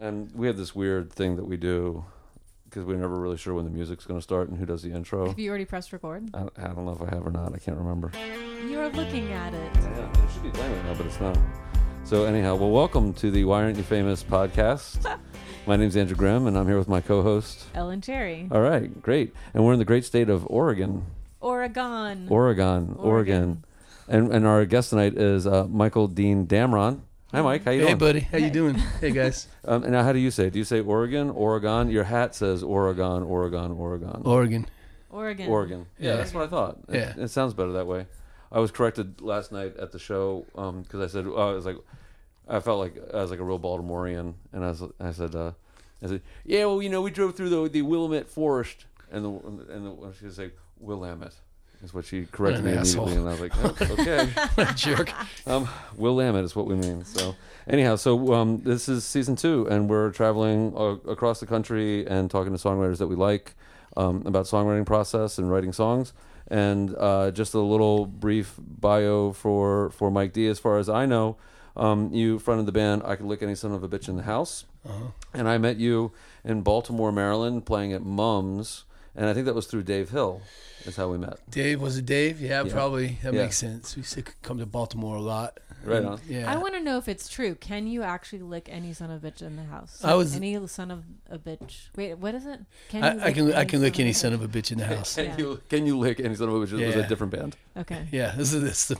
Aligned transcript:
And 0.00 0.30
we 0.32 0.46
have 0.46 0.56
this 0.56 0.76
weird 0.76 1.12
thing 1.12 1.36
that 1.36 1.44
we 1.44 1.56
do 1.56 2.04
because 2.64 2.84
we're 2.84 2.96
never 2.96 3.18
really 3.18 3.36
sure 3.36 3.54
when 3.54 3.64
the 3.64 3.70
music's 3.70 4.04
going 4.04 4.18
to 4.18 4.22
start 4.22 4.48
and 4.48 4.56
who 4.56 4.64
does 4.64 4.82
the 4.82 4.92
intro. 4.92 5.26
Have 5.26 5.38
you 5.40 5.48
already 5.48 5.64
pressed 5.64 5.92
record? 5.92 6.30
I, 6.34 6.42
I 6.56 6.68
don't 6.68 6.84
know 6.84 6.92
if 6.92 7.02
I 7.02 7.12
have 7.12 7.26
or 7.26 7.32
not. 7.32 7.52
I 7.52 7.58
can't 7.58 7.76
remember. 7.76 8.12
You're 8.68 8.90
looking 8.90 9.32
at 9.32 9.52
it. 9.54 9.70
Yeah, 9.74 10.10
it 10.12 10.32
should 10.32 10.44
be 10.44 10.50
playing 10.50 10.72
right 10.72 10.84
now, 10.84 10.94
but 10.94 11.06
it's 11.06 11.20
not. 11.20 11.36
So 12.04 12.24
anyhow, 12.26 12.54
well, 12.54 12.70
welcome 12.70 13.12
to 13.14 13.32
the 13.32 13.44
Why 13.44 13.64
Aren't 13.64 13.76
You 13.76 13.82
Famous 13.82 14.22
podcast. 14.22 15.18
my 15.66 15.74
name's 15.74 15.96
Andrew 15.96 16.16
Grimm, 16.16 16.46
and 16.46 16.56
I'm 16.56 16.68
here 16.68 16.78
with 16.78 16.88
my 16.88 17.00
co-host. 17.00 17.64
Ellen 17.74 18.00
Cherry. 18.00 18.48
All 18.52 18.60
right, 18.60 19.02
great. 19.02 19.34
And 19.52 19.64
we're 19.64 19.72
in 19.72 19.80
the 19.80 19.84
great 19.84 20.04
state 20.04 20.30
of 20.30 20.46
Oregon, 20.46 21.06
Oregon. 21.40 22.28
Oregon, 22.28 22.28
Oregon. 22.28 22.96
Oregon. 22.98 23.64
And 24.06 24.32
and 24.32 24.46
our 24.46 24.64
guest 24.64 24.90
tonight 24.90 25.18
is 25.18 25.44
uh, 25.46 25.66
Michael 25.66 26.06
Dean 26.06 26.46
Damron. 26.46 27.00
Hi, 27.32 27.42
Mike. 27.42 27.64
How 27.64 27.72
you 27.72 27.80
Hey, 27.80 27.86
doing? 27.88 27.98
buddy. 27.98 28.20
How 28.20 28.38
you 28.38 28.50
doing? 28.50 28.74
Hey, 29.00 29.10
guys. 29.10 29.46
Um, 29.64 29.82
and 29.82 29.92
now, 29.92 30.02
how 30.02 30.12
do 30.14 30.18
you 30.18 30.30
say 30.30 30.46
it? 30.46 30.54
Do 30.54 30.58
you 30.58 30.64
say 30.64 30.80
Oregon, 30.80 31.28
Oregon? 31.28 31.90
Your 31.90 32.04
hat 32.04 32.34
says 32.34 32.62
Oregon, 32.62 33.22
Oregon, 33.22 33.72
Oregon. 33.72 34.22
Oregon. 34.24 34.66
Oregon. 35.10 35.48
Oregon. 35.50 35.86
Yeah, 35.98 36.10
Yeah. 36.12 36.16
that's 36.16 36.32
what 36.32 36.44
I 36.44 36.46
thought. 36.46 36.78
It, 36.88 36.94
Yeah. 36.94 37.22
it 37.24 37.28
sounds 37.28 37.52
better 37.52 37.72
that 37.72 37.86
way. 37.86 38.06
I 38.50 38.60
was 38.60 38.70
corrected 38.70 39.20
last 39.20 39.52
night 39.52 39.76
at 39.76 39.92
the 39.92 39.98
show 39.98 40.46
because 40.54 41.00
I 41.02 41.06
said 41.06 41.26
oh, 41.26 41.50
I 41.50 41.52
was 41.52 41.66
like 41.66 41.76
I 42.48 42.60
felt 42.60 42.78
like 42.78 42.96
I 43.12 43.16
was 43.20 43.30
like 43.30 43.40
a 43.40 43.44
real 43.44 43.58
Baltimorean, 43.58 44.32
and 44.54 44.64
I 44.64 44.68
was 44.68 44.82
I 44.98 45.12
said 45.12 45.34
uh, 45.34 45.52
I 46.02 46.06
said 46.06 46.22
yeah, 46.46 46.64
well 46.64 46.80
you 46.80 46.88
know 46.88 47.02
we 47.02 47.10
drove 47.10 47.36
through 47.36 47.50
the 47.50 47.68
the 47.68 47.82
Willamette 47.82 48.30
Forest, 48.30 48.86
and 49.12 49.22
the 49.22 49.28
and 49.74 49.84
the, 49.84 50.14
she 50.18 50.24
was 50.24 50.38
like 50.38 50.56
Willamette 50.80 51.34
is 51.82 51.94
what 51.94 52.04
she 52.04 52.26
corrected 52.26 52.64
me 52.64 52.72
immediately, 52.72 53.02
asshole. 53.02 53.18
and 53.18 53.28
I 53.28 53.30
was 53.32 53.40
like 53.40 53.52
oh, 53.56 53.76
okay. 54.62 54.72
Jerk. 54.74 55.12
Um, 55.46 55.68
Willamette 55.96 56.44
is 56.44 56.54
what 56.56 56.66
we 56.66 56.74
mean. 56.74 57.04
So, 57.04 57.34
anyhow, 57.68 57.96
so 57.96 58.34
um, 58.34 58.58
this 58.62 58.88
is 58.88 59.04
season 59.04 59.36
two, 59.36 59.66
and 59.70 59.88
we're 59.88 60.10
traveling 60.10 60.74
uh, 60.76 60.96
across 61.10 61.40
the 61.40 61.46
country 61.46 62.06
and 62.06 62.30
talking 62.30 62.52
to 62.56 62.58
songwriters 62.58 62.98
that 62.98 63.06
we 63.06 63.14
like 63.16 63.54
um, 63.96 64.22
about 64.26 64.46
songwriting 64.46 64.86
process 64.86 65.38
and 65.38 65.50
writing 65.50 65.72
songs. 65.72 66.12
And 66.50 66.94
uh, 66.96 67.30
just 67.30 67.52
a 67.54 67.58
little 67.60 68.06
brief 68.06 68.54
bio 68.58 69.32
for 69.32 69.90
for 69.90 70.10
Mike 70.10 70.32
D. 70.32 70.46
As 70.48 70.58
far 70.58 70.78
as 70.78 70.88
I 70.88 71.04
know, 71.04 71.36
um, 71.76 72.10
you 72.12 72.38
fronted 72.38 72.64
the 72.66 72.72
band 72.72 73.02
I 73.04 73.16
Could 73.16 73.26
Lick 73.26 73.42
Any 73.42 73.54
Son 73.54 73.72
of 73.72 73.82
a 73.84 73.88
Bitch 73.88 74.08
in 74.08 74.16
the 74.16 74.22
House, 74.22 74.64
Uh-huh. 74.88 75.08
and 75.34 75.46
I 75.48 75.58
met 75.58 75.76
you 75.76 76.10
in 76.44 76.62
Baltimore, 76.62 77.12
Maryland, 77.12 77.66
playing 77.66 77.92
at 77.92 78.02
Mums, 78.02 78.84
and 79.18 79.26
I 79.28 79.34
think 79.34 79.44
that 79.44 79.54
was 79.54 79.66
through 79.66 79.82
Dave 79.82 80.08
Hill. 80.10 80.40
Is 80.86 80.96
how 80.96 81.08
we 81.08 81.18
met. 81.18 81.38
Dave, 81.50 81.82
was 81.82 81.98
it 81.98 82.06
Dave? 82.06 82.40
Yeah, 82.40 82.62
Yeah. 82.62 82.72
probably. 82.72 83.18
That 83.22 83.34
Yeah. 83.34 83.42
makes 83.42 83.58
sense. 83.58 83.94
We 83.96 84.00
used 84.00 84.14
to 84.14 84.22
come 84.42 84.58
to 84.58 84.64
Baltimore 84.64 85.16
a 85.16 85.20
lot. 85.20 85.58
Right 85.84 86.04
on. 86.04 86.20
Yeah. 86.28 86.50
I 86.50 86.56
want 86.56 86.74
to 86.74 86.80
know 86.80 86.98
if 86.98 87.08
it's 87.08 87.28
true. 87.28 87.54
Can 87.56 87.86
you 87.86 88.02
actually 88.02 88.42
lick 88.42 88.68
any 88.70 88.92
son 88.92 89.10
of 89.10 89.22
a 89.22 89.30
bitch 89.30 89.42
in 89.42 89.56
the 89.56 89.64
house? 89.64 90.00
I 90.04 90.14
was- 90.14 90.34
any 90.36 90.66
son 90.68 90.90
of 90.90 91.04
a 91.30 91.38
bitch. 91.38 91.88
Wait, 91.96 92.14
what 92.14 92.34
is 92.34 92.46
it? 92.46 92.60
Can 92.88 93.04
I, 93.04 93.26
I 93.26 93.32
can 93.32 93.52
I 93.52 93.64
can 93.64 93.80
lick 93.80 93.98
any 94.00 94.12
son 94.12 94.32
of 94.32 94.40
of 94.42 94.54
a 94.54 94.58
bitch 94.58 94.70
in 94.72 94.78
the 94.78 94.86
house. 94.94 95.16
Can 95.16 95.26
Yeah. 95.26 95.36
you 95.38 95.60
can 95.68 95.84
you 95.86 95.98
lick 95.98 96.20
any 96.20 96.34
son 96.36 96.48
of 96.48 96.54
a 96.54 96.58
bitch? 96.66 96.80
It 96.80 96.86
was 96.86 96.96
a 97.04 97.08
different 97.08 97.32
band. 97.32 97.56
Okay. 97.76 98.08
Yeah, 98.12 98.34
this 98.36 98.52
is 98.52 98.62
this. 98.62 98.92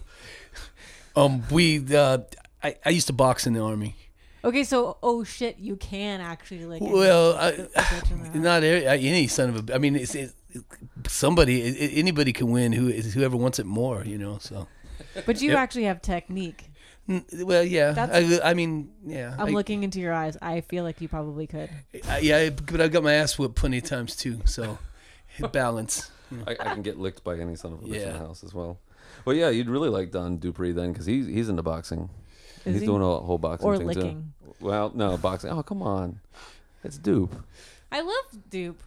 Um, 1.16 1.42
we 1.50 1.78
uh, 1.94 2.19
I, 2.62 2.77
I 2.84 2.91
used 2.91 3.06
to 3.08 3.12
box 3.12 3.47
in 3.47 3.53
the 3.55 3.60
army. 3.60 3.97
Okay, 4.44 4.64
so 4.64 4.98
oh 5.03 5.25
shit, 5.25 5.58
you 5.58 5.77
can 5.77 6.20
actually 6.20 6.64
like. 6.64 6.81
Well, 6.83 7.36
I, 7.36 7.53
bitch 7.77 8.11
in 8.11 8.19
the 8.22 8.27
house. 8.27 8.34
not 8.36 8.62
every, 8.62 8.86
uh, 8.86 8.92
any 8.92 9.27
son 9.27 9.50
of 9.50 9.69
a. 9.69 9.75
I 9.75 9.78
mean, 9.78 9.97
it's, 9.97 10.14
it, 10.14 10.33
somebody, 11.06 11.62
it, 11.62 11.98
anybody 11.98 12.33
can 12.33 12.50
win. 12.50 12.72
Who 12.72 12.89
is 12.89 13.14
whoever 13.14 13.36
wants 13.36 13.59
it 13.59 13.66
more, 13.66 14.05
you 14.05 14.19
know. 14.19 14.39
So, 14.39 14.69
But 15.27 15.41
you 15.42 15.50
Yep. 15.50 15.59
actually 15.59 15.84
have 15.84 16.00
technique. 16.03 16.70
Well, 17.33 17.64
yeah. 17.64 17.92
That's- 17.92 18.41
I, 18.41 18.50
I 18.50 18.55
mean, 18.55 18.91
yeah. 19.05 19.34
I'm 19.39 19.48
I, 19.48 19.50
looking 19.50 19.83
into 19.83 19.98
your 19.98 20.12
eyes. 20.12 20.36
I 20.42 20.61
feel 20.61 20.84
like 20.84 21.00
you 21.00 21.09
probably 21.09 21.47
could. 21.47 21.70
I- 22.06 22.19
yeah, 22.19 22.50
but 22.50 22.81
I've 22.81 22.92
got 22.92 23.03
my 23.03 23.14
ass 23.14 23.39
whipped 23.39 23.56
plenty 23.56 23.78
of 23.78 23.84
times 23.84 24.14
too. 24.14 24.42
So, 24.44 24.78
balance. 25.53 26.11
I, 26.47 26.53
I 26.53 26.75
can 26.75 26.83
get 26.83 26.98
licked 26.98 27.25
by 27.25 27.39
any 27.39 27.56
son 27.56 27.72
of 27.72 27.83
a 27.83 27.86
bitch 27.86 28.06
in 28.06 28.12
the 28.12 28.19
house 28.19 28.44
as 28.44 28.53
well. 28.53 28.78
Well, 29.25 29.34
yeah, 29.34 29.48
you'd 29.48 29.71
really 29.71 29.88
like 29.88 30.10
Don 30.10 30.37
Dupree 30.38 30.72
then 30.72 30.93
because 30.93 31.06
he's 31.06 31.27
he's 31.27 31.48
into 31.48 31.62
boxing. 31.62 32.10
Is 32.68 32.74
he's 32.74 32.80
he? 32.82 32.86
doing 32.86 33.02
a 33.02 33.04
whole 33.20 33.38
boxing 33.38 33.66
or 33.68 33.76
thing 33.76 33.86
licking. 33.86 34.32
too. 34.44 34.54
Well, 34.60 34.92
no 34.94 35.16
boxing. 35.16 35.50
Oh, 35.50 35.62
come 35.62 35.82
on, 35.82 36.20
it's 36.84 36.98
dupe. 36.98 37.34
I 37.92 38.00
love 38.00 38.50
dupe. 38.50 38.82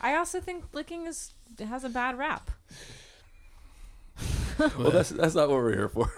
I 0.00 0.14
also 0.16 0.40
think 0.40 0.64
licking 0.72 1.06
is 1.06 1.32
has 1.58 1.84
a 1.84 1.88
bad 1.88 2.18
rap. 2.18 2.50
Well, 4.78 4.90
that's 4.90 5.08
that's 5.10 5.34
not 5.34 5.48
what 5.48 5.56
we're 5.56 5.72
here 5.72 5.88
for. 5.88 6.12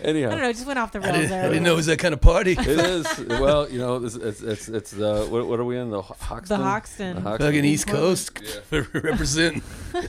Anyhow, 0.00 0.28
I 0.28 0.30
don't 0.32 0.40
know. 0.42 0.48
It 0.48 0.54
just 0.54 0.66
went 0.66 0.78
off 0.78 0.92
the 0.92 0.98
I 1.00 1.02
rails 1.02 1.16
didn't, 1.16 1.30
there. 1.30 1.44
I 1.44 1.48
didn't 1.48 1.62
know 1.62 1.72
it 1.72 1.76
was 1.76 1.86
that 1.86 1.98
kind 1.98 2.12
of 2.14 2.20
party. 2.20 2.52
it 2.52 2.66
is. 2.66 3.06
Well, 3.28 3.68
you 3.70 3.78
know, 3.78 3.96
it's 4.04 4.14
it's 4.16 4.40
it's, 4.42 4.68
it's 4.68 4.90
the 4.90 5.26
what, 5.30 5.46
what 5.46 5.58
are 5.60 5.64
we 5.64 5.78
in 5.78 5.90
the 5.90 6.02
Ho- 6.02 6.16
Hoxton? 6.20 6.58
the 6.58 6.64
Hoxton. 6.64 7.14
The 7.16 7.20
Hoxton. 7.22 7.46
Fucking 7.46 7.64
East 7.64 7.86
Portland. 7.86 8.16
Coast 8.34 8.60
representing. 8.70 9.62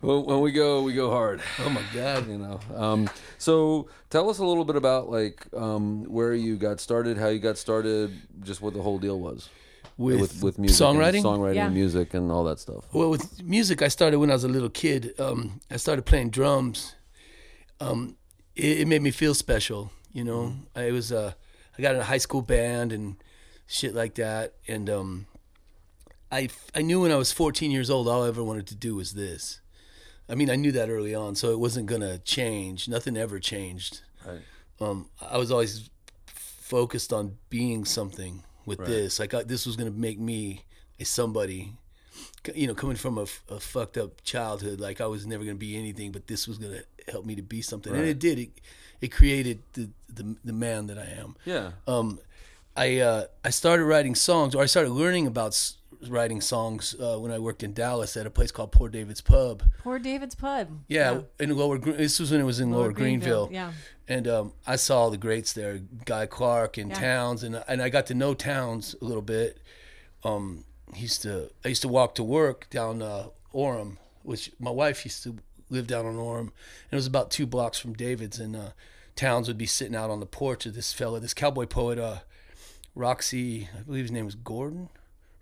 When, 0.00 0.24
when 0.24 0.40
we 0.40 0.52
go, 0.52 0.82
we 0.82 0.92
go 0.92 1.10
hard. 1.10 1.40
Oh 1.64 1.68
my 1.70 1.82
God. 1.92 2.28
you 2.28 2.38
know. 2.38 2.60
Um, 2.76 3.10
so 3.38 3.88
tell 4.10 4.30
us 4.30 4.38
a 4.38 4.44
little 4.44 4.64
bit 4.64 4.76
about 4.76 5.10
like 5.10 5.46
um, 5.56 6.04
where 6.04 6.32
you 6.34 6.56
got 6.56 6.78
started, 6.80 7.16
how 7.18 7.28
you 7.28 7.40
got 7.40 7.58
started, 7.58 8.12
just 8.44 8.62
what 8.62 8.74
the 8.74 8.82
whole 8.82 8.98
deal 8.98 9.18
was 9.18 9.48
With, 9.96 10.20
with, 10.20 10.42
with 10.44 10.58
music, 10.58 10.86
songwriting? 10.86 11.14
and 11.16 11.24
songwriting, 11.24 11.54
Yeah. 11.56 11.66
and 11.66 11.74
music, 11.74 12.14
and 12.14 12.30
all 12.30 12.44
that 12.44 12.60
stuff. 12.60 12.84
Well, 12.92 13.10
with 13.10 13.42
music, 13.42 13.82
I 13.82 13.88
started 13.88 14.18
when 14.18 14.30
I 14.30 14.34
was 14.34 14.44
a 14.44 14.48
little 14.48 14.70
kid. 14.70 15.14
Um, 15.18 15.60
I 15.70 15.76
started 15.76 16.04
playing 16.04 16.30
drums. 16.30 16.94
Um, 17.80 18.16
it, 18.56 18.80
it 18.80 18.88
made 18.88 19.02
me 19.02 19.10
feel 19.10 19.34
special. 19.34 19.90
You 20.12 20.24
know, 20.24 20.54
I 20.74 20.90
was 20.92 21.12
uh, 21.12 21.32
I 21.78 21.82
got 21.82 21.94
in 21.94 22.00
a 22.00 22.04
high 22.04 22.18
school 22.18 22.42
band 22.42 22.92
and 22.92 23.16
shit 23.66 23.94
like 23.94 24.14
that, 24.14 24.54
and 24.66 24.88
um, 24.90 25.26
I 26.32 26.48
I 26.74 26.82
knew 26.82 27.00
when 27.02 27.12
I 27.12 27.16
was 27.16 27.32
14 27.32 27.70
years 27.70 27.90
old, 27.90 28.08
all 28.08 28.24
I 28.24 28.28
ever 28.28 28.42
wanted 28.42 28.66
to 28.68 28.74
do 28.74 28.94
was 28.96 29.12
this. 29.12 29.60
I 30.28 30.34
mean, 30.34 30.50
I 30.50 30.56
knew 30.56 30.72
that 30.72 30.88
early 30.88 31.14
on, 31.14 31.34
so 31.36 31.50
it 31.52 31.58
wasn't 31.60 31.86
gonna 31.86 32.18
change. 32.18 32.88
Nothing 32.88 33.16
ever 33.16 33.38
changed. 33.38 34.00
Right. 34.26 34.40
um, 34.80 35.08
I 35.20 35.38
was 35.38 35.50
always 35.52 35.88
focused 36.26 37.12
on 37.12 37.36
being 37.48 37.84
something 37.84 38.42
with 38.64 38.80
Right. 38.80 38.88
this. 38.88 39.20
Like 39.20 39.34
I, 39.34 39.44
this 39.44 39.66
was 39.66 39.76
going 39.76 39.92
to 39.92 39.96
make 39.96 40.18
me 40.18 40.64
a 40.98 41.04
somebody. 41.04 41.74
C- 42.46 42.52
You 42.54 42.66
know, 42.68 42.74
coming 42.74 42.96
from 42.96 43.18
a, 43.18 43.26
a, 43.48 43.60
fucked 43.60 43.96
up 43.98 44.22
childhood, 44.24 44.80
like 44.80 45.00
I 45.00 45.06
was 45.06 45.26
never 45.26 45.44
going 45.44 45.56
to 45.56 45.60
be 45.60 45.76
anything, 45.76 46.12
but 46.12 46.26
this 46.26 46.46
was 46.48 46.58
going 46.58 46.72
to 46.78 47.12
help 47.12 47.24
me 47.26 47.34
to 47.36 47.42
be 47.42 47.62
something, 47.62 47.94
and 47.94 48.04
it 48.04 48.18
did. 48.18 48.38
It, 48.38 48.50
it 49.00 49.08
created 49.08 49.62
the, 49.74 49.90
the 50.12 50.36
the 50.44 50.52
man 50.52 50.86
that 50.86 50.98
I 50.98 51.06
am. 51.20 51.36
Yeah. 51.44 51.72
Um, 51.86 52.18
I 52.76 52.98
uh, 53.00 53.24
I 53.44 53.50
started 53.50 53.84
writing 53.84 54.14
songs, 54.14 54.54
or 54.54 54.62
I 54.62 54.66
started 54.66 54.90
learning 54.90 55.26
about 55.26 55.48
s- 55.48 55.76
writing 56.08 56.40
songs 56.40 56.94
uh, 57.00 57.16
when 57.18 57.30
I 57.32 57.38
worked 57.38 57.62
in 57.62 57.72
Dallas 57.74 58.16
at 58.16 58.26
a 58.26 58.30
place 58.30 58.50
called 58.50 58.72
Poor 58.72 58.88
David's 58.88 59.20
Pub. 59.20 59.62
Poor 59.82 59.98
David's 59.98 60.34
Pub. 60.34 60.68
Yeah, 60.88 61.20
in 61.40 61.56
Lower. 61.56 61.78
This 61.78 62.18
was 62.20 62.30
when 62.30 62.40
it 62.40 62.44
was 62.44 62.60
in 62.60 62.70
Lower, 62.70 62.92
Greenville. 62.92 63.48
Yeah. 63.52 63.72
And 64.08 64.28
um, 64.28 64.52
I 64.66 64.76
saw 64.76 65.00
all 65.00 65.10
the 65.10 65.16
greats 65.18 65.52
there, 65.52 65.80
Guy 66.04 66.26
Clark 66.26 66.78
and 66.78 66.90
Yeah. 66.90 67.00
Townes, 67.00 67.42
and 67.42 67.62
and 67.68 67.82
I 67.82 67.88
got 67.88 68.06
to 68.06 68.14
know 68.14 68.34
Townes 68.34 68.94
a 69.00 69.04
little 69.04 69.22
bit. 69.22 69.58
Um, 70.24 70.64
he 70.94 71.02
used 71.02 71.22
to 71.22 71.50
I 71.64 71.68
used 71.68 71.82
to 71.82 71.88
walk 71.88 72.14
to 72.16 72.22
work 72.22 72.68
down 72.70 73.02
uh, 73.02 73.26
Oram, 73.52 73.98
which 74.22 74.52
my 74.58 74.70
wife 74.70 75.04
used 75.04 75.22
to 75.24 75.38
live 75.68 75.86
down 75.86 76.06
on 76.06 76.16
Oram, 76.16 76.52
and 76.90 76.92
it 76.92 76.96
was 76.96 77.06
about 77.06 77.30
two 77.30 77.46
blocks 77.46 77.78
from 77.78 77.94
David's. 77.94 78.38
And 78.38 78.54
uh, 78.54 78.70
Townes 79.14 79.48
would 79.48 79.58
be 79.58 79.66
sitting 79.66 79.96
out 79.96 80.10
on 80.10 80.20
the 80.20 80.26
porch 80.26 80.66
of 80.66 80.74
this 80.74 80.92
fella, 80.92 81.20
this 81.20 81.34
cowboy 81.34 81.66
poet, 81.66 81.98
uh, 81.98 82.18
Roxy, 82.94 83.68
I 83.76 83.82
believe 83.82 84.04
his 84.04 84.12
name 84.12 84.24
was 84.24 84.34
Gordon. 84.34 84.88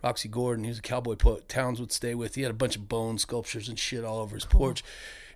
Roxy 0.03 0.29
Gordon, 0.29 0.65
he 0.65 0.71
was 0.71 0.81
a 0.81 0.83
cowboy 0.83 1.15
poet. 1.15 1.49
Townes 1.49 1.81
would 1.81 1.93
stay 1.93 2.15
with. 2.15 2.35
He 2.35 2.43
had 2.43 2.51
a 2.51 2.55
bunch 2.55 2.77
of 2.77 2.89
bone 2.89 3.17
sculptures 3.17 3.69
and 3.69 3.79
shit 3.79 4.05
all 4.05 4.19
over 4.19 4.35
his 4.35 4.45
porch. 4.45 4.85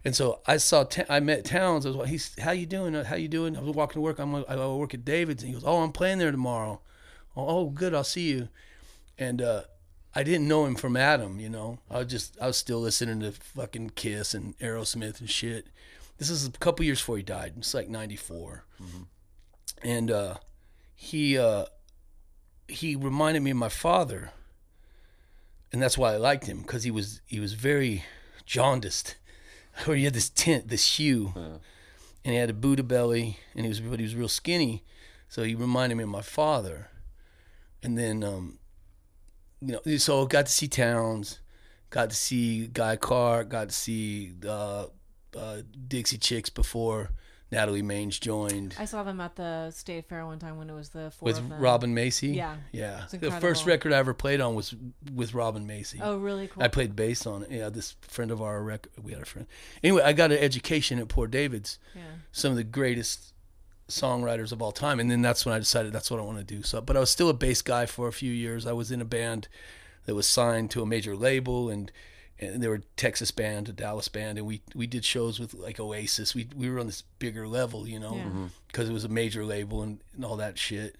And 0.04 0.14
so 0.14 0.40
I 0.46 0.58
saw, 0.58 0.84
I 1.08 1.20
met 1.20 1.44
Townes. 1.44 1.86
I 1.86 1.88
was 1.88 1.96
like, 1.96 2.08
he's, 2.08 2.38
how 2.38 2.50
you 2.50 2.66
doing? 2.66 2.92
How 2.94 3.16
you 3.16 3.28
doing? 3.28 3.56
I 3.56 3.60
was 3.60 3.74
walking 3.74 3.94
to 3.94 4.00
work. 4.00 4.18
I'm, 4.18 4.32
like, 4.32 4.48
I 4.48 4.56
work 4.68 4.94
at 4.94 5.04
David's. 5.04 5.42
And 5.42 5.48
he 5.48 5.54
goes, 5.54 5.64
oh, 5.66 5.82
I'm 5.82 5.92
playing 5.92 6.18
there 6.18 6.30
tomorrow. 6.30 6.80
Oh, 7.36 7.46
oh, 7.46 7.66
good. 7.70 7.94
I'll 7.94 8.04
see 8.04 8.28
you. 8.28 8.48
And 9.16 9.40
uh, 9.40 9.62
I 10.14 10.22
didn't 10.22 10.48
know 10.48 10.64
him 10.64 10.74
from 10.74 10.96
Adam, 10.96 11.38
you 11.38 11.48
know. 11.48 11.78
I 11.90 11.98
was 11.98 12.08
just, 12.08 12.36
I 12.40 12.46
was 12.46 12.56
still 12.56 12.80
listening 12.80 13.20
to 13.20 13.32
fucking 13.32 13.90
Kiss 13.90 14.34
and 14.34 14.58
Aerosmith 14.58 15.20
and 15.20 15.30
shit. 15.30 15.68
This 16.18 16.30
is 16.30 16.46
a 16.46 16.50
couple 16.50 16.84
years 16.84 17.00
before 17.00 17.18
he 17.18 17.22
died. 17.22 17.54
It's 17.58 17.74
like 17.74 17.88
94. 17.88 18.64
And 19.82 20.10
uh, 20.10 20.34
he, 20.96 21.38
uh, 21.38 21.66
he 22.66 22.96
reminded 22.96 23.42
me 23.42 23.50
of 23.52 23.56
my 23.56 23.68
father. 23.68 24.32
And 25.72 25.82
that's 25.82 25.98
why 25.98 26.14
I 26.14 26.16
liked 26.16 26.46
him 26.46 26.62
because 26.62 26.84
he 26.84 26.90
was 26.90 27.20
he 27.26 27.40
was 27.40 27.52
very 27.52 28.04
jaundiced, 28.46 29.16
or 29.86 29.94
he 29.96 30.04
had 30.04 30.14
this 30.14 30.30
tint, 30.30 30.68
this 30.68 30.96
hue, 30.96 31.32
and 31.36 31.60
he 32.32 32.36
had 32.36 32.50
a 32.50 32.54
Buddha 32.54 32.82
belly, 32.82 33.38
and 33.54 33.64
he 33.64 33.68
was 33.68 33.80
but 33.80 33.98
he 33.98 34.04
was 34.04 34.14
real 34.14 34.28
skinny, 34.28 34.82
so 35.28 35.42
he 35.42 35.54
reminded 35.54 35.96
me 35.96 36.04
of 36.04 36.08
my 36.08 36.22
father. 36.22 36.88
And 37.82 37.96
then, 37.96 38.24
um, 38.24 38.57
you 39.60 39.78
know, 39.84 39.96
so 39.96 40.26
got 40.26 40.46
to 40.46 40.52
see 40.52 40.68
Townes, 40.68 41.40
got 41.90 42.10
to 42.10 42.16
see 42.16 42.66
Guy 42.68 42.96
Clark, 42.96 43.48
got 43.48 43.70
to 43.70 43.74
see 43.74 44.32
uh, 44.46 44.86
uh, 45.36 45.62
Dixie 45.88 46.18
Chicks 46.18 46.50
before 46.50 47.10
Natalie 47.50 47.82
Maines 47.82 48.20
joined 48.20 48.74
I 48.78 48.84
saw 48.84 49.02
them 49.02 49.20
at 49.20 49.36
the 49.36 49.70
state 49.70 50.06
fair 50.08 50.26
one 50.26 50.38
time 50.38 50.58
when 50.58 50.68
it 50.68 50.74
was 50.74 50.90
the 50.90 51.10
four 51.10 51.26
with. 51.26 51.40
Robin 51.58 51.94
Macy. 51.94 52.28
Yeah. 52.28 52.56
yeah. 52.72 53.04
The 53.10 53.30
first 53.30 53.64
record 53.66 53.92
I 53.92 53.96
ever 53.96 54.12
played 54.12 54.40
on 54.40 54.54
was 54.54 54.74
with 55.14 55.32
Robin 55.32 55.66
Macy. 55.66 55.98
Oh, 56.02 56.18
really 56.18 56.48
cool. 56.48 56.62
I 56.62 56.68
played 56.68 56.94
bass 56.94 57.26
on 57.26 57.44
it. 57.44 57.50
Yeah, 57.50 57.70
this 57.70 57.96
friend 58.02 58.30
of 58.30 58.42
our 58.42 58.62
record. 58.62 58.92
We 59.02 59.12
had 59.12 59.22
a 59.22 59.26
friend. 59.26 59.48
Anyway, 59.82 60.02
I 60.02 60.12
got 60.12 60.30
an 60.30 60.38
education 60.38 60.98
at 60.98 61.08
Poor 61.08 61.26
David's. 61.26 61.78
yeah. 61.94 62.02
Some 62.32 62.50
of 62.50 62.56
the 62.58 62.64
greatest 62.64 63.32
songwriters 63.88 64.52
of 64.52 64.60
all 64.62 64.72
time, 64.72 65.00
and 65.00 65.10
then 65.10 65.22
that's 65.22 65.44
when 65.46 65.54
I 65.54 65.58
decided 65.58 65.92
that's 65.92 66.10
what 66.10 66.20
I 66.20 66.22
want 66.22 66.38
to 66.38 66.44
do. 66.44 66.62
So, 66.62 66.80
but 66.80 66.96
I 66.96 67.00
was 67.00 67.10
still 67.10 67.28
a 67.28 67.34
bass 67.34 67.62
guy 67.62 67.86
for 67.86 68.08
a 68.08 68.12
few 68.12 68.32
years. 68.32 68.66
I 68.66 68.72
was 68.72 68.90
in 68.92 69.00
a 69.00 69.04
band 69.06 69.48
that 70.06 70.14
was 70.14 70.26
signed 70.26 70.70
to 70.72 70.82
a 70.82 70.86
major 70.86 71.16
label, 71.16 71.68
and 71.70 71.90
and 72.40 72.62
they 72.62 72.68
were 72.68 72.76
a 72.76 72.82
Texas 72.96 73.30
band, 73.32 73.68
a 73.68 73.72
Dallas 73.72 74.08
band, 74.08 74.38
and 74.38 74.46
we 74.46 74.60
we 74.74 74.86
did 74.86 75.04
shows 75.04 75.40
with 75.40 75.54
like 75.54 75.80
Oasis. 75.80 76.34
We 76.34 76.48
we 76.54 76.70
were 76.70 76.78
on 76.78 76.86
this 76.86 77.02
bigger 77.18 77.48
level, 77.48 77.88
you 77.88 77.98
know, 77.98 78.14
Yeah. 78.16 78.48
because 78.68 78.88
it 78.88 78.92
was 78.92 79.04
a 79.04 79.08
major 79.08 79.44
label 79.44 79.82
and, 79.82 80.00
and 80.14 80.24
all 80.24 80.36
that 80.36 80.58
shit. 80.58 80.96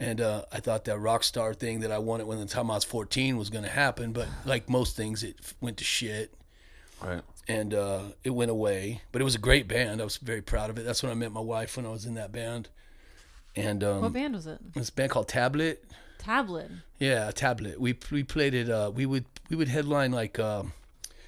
And 0.00 0.20
uh, 0.20 0.44
I 0.52 0.58
thought 0.58 0.84
that 0.86 0.98
rock 0.98 1.22
star 1.22 1.54
thing 1.54 1.80
that 1.80 1.92
I 1.92 1.98
wanted 1.98 2.26
when 2.26 2.40
the 2.40 2.46
time 2.46 2.68
I 2.70 2.74
was 2.74 2.82
14 2.84 3.36
was 3.36 3.48
going 3.48 3.62
to 3.62 3.70
happen, 3.70 4.12
but 4.12 4.26
like 4.44 4.68
most 4.68 4.96
things, 4.96 5.22
it 5.22 5.36
f- 5.40 5.54
went 5.60 5.76
to 5.76 5.84
shit 5.84 6.34
Right. 7.00 7.22
And 7.48 7.74
uh, 7.74 8.00
it 8.22 8.30
went 8.30 8.50
away. 8.50 9.02
But 9.12 9.20
it 9.20 9.24
was 9.24 9.34
a 9.34 9.38
great 9.38 9.68
band. 9.68 10.00
I 10.00 10.04
was 10.04 10.16
very 10.16 10.42
proud 10.42 10.70
of 10.70 10.78
it. 10.78 10.84
That's 10.84 11.02
when 11.02 11.12
I 11.12 11.14
met 11.14 11.32
my 11.32 11.40
wife 11.40 11.76
when 11.76 11.86
I 11.86 11.90
was 11.90 12.04
in 12.06 12.14
that 12.14 12.32
band. 12.32 12.68
And 13.56 13.84
um, 13.84 14.02
What 14.02 14.12
band 14.12 14.34
was 14.34 14.46
it? 14.46 14.58
this 14.74 14.90
band 14.90 15.10
called 15.10 15.28
Tablet. 15.28 15.84
Tablet. 16.18 16.70
Yeah, 16.98 17.30
Tablet. 17.30 17.80
We 17.80 17.96
we 18.10 18.22
played 18.24 18.54
it. 18.54 18.70
Uh, 18.70 18.90
we 18.94 19.04
would 19.06 19.26
we 19.50 19.56
would 19.56 19.68
headline 19.68 20.10
like 20.12 20.38
um, 20.38 20.72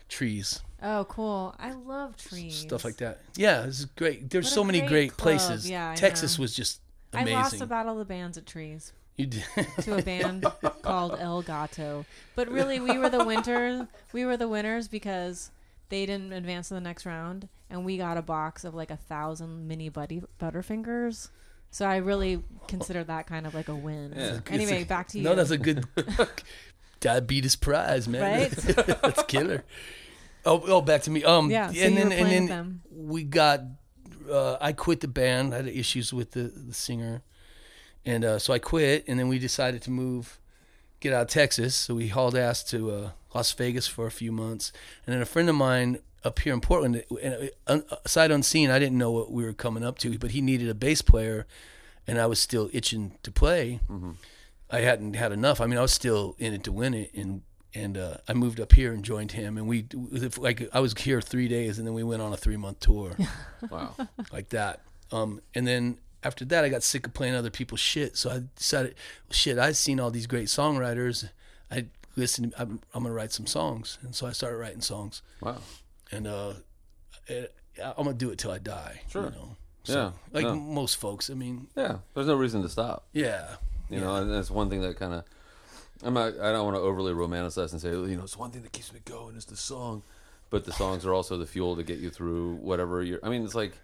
trees, 0.08 0.60
Oh, 0.82 1.04
cool. 1.08 1.54
I 1.58 1.72
love 1.72 2.16
trees. 2.16 2.54
stuff 2.56 2.84
like 2.84 2.96
that. 2.98 3.20
Yeah, 3.34 3.64
it's 3.64 3.84
great. 3.84 4.30
There's 4.30 4.50
so 4.50 4.62
many 4.64 4.80
great 4.80 4.88
great 4.88 5.16
places. 5.16 5.68
Yeah, 5.68 5.90
I 5.90 5.94
Texas 5.94 6.38
know. 6.38 6.42
was 6.42 6.54
just 6.54 6.80
amazing. 7.12 7.36
I 7.36 7.42
lost 7.42 7.60
a 7.60 7.66
battle 7.66 7.92
of 7.92 7.98
the 7.98 8.04
bands 8.04 8.36
at 8.38 8.46
trees 8.46 8.92
you 9.16 9.26
did. 9.26 9.44
to 9.80 9.96
a 9.98 10.02
band 10.02 10.44
called 10.82 11.16
El 11.18 11.42
Gato. 11.42 12.04
But 12.34 12.48
really, 12.50 12.80
we 12.80 12.98
were 12.98 13.08
the 13.08 13.24
winter. 13.24 13.88
We 14.12 14.24
were 14.24 14.36
the 14.36 14.48
winners 14.48 14.88
because 14.88 15.50
they 15.88 16.06
didn't 16.06 16.32
advance 16.32 16.68
to 16.68 16.74
the 16.74 16.80
next 16.80 17.06
round, 17.06 17.48
and 17.70 17.84
we 17.84 17.96
got 17.96 18.16
a 18.16 18.22
box 18.22 18.64
of 18.64 18.74
like 18.74 18.90
a 18.90 18.96
thousand 18.96 19.68
mini 19.68 19.88
buddy 19.88 20.22
Butterfingers. 20.40 21.28
So 21.70 21.86
I 21.86 21.96
really 21.96 22.42
consider 22.68 23.04
that 23.04 23.26
kind 23.26 23.46
of 23.46 23.54
like 23.54 23.68
a 23.68 23.74
win. 23.74 24.14
Yeah. 24.16 24.40
Anyway, 24.50 24.84
back 24.84 25.08
to 25.08 25.18
you. 25.18 25.24
no, 25.24 25.34
that's 25.34 25.50
a 25.50 25.58
good 25.58 25.84
diabetes 27.00 27.56
prize, 27.56 28.08
man. 28.08 28.22
Right? 28.22 28.50
that's 29.02 29.22
killer. 29.24 29.64
Oh, 30.44 30.62
oh, 30.66 30.80
back 30.80 31.02
to 31.02 31.10
me. 31.10 31.24
Um, 31.24 31.50
Yeah, 31.50 31.72
so 31.72 31.80
and 31.80 31.94
you 31.94 32.00
then 32.00 32.08
were 32.08 32.14
and 32.14 32.30
then 32.30 32.40
with 32.42 32.48
them. 32.48 32.82
we 32.90 33.24
got. 33.24 33.60
Uh, 34.30 34.56
I 34.60 34.72
quit 34.72 35.00
the 35.00 35.08
band. 35.08 35.52
I 35.54 35.58
had 35.58 35.68
issues 35.68 36.12
with 36.12 36.32
the, 36.32 36.42
the 36.44 36.74
singer, 36.74 37.22
and 38.04 38.24
uh, 38.24 38.38
so 38.38 38.52
I 38.52 38.58
quit. 38.58 39.04
And 39.06 39.18
then 39.18 39.28
we 39.28 39.38
decided 39.38 39.82
to 39.82 39.90
move, 39.90 40.40
get 41.00 41.12
out 41.12 41.22
of 41.22 41.28
Texas. 41.28 41.74
So 41.76 41.94
we 41.94 42.08
hauled 42.08 42.36
ass 42.36 42.64
to 42.64 42.90
uh, 42.90 43.10
Las 43.36 43.52
Vegas 43.52 43.86
for 43.86 44.06
a 44.06 44.10
few 44.10 44.32
months. 44.32 44.72
And 45.06 45.14
then 45.14 45.22
a 45.22 45.26
friend 45.26 45.48
of 45.48 45.54
mine 45.54 45.98
up 46.24 46.38
here 46.40 46.52
in 46.54 46.60
Portland, 46.60 47.04
and 47.22 47.50
uh, 47.68 47.80
sight 48.06 48.30
unseen, 48.32 48.70
I 48.70 48.78
didn't 48.80 48.98
know 48.98 49.12
what 49.12 49.30
we 49.30 49.44
were 49.44 49.52
coming 49.52 49.84
up 49.84 49.98
to, 50.00 50.18
but 50.18 50.32
he 50.32 50.40
needed 50.40 50.68
a 50.68 50.74
bass 50.74 51.00
player, 51.02 51.46
and 52.06 52.18
I 52.18 52.26
was 52.26 52.40
still 52.40 52.68
itching 52.72 53.12
to 53.22 53.30
play. 53.30 53.78
I 54.70 54.80
hadn't 54.80 55.14
had 55.14 55.30
enough. 55.30 55.60
I 55.60 55.66
mean, 55.66 55.78
I 55.78 55.82
was 55.82 55.92
still 55.92 56.34
in 56.38 56.52
it 56.52 56.64
to 56.64 56.72
win 56.72 56.94
it, 56.94 57.12
and 57.14 57.42
and 57.74 57.98
uh, 57.98 58.16
I 58.26 58.32
moved 58.32 58.58
up 58.58 58.72
here 58.72 58.92
and 58.92 59.04
joined 59.04 59.32
him, 59.32 59.56
and 59.58 59.68
we 59.68 59.86
like 60.38 60.68
I 60.72 60.80
was 60.80 60.94
here 60.98 61.20
three 61.20 61.46
days, 61.46 61.78
and 61.78 61.86
then 61.86 61.94
we 61.94 62.02
went 62.02 62.22
on 62.22 62.32
a 62.32 62.36
three 62.36 62.56
month 62.56 62.80
tour 62.80 63.12
Wow. 63.70 63.94
like 64.32 64.48
that. 64.48 64.80
Um, 65.12 65.40
and 65.54 65.64
then 65.66 65.98
after 66.24 66.44
that, 66.46 66.64
I 66.64 66.68
got 66.70 66.82
sick 66.82 67.06
of 67.06 67.14
playing 67.14 67.34
other 67.36 67.50
people's 67.50 67.80
shit, 67.80 68.16
so 68.16 68.30
I 68.30 68.42
decided, 68.56 68.96
shit, 69.30 69.58
I've 69.58 69.76
seen 69.76 70.00
all 70.00 70.10
these 70.10 70.26
great 70.26 70.48
songwriters. 70.48 71.28
I 71.70 71.86
listened. 72.16 72.54
I'm, 72.58 72.80
I'm 72.94 73.02
gonna 73.04 73.14
write 73.14 73.32
some 73.32 73.46
songs, 73.46 73.98
and 74.02 74.14
so 74.14 74.26
I 74.26 74.32
started 74.32 74.56
writing 74.56 74.80
songs, 74.80 75.22
Wow. 75.40 75.58
and 76.10 76.26
uh, 76.26 76.54
eh, 77.28 77.46
I'm 77.78 78.04
gonna 78.04 78.14
do 78.14 78.30
it 78.30 78.38
till 78.38 78.50
I 78.50 78.58
die. 78.58 79.02
Sure. 79.10 79.24
You 79.24 79.30
know? 79.30 79.56
Yeah, 79.84 80.10
Like 80.32 80.44
yeah. 80.44 80.54
most 80.54 80.96
folks. 80.96 81.30
I 81.30 81.34
mean, 81.34 81.68
Yeah. 81.76 81.98
There's 82.14 82.26
no 82.26 82.34
reason 82.34 82.62
to 82.62 82.68
stop. 82.68 83.06
yeah. 83.12 83.56
You 83.88 84.00
know, 84.00 84.16
and 84.16 84.32
that's 84.32 84.50
one 84.50 84.68
thing 84.68 84.80
that 84.80 84.96
kind 84.98 85.14
of. 85.14 85.22
I'm 86.02 86.14
not. 86.14 86.32
I 86.40 86.50
don't 86.50 86.64
want 86.64 86.76
to 86.76 86.80
overly 86.80 87.12
romanticize 87.12 87.70
and 87.70 87.80
say, 87.80 87.90
you 87.90 88.16
know, 88.16 88.24
it's 88.24 88.36
one 88.36 88.50
thing 88.50 88.62
that 88.62 88.72
keeps 88.72 88.92
me 88.92 88.98
going 89.04 89.36
is 89.36 89.44
the 89.44 89.56
song, 89.56 90.02
but 90.50 90.64
the 90.64 90.72
songs 90.72 91.06
are 91.06 91.14
also 91.14 91.38
the 91.38 91.46
fuel 91.46 91.76
to 91.76 91.84
get 91.84 91.98
you 92.00 92.10
through 92.10 92.56
whatever 92.56 93.00
you're. 93.04 93.20
I 93.22 93.28
mean, 93.28 93.44
it's 93.44 93.54
like 93.54 93.78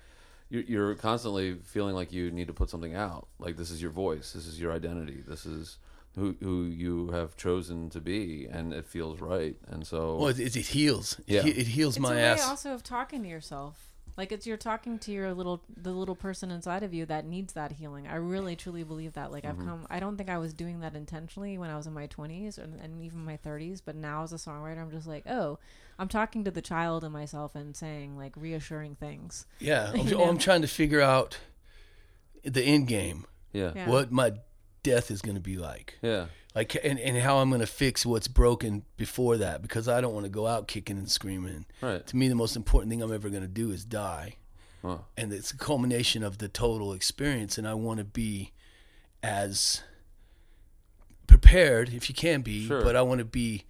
you're, 0.51 0.65
you're 0.65 0.95
constantly 0.97 1.55
feeling 1.63 1.95
like 1.95 2.13
you 2.13 2.33
need 2.33 2.49
to 2.49 2.53
put 2.53 2.69
something 2.69 2.97
out. 2.97 3.29
Like 3.39 3.57
this 3.57 3.71
is 3.71 3.81
your 3.81 3.93
voice. 3.93 4.33
This 4.33 4.47
is 4.49 4.61
your 4.61 4.73
identity. 4.73 5.23
This 5.27 5.47
is 5.47 5.79
who 6.17 6.37
who 6.43 6.65
you 6.65 7.09
have 7.11 7.37
chosen 7.37 7.89
to 7.91 8.01
be, 8.01 8.47
and 8.51 8.73
it 8.73 8.87
feels 8.87 9.21
right. 9.21 9.57
And 9.67 9.87
so, 9.87 10.17
Well, 10.17 10.29
it, 10.29 10.39
it, 10.41 10.57
it 10.57 10.67
heals. 10.67 11.19
It 11.21 11.25
Yeah. 11.35 11.43
he- 11.43 11.51
it, 11.51 11.67
heals 11.69 11.97
It's 11.97 12.03
my 12.03 12.13
a 12.13 12.17
way 12.17 12.25
ass. 12.25 12.47
also 12.49 12.75
of 12.75 12.83
talking 12.83 13.23
to 13.23 13.29
yourself. 13.29 13.89
Like 14.15 14.31
it's 14.31 14.47
you're 14.47 14.59
talking 14.59 14.99
to 14.99 15.11
your 15.11 15.33
little 15.33 15.63
the 15.75 15.91
little 15.91 16.15
person 16.15 16.51
inside 16.51 16.83
of 16.83 16.93
you 16.93 17.07
that 17.07 17.25
needs 17.25 17.55
that 17.55 17.73
healing. 17.73 18.07
I 18.07 18.17
really 18.17 18.55
truly 18.57 18.85
believe 18.85 19.15
that. 19.15 19.33
Like 19.33 19.45
Mm-hmm. 19.45 19.61
I've 19.63 19.67
come 19.67 19.87
I 19.89 20.01
don't 20.01 20.19
think 20.19 20.29
I 20.29 20.37
was 20.37 20.53
doing 20.53 20.81
that 20.81 20.95
intentionally 20.95 21.57
when 21.57 21.71
I 21.71 21.77
was 21.79 21.87
in 21.87 21.95
my 21.95 22.07
20s 22.09 22.59
and, 22.59 22.79
and 22.79 23.03
even 23.03 23.25
my 23.25 23.39
30s, 23.39 23.81
but 23.83 23.97
now 23.97 24.23
as 24.23 24.35
a 24.35 24.37
songwriter 24.37 24.83
I'm 24.83 24.91
just 24.91 25.07
like, 25.07 25.25
"Oh, 25.27 25.59
I'm 25.99 26.09
talking 26.09 26.45
to 26.45 26.51
the 26.51 26.61
child 26.61 27.05
in 27.05 27.13
myself 27.13 27.55
and 27.55 27.75
saying 27.75 28.19
like 28.19 28.35
reassuring 28.37 28.97
things." 28.97 29.47
Yeah. 29.61 29.93
I'm, 29.95 30.07
You 30.07 30.17
oh, 30.17 30.19
know? 30.19 30.29
I'm 30.29 30.37
trying 30.37 30.61
to 30.61 30.69
figure 30.69 31.01
out 31.01 31.39
the 32.45 32.63
end 32.63 32.89
game. 32.89 33.25
yeah, 33.55 33.73
Yeah. 33.75 33.89
What 33.89 34.13
my 34.13 34.33
death 34.83 35.11
is 35.11 35.23
going 35.23 35.35
to 35.37 35.41
be 35.41 35.57
like. 35.57 35.99
yeah, 36.03 36.27
Like 36.55 36.77
and, 36.85 36.99
and 36.99 37.17
how 37.19 37.39
I'm 37.39 37.49
going 37.51 37.61
to 37.61 37.67
fix 37.67 38.05
what's 38.07 38.29
broken 38.29 38.85
before 38.97 39.37
that 39.39 39.63
because 39.63 39.89
I 39.89 40.01
don't 40.01 40.15
want 40.15 40.25
to 40.27 40.31
go 40.31 40.47
out 40.47 40.67
kicking 40.69 40.99
and 40.99 41.11
screaming. 41.11 41.67
right. 41.81 42.07
To 42.07 42.17
me, 42.17 42.29
the 42.29 42.35
most 42.35 42.57
important 42.57 42.91
thing 42.91 43.03
I'm 43.03 43.13
ever 43.13 43.29
going 43.31 43.43
to 43.43 43.49
do 43.49 43.71
is 43.71 43.85
die. 43.85 44.37
Wow. 44.83 45.05
and 45.17 45.33
it's 45.33 45.53
a 45.53 45.57
culmination 45.57 46.25
of 46.25 46.39
the 46.39 46.49
total 46.49 46.93
experience 46.93 47.57
and 47.57 47.69
i 47.69 47.73
want 47.75 47.99
to 47.99 48.05
be 48.05 48.51
as 49.23 49.85
prepared 51.29 51.91
if 51.95 52.09
you 52.09 52.15
can 52.17 52.43
be 52.43 52.67
Sure. 52.67 52.83
but 52.83 52.97
i 52.97 53.03
want 53.03 53.21
to 53.21 53.25
be 53.25 53.63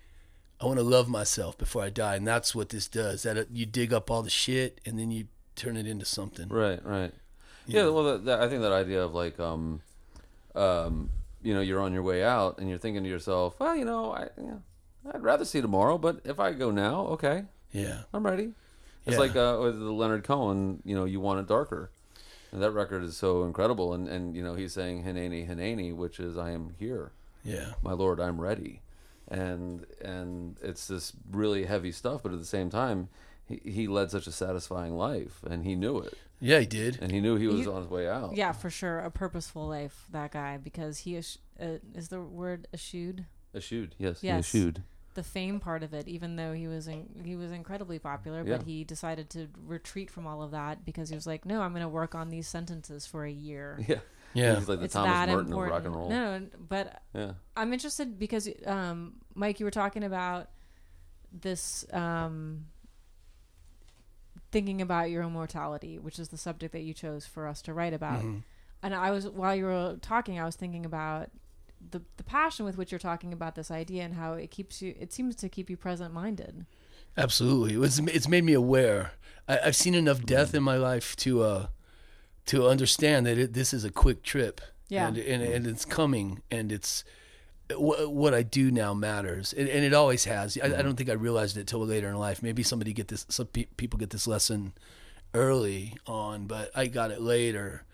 i 0.59 0.65
want 0.65 0.79
to 0.79 0.83
love 0.83 1.09
myself 1.11 1.59
before 1.59 1.83
i 1.83 1.91
die 1.91 2.17
and 2.17 2.27
that's 2.27 2.55
what 2.55 2.71
this 2.71 2.89
does 2.89 3.25
that 3.25 3.37
uh, 3.37 3.45
you 3.53 3.67
dig 3.67 3.93
up 3.93 4.11
all 4.11 4.23
the 4.23 4.31
shit 4.31 4.81
and 4.87 4.99
then 4.99 5.11
you 5.11 5.27
turn 5.55 5.77
it 5.77 5.87
into 5.87 6.07
something 6.07 6.49
Right, 6.49 6.83
right. 6.85 7.13
Yeah, 7.67 7.89
well, 7.91 8.05
that, 8.05 8.25
that, 8.25 8.41
I 8.41 8.49
think 8.49 8.63
that 8.63 8.73
idea 8.73 9.05
of 9.05 9.13
like, 9.15 9.39
um, 9.39 9.83
um, 10.55 11.11
you 11.43 11.55
know, 11.55 11.61
you're 11.61 11.81
on 11.81 11.93
your 11.93 12.03
way 12.03 12.23
out 12.23 12.59
and 12.59 12.69
you're 12.69 12.79
thinking 12.79 13.03
to 13.05 13.09
yourself, 13.09 13.57
well, 13.59 13.75
you 13.77 13.85
know, 13.85 14.13
I, 14.13 14.29
yeah, 14.41 14.55
I'd 15.13 15.23
rather 15.23 15.45
see 15.45 15.61
tomorrow, 15.61 15.99
but 15.99 16.21
if 16.25 16.39
I 16.39 16.53
go 16.53 16.71
now, 16.71 17.07
okay, 17.09 17.45
yeah. 17.73 18.03
I'm 18.15 18.25
ready. 18.25 18.53
It's 19.07 19.15
Yeah. 19.15 19.19
like 19.19 19.35
uh, 19.37 19.59
with 19.63 19.79
the 19.79 19.93
Leonard 19.93 20.23
Cohen, 20.25 20.81
you 20.85 20.95
know, 20.95 21.05
you 21.05 21.19
want 21.21 21.41
it 21.41 21.47
darker, 21.49 21.91
and 22.53 22.63
that 22.63 22.71
record 22.71 23.03
is 23.03 23.17
so 23.17 23.45
incredible. 23.45 23.93
And 23.95 24.07
and 24.09 24.37
you 24.37 24.43
know, 24.45 24.55
he's 24.55 24.73
saying 24.73 25.03
Hineni 25.05 25.49
Hineni, 25.49 25.95
which 25.97 26.21
is 26.21 26.37
I 26.39 26.51
am 26.53 26.75
here, 26.79 27.11
yeah. 27.45 27.73
My 27.83 27.93
Lord, 27.95 28.21
I'm 28.21 28.41
ready, 28.41 28.81
and 29.27 29.85
and 30.01 30.57
it's 30.63 30.87
this 30.87 31.13
really 31.31 31.65
heavy 31.65 31.91
stuff, 31.91 32.23
but 32.23 32.33
at 32.33 32.39
the 32.39 32.45
same 32.45 32.71
time, 32.71 33.09
he, 33.45 33.61
he 33.65 33.89
led 33.89 34.13
such 34.13 34.29
a 34.29 34.33
satisfying 34.33 34.95
life, 34.97 35.43
and 35.51 35.65
he 35.65 35.75
knew 35.75 35.99
it, 35.99 36.15
yeah 36.43 36.59
he 36.59 36.67
did 36.67 36.99
and 37.01 37.11
he 37.13 37.21
knew 37.21 37.37
he 37.37 37.47
was 37.47 37.61
You- 37.61 37.73
on 37.73 37.83
his 37.83 37.91
way 37.91 38.09
out. 38.09 38.37
Yeah, 38.37 38.53
for 38.53 38.69
sure, 38.71 38.99
a 38.99 39.11
purposeful 39.11 39.67
life 39.69 40.05
that 40.11 40.33
guy 40.33 40.59
because 40.59 40.99
he 40.99 41.17
is 41.17 41.39
uh, 41.61 41.79
is 41.95 42.09
the 42.09 42.21
word 42.21 42.69
eschewed 42.75 43.25
Eschewed, 43.55 43.95
yes, 43.99 44.21
he 44.23 44.27
Yes. 44.29 44.41
eschewed. 44.47 44.83
the 45.15 45.23
fame 45.23 45.61
part 45.61 45.83
of 45.83 45.93
it 45.95 46.09
even 46.09 46.37
though 46.37 46.53
he 46.55 46.67
was 46.67 46.89
in, 46.89 47.23
he 47.25 47.37
was 47.37 47.53
incredibly 47.53 47.99
popular 47.99 48.43
Yeah. 48.45 48.57
but 48.57 48.67
he 48.67 48.83
decided 48.83 49.29
to 49.31 49.49
retreat 49.67 50.11
from 50.11 50.27
all 50.27 50.43
of 50.43 50.51
that 50.53 50.85
because 50.85 51.09
he 51.11 51.15
was 51.15 51.27
like 51.27 51.45
no 51.45 51.61
i'm 51.63 51.73
going 51.73 51.83
to 51.83 51.89
work 51.89 52.15
on 52.15 52.29
these 52.31 52.49
sentences 52.49 53.07
for 53.07 53.25
a 53.25 53.31
year 53.31 53.79
Yeah, 53.89 54.01
yeah 54.35 54.55
He's 54.57 54.69
like 54.71 54.79
the 54.81 54.87
it's 54.87 54.95
Thomas 54.95 55.13
that 55.13 55.29
Merton 55.29 55.47
important 55.53 55.67
of 55.69 55.77
rock 55.77 55.85
and 55.85 55.95
roll. 55.97 56.09
no 56.09 56.47
but 56.69 57.03
Yeah, 57.15 57.33
i'm 57.57 57.73
interested 57.75 58.19
because 58.19 58.49
um, 58.67 59.17
mike 59.35 59.61
you 59.61 59.67
were 59.67 59.71
talking 59.83 60.03
about 60.03 60.49
this 61.33 61.85
um, 61.93 62.67
thinking 64.53 64.81
about 64.81 65.11
your 65.11 65.23
immortality, 65.25 65.99
which 65.99 66.19
is 66.19 66.29
the 66.29 66.37
subject 66.37 66.73
that 66.73 66.83
you 66.83 66.95
chose 66.95 67.27
for 67.27 67.47
us 67.49 67.61
to 67.63 67.73
write 67.75 67.93
about 67.95 68.23
Mhm. 68.23 68.43
and 68.83 68.95
I 68.95 69.11
was 69.11 69.29
while 69.29 69.57
you 69.57 69.65
were 69.65 69.97
talking, 70.01 70.39
I 70.39 70.45
was 70.45 70.55
thinking 70.57 70.85
about 70.87 71.31
the 71.91 72.03
the 72.17 72.23
passion 72.25 72.65
with 72.65 72.77
which 72.79 72.93
you're 72.93 72.99
talking 73.11 73.33
about 73.33 73.55
this 73.57 73.71
idea 73.71 74.05
and 74.05 74.15
how 74.15 74.35
it 74.35 74.51
keeps 74.53 74.81
you. 74.83 74.95
It 75.01 75.13
seems 75.13 75.35
to 75.37 75.49
keep 75.49 75.69
you 75.71 75.77
present 75.77 76.13
minded. 76.15 76.65
Absolutely, 77.17 77.75
it 77.75 77.79
was, 77.79 77.99
it's 77.99 78.29
made 78.29 78.45
me 78.45 78.53
aware. 78.55 79.13
I, 79.49 79.59
I've 79.67 79.77
seen 79.77 79.95
enough 79.95 80.23
death 80.25 80.55
in 80.55 80.63
my 80.63 80.77
life 80.77 81.17
to 81.17 81.43
uh, 81.43 81.67
to 82.47 82.67
understand 82.69 83.27
that 83.27 83.37
it, 83.39 83.53
this 83.53 83.73
is 83.75 83.85
a 83.85 83.91
quick 83.91 84.23
trip. 84.23 84.61
Yeah. 84.89 85.09
and, 85.09 85.17
and 85.19 85.43
and 85.43 85.67
it's 85.67 85.85
coming, 85.85 86.43
and 86.51 86.71
it's 86.73 87.03
what, 87.81 88.13
what 88.13 88.35
I 88.35 88.43
do 88.43 88.71
now 88.71 88.95
matters, 88.95 89.53
and, 89.53 89.69
and 89.69 89.85
it 89.85 89.95
always 89.95 90.25
has. 90.25 90.59
I, 90.63 90.67
I 90.67 90.83
don't 90.83 90.97
think 90.97 91.11
I 91.11 91.15
realized 91.15 91.57
it 91.57 91.67
till 91.67 91.85
later 91.85 92.09
in 92.09 92.17
life. 92.17 92.43
Maybe 92.43 92.63
somebody 92.63 92.93
get 92.93 93.09
this. 93.09 93.27
Some 93.29 93.47
pe- 93.47 93.67
people 93.77 93.99
get 93.99 94.11
this 94.11 94.27
lesson 94.27 94.73
early 95.35 95.97
on, 96.07 96.47
but 96.47 96.71
I 96.75 96.87
got 96.87 97.11
it 97.11 97.21
later. 97.21 97.85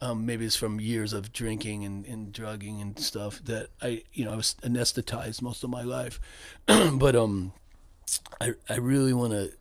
Um, 0.00 0.26
maybe 0.26 0.44
it's 0.44 0.56
from 0.56 0.78
years 0.78 1.12
of 1.12 1.32
drinking 1.32 1.84
and, 1.84 2.04
and 2.06 2.32
drugging 2.32 2.82
and 2.82 2.98
stuff 2.98 3.40
that 3.44 3.68
I, 3.80 4.02
you 4.12 4.26
know, 4.26 4.32
I 4.32 4.36
was 4.36 4.54
anesthetized 4.62 5.40
most 5.40 5.64
of 5.64 5.70
my 5.70 5.82
life. 5.82 6.20
but 6.66 7.16
um, 7.16 7.52
I 8.40 8.54
I 8.68 8.76
really 8.76 9.12
want 9.12 9.32
to. 9.32 9.52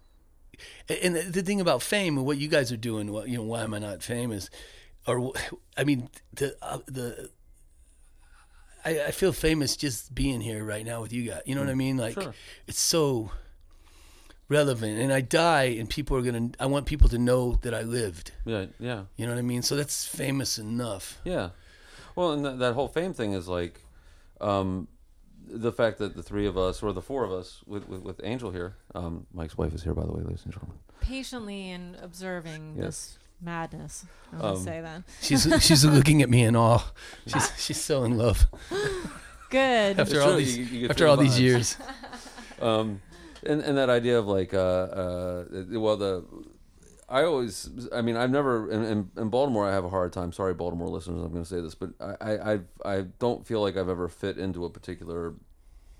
And 1.04 1.16
the, 1.16 1.22
the 1.22 1.42
thing 1.42 1.62
about 1.62 1.82
fame 1.82 2.18
and 2.18 2.26
what 2.26 2.38
you 2.38 2.48
guys 2.48 2.72
are 2.72 2.78
doing, 2.78 3.12
what 3.12 3.28
you 3.30 3.38
know, 3.38 3.44
why 3.44 3.64
am 3.64 3.74
I 3.74 3.80
not 3.80 4.04
famous? 4.04 4.50
Or 5.08 5.34
I 5.78 5.84
mean, 5.84 6.10
the 6.34 6.56
uh, 6.62 6.80
the 6.86 7.30
I, 8.86 9.06
I 9.08 9.12
feel 9.12 9.34
famous 9.34 9.76
just 9.76 10.14
being 10.14 10.42
here 10.42 10.64
right 10.64 10.86
now 10.86 11.02
with 11.02 11.12
you 11.12 11.24
guys. 11.30 11.42
You 11.46 11.56
know 11.56 11.62
what 11.62 11.70
I 11.70 11.76
mean? 11.76 11.98
Like 11.98 12.14
Sure. 12.14 12.34
it's 12.68 12.80
so 12.80 13.32
relevant. 14.50 15.00
And 15.00 15.12
I 15.12 15.22
die, 15.22 15.76
and 15.80 15.90
people 15.90 16.18
are 16.18 16.22
gonna. 16.22 16.50
I 16.60 16.66
want 16.68 16.86
people 16.86 17.10
to 17.10 17.18
know 17.18 17.56
that 17.64 17.74
I 17.74 17.82
lived. 17.82 18.32
Yeah, 18.46 18.66
yeah. 18.80 19.04
You 19.16 19.26
know 19.26 19.34
what 19.34 19.40
I 19.40 19.44
mean? 19.44 19.62
So 19.62 19.76
that's 19.76 20.06
famous 20.06 20.58
enough. 20.58 21.20
Yeah. 21.24 21.50
Well, 22.16 22.32
and 22.34 22.46
that, 22.46 22.60
that 22.60 22.74
whole 22.74 22.88
fame 22.88 23.14
thing 23.14 23.34
is 23.34 23.48
like 23.48 23.82
um, 24.40 24.88
the 25.48 25.72
fact 25.72 25.98
that 26.00 26.16
the 26.16 26.24
three 26.24 26.46
of 26.48 26.58
us, 26.58 26.82
or 26.82 26.94
the 26.94 27.02
four 27.02 27.24
of 27.26 27.32
us, 27.32 27.62
with, 27.66 27.90
with, 27.90 28.02
with 28.04 28.22
Angel 28.24 28.52
here, 28.52 28.76
um, 28.94 29.26
Mike's 29.34 29.58
wife 29.58 29.74
is 29.74 29.84
here, 29.84 29.94
by 29.94 30.06
the 30.06 30.14
way, 30.14 30.22
ladies 30.24 30.44
and 30.46 30.54
gentlemen. 30.54 30.78
Patiently 31.02 31.72
and 31.72 31.98
observing 32.02 32.76
Yes. 32.78 32.86
this 32.86 33.18
madness. 33.42 34.06
I'm 34.32 34.40
gonna 34.40 34.54
Um, 34.56 34.64
say 34.64 34.82
that. 34.82 35.04
She's 35.22 35.48
she's 35.64 35.86
looking 35.98 36.22
at 36.22 36.30
me 36.30 36.44
in 36.44 36.56
awe. 36.56 36.84
She's 37.28 37.52
she's 37.58 37.82
so 37.82 38.04
in 38.04 38.18
love 38.18 38.48
Good. 39.50 40.00
after 40.00 40.16
It's 40.16 40.24
all 40.26 40.28
true, 40.34 40.38
these 40.38 40.58
you- 40.58 40.64
you 40.66 40.88
after 40.90 41.08
all 41.08 41.18
the 41.18 41.24
these 41.24 41.40
years. 41.40 41.78
um, 42.62 43.02
and 43.46 43.62
and 43.62 43.78
that 43.78 43.90
idea 43.90 44.18
of 44.20 44.28
like 44.28 44.54
uh, 44.54 44.58
uh, 44.58 45.46
well 45.72 45.98
the 45.98 46.24
I 47.08 47.24
always 47.24 47.70
I 47.94 48.02
mean 48.02 48.18
I've 48.18 48.32
never 48.32 48.70
in, 48.72 48.84
in, 48.84 49.12
in 49.18 49.30
Baltimore 49.30 49.68
I 49.70 49.74
have 49.74 49.86
a 49.86 49.90
hard 49.90 50.12
time 50.12 50.32
sorry 50.32 50.54
Baltimore 50.56 50.88
listeners 50.88 51.22
I'm 51.24 51.32
going 51.32 51.44
to 51.44 51.50
say 51.50 51.62
this 51.62 51.76
but 51.76 51.92
I 52.00 52.16
I 52.20 52.54
I 52.54 52.60
I 52.86 53.02
don't 53.20 53.46
feel 53.46 53.62
like 53.62 53.78
I've 53.78 53.90
ever 53.90 54.08
fit 54.08 54.38
into 54.40 54.66
a 54.66 54.70
particular 54.70 55.36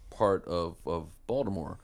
part 0.10 0.44
of 0.48 0.78
of 0.88 1.10
Baltimore 1.28 1.78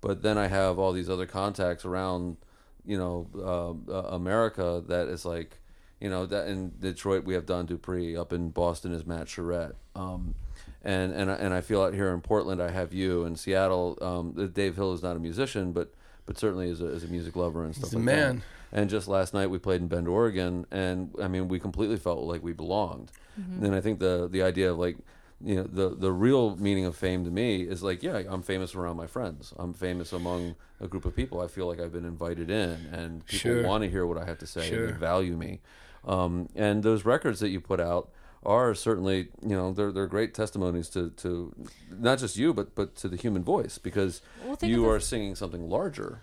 but 0.00 0.22
then 0.22 0.36
I 0.36 0.48
have 0.48 0.78
all 0.80 0.92
these 0.92 1.08
other 1.08 1.26
contacts 1.26 1.84
around 1.84 2.36
you 2.86 2.98
know 2.98 3.26
uh, 3.36 3.92
uh, 3.92 4.08
America 4.14 4.82
that 4.88 5.08
is 5.08 5.24
like 5.24 5.58
you 6.00 6.10
know 6.10 6.26
that 6.26 6.48
in 6.48 6.72
Detroit 6.80 7.24
we 7.24 7.34
have 7.34 7.46
Don 7.46 7.66
Dupree 7.66 8.16
up 8.16 8.32
in 8.32 8.50
Boston 8.50 8.92
is 8.92 9.06
Matt 9.06 9.28
Charette. 9.28 9.72
Um, 9.96 10.34
and 10.82 11.12
and 11.12 11.30
I- 11.30 11.36
and 11.36 11.54
I 11.54 11.60
feel 11.60 11.82
out 11.82 11.94
here 11.94 12.12
in 12.12 12.20
Portland 12.20 12.60
I 12.62 12.70
have 12.70 12.92
you. 12.92 13.24
In 13.24 13.36
Seattle 13.36 13.98
um, 14.02 14.50
Dave 14.52 14.76
Hill 14.76 14.92
is 14.92 15.02
not 15.02 15.16
a 15.16 15.18
musician 15.20 15.72
but 15.72 15.94
but 16.26 16.38
certainly 16.38 16.68
is 16.68 16.80
a, 16.80 16.86
is 16.86 17.04
a 17.04 17.08
music 17.08 17.36
lover 17.36 17.64
and 17.64 17.74
stuff 17.74 17.92
a 17.92 17.96
like 17.96 18.04
man. 18.04 18.36
that 18.72 18.80
and 18.80 18.90
just 18.90 19.06
last 19.08 19.32
night 19.34 19.48
we 19.50 19.58
played 19.58 19.80
in 19.80 19.88
Bend 19.88 20.08
Oregon 20.08 20.66
and 20.70 21.10
I 21.22 21.28
mean 21.28 21.48
we 21.48 21.58
completely 21.60 21.96
felt 21.96 22.20
like 22.24 22.42
we 22.42 22.52
belonged. 22.52 23.10
And 23.36 23.74
I 23.74 23.80
think 23.80 23.98
the 23.98 24.28
the 24.30 24.42
idea 24.42 24.70
of 24.72 24.78
like 24.78 24.96
you 25.44 25.56
know 25.56 25.64
the 25.64 25.90
the 25.94 26.10
real 26.10 26.56
meaning 26.56 26.84
of 26.86 26.96
fame 26.96 27.24
to 27.24 27.30
me 27.30 27.62
is 27.62 27.82
like 27.82 28.02
yeah 28.02 28.22
I'm 28.28 28.42
famous 28.42 28.74
around 28.74 28.96
my 28.96 29.06
friends 29.06 29.52
I'm 29.58 29.74
famous 29.74 30.12
among 30.12 30.54
a 30.80 30.88
group 30.88 31.04
of 31.04 31.14
people 31.14 31.40
I 31.40 31.48
feel 31.48 31.66
like 31.66 31.80
I've 31.80 31.92
been 31.92 32.04
invited 32.06 32.50
in 32.50 32.70
and 32.92 33.24
people 33.26 33.38
Sure. 33.56 33.62
want 33.66 33.82
to 33.84 33.90
hear 33.90 34.06
what 34.06 34.16
I 34.18 34.24
have 34.24 34.38
to 34.38 34.46
say 34.46 34.68
Sure. 34.68 34.84
and 34.86 34.94
they 34.94 34.98
value 34.98 35.36
me 35.36 35.60
um, 36.06 36.48
and 36.54 36.82
those 36.82 37.04
records 37.04 37.40
that 37.40 37.48
you 37.50 37.60
put 37.60 37.80
out 37.80 38.10
are 38.44 38.74
certainly 38.74 39.28
you 39.42 39.56
know 39.56 39.72
they're 39.72 39.92
they're 39.92 40.06
great 40.06 40.34
testimonies 40.34 40.88
to 40.90 41.10
to 41.10 41.52
not 41.90 42.18
just 42.18 42.36
you 42.36 42.52
but 42.54 42.74
but 42.74 42.94
to 42.96 43.08
the 43.08 43.16
human 43.16 43.42
voice 43.44 43.78
because 43.78 44.22
Well, 44.44 44.56
you 44.62 44.76
of 44.80 44.82
the- 44.82 44.90
are 44.96 45.00
singing 45.00 45.34
something 45.34 45.68
larger 45.68 46.22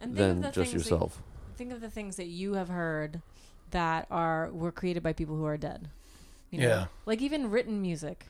than 0.00 0.42
just 0.42 0.54
things 0.54 0.70
that- 0.70 0.78
yourself 0.78 1.22
think 1.56 1.72
of 1.72 1.80
the 1.80 1.90
things 1.90 2.16
that 2.16 2.26
you 2.26 2.54
have 2.54 2.68
heard 2.68 3.20
that 3.70 4.06
are 4.10 4.50
were 4.52 4.72
created 4.72 5.02
by 5.02 5.12
people 5.12 5.36
who 5.36 5.44
are 5.46 5.56
dead. 5.58 5.88
You 6.50 6.60
know? 6.60 6.68
Yeah. 6.68 6.86
Like 7.06 7.22
even 7.22 7.50
written 7.50 7.80
music 7.80 8.26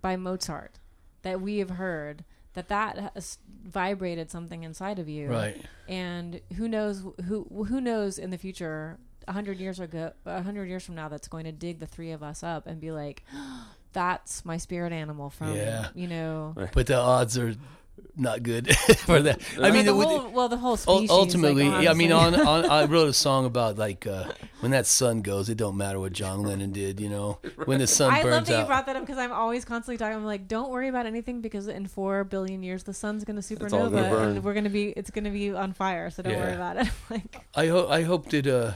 by 0.00 0.16
Mozart 0.16 0.78
that 1.22 1.40
we 1.40 1.58
have 1.58 1.70
heard 1.70 2.24
that 2.54 2.68
that 2.68 3.12
has 3.14 3.38
vibrated 3.64 4.30
something 4.30 4.62
inside 4.62 4.98
of 4.98 5.08
you. 5.08 5.28
Right. 5.28 5.60
And 5.88 6.40
who 6.56 6.68
knows 6.68 7.04
who 7.26 7.44
who 7.68 7.80
knows 7.80 8.18
in 8.18 8.30
the 8.30 8.38
future 8.38 8.98
a 9.28 9.32
hundred 9.32 9.58
years 9.58 9.80
ago 9.80 10.12
a 10.24 10.42
hundred 10.42 10.66
years 10.68 10.84
from 10.84 10.94
now 10.94 11.08
that's 11.08 11.26
going 11.28 11.44
to 11.44 11.52
dig 11.52 11.80
the 11.80 11.86
three 11.86 12.12
of 12.12 12.22
us 12.22 12.42
up 12.44 12.66
and 12.66 12.80
be 12.80 12.92
like 12.92 13.24
that's 13.92 14.44
my 14.44 14.56
spirit 14.56 14.92
animal 14.92 15.30
from 15.30 15.54
Yeah. 15.54 15.88
you 15.94 16.06
know 16.06 16.54
But 16.72 16.86
the 16.86 16.96
odds 16.96 17.36
are 17.36 17.54
not 18.16 18.42
good 18.42 18.74
for 18.98 19.20
that. 19.20 19.40
I 19.60 19.70
mean, 19.70 19.84
the 19.84 19.92
the- 19.92 20.06
whole, 20.06 20.30
well 20.30 20.48
the 20.48 20.56
whole 20.56 20.72
ul- 20.72 20.76
species 20.76 21.10
ultimately, 21.10 21.68
like, 21.68 21.88
I 21.88 21.92
mean, 21.92 22.12
on, 22.12 22.34
on 22.34 22.64
I 22.66 22.84
wrote 22.86 23.08
a 23.08 23.12
song 23.12 23.44
about 23.44 23.76
like 23.76 24.06
uh, 24.06 24.32
when 24.60 24.70
that 24.72 24.86
sun 24.86 25.22
goes, 25.22 25.48
it 25.48 25.56
don't 25.56 25.76
matter 25.76 26.00
what 26.00 26.12
John 26.12 26.42
Lennon 26.42 26.72
did, 26.72 26.98
you 27.00 27.08
know, 27.08 27.38
when 27.66 27.78
the 27.78 27.86
sun 27.86 28.12
I 28.12 28.22
love 28.22 28.24
burns 28.24 28.48
that 28.48 28.60
you 28.60 28.66
brought 28.66 28.86
that 28.86 28.96
up 28.96 29.02
because 29.02 29.18
I'm 29.18 29.32
always 29.32 29.64
constantly 29.64 29.98
talking. 29.98 30.16
I'm 30.16 30.24
like, 30.24 30.48
don't 30.48 30.70
worry 30.70 30.88
about 30.88 31.06
anything 31.06 31.40
because 31.40 31.68
in 31.68 31.86
four 31.86 32.24
billion 32.24 32.62
years 32.62 32.84
the 32.84 32.94
sun's 32.94 33.24
gonna 33.24 33.40
supernova 33.40 33.90
gonna 33.90 34.28
and 34.28 34.44
we're 34.44 34.54
gonna 34.54 34.70
be 34.70 34.88
it's 34.90 35.10
gonna 35.10 35.30
be 35.30 35.52
on 35.52 35.72
fire. 35.72 36.10
So 36.10 36.22
don't 36.22 36.36
worry 36.36 36.54
about 36.54 36.78
it. 36.78 36.88
like, 37.10 37.44
I 37.54 37.66
hope 37.68 37.90
I 37.90 38.02
hope 38.02 38.30
that 38.30 38.46
uh, 38.46 38.72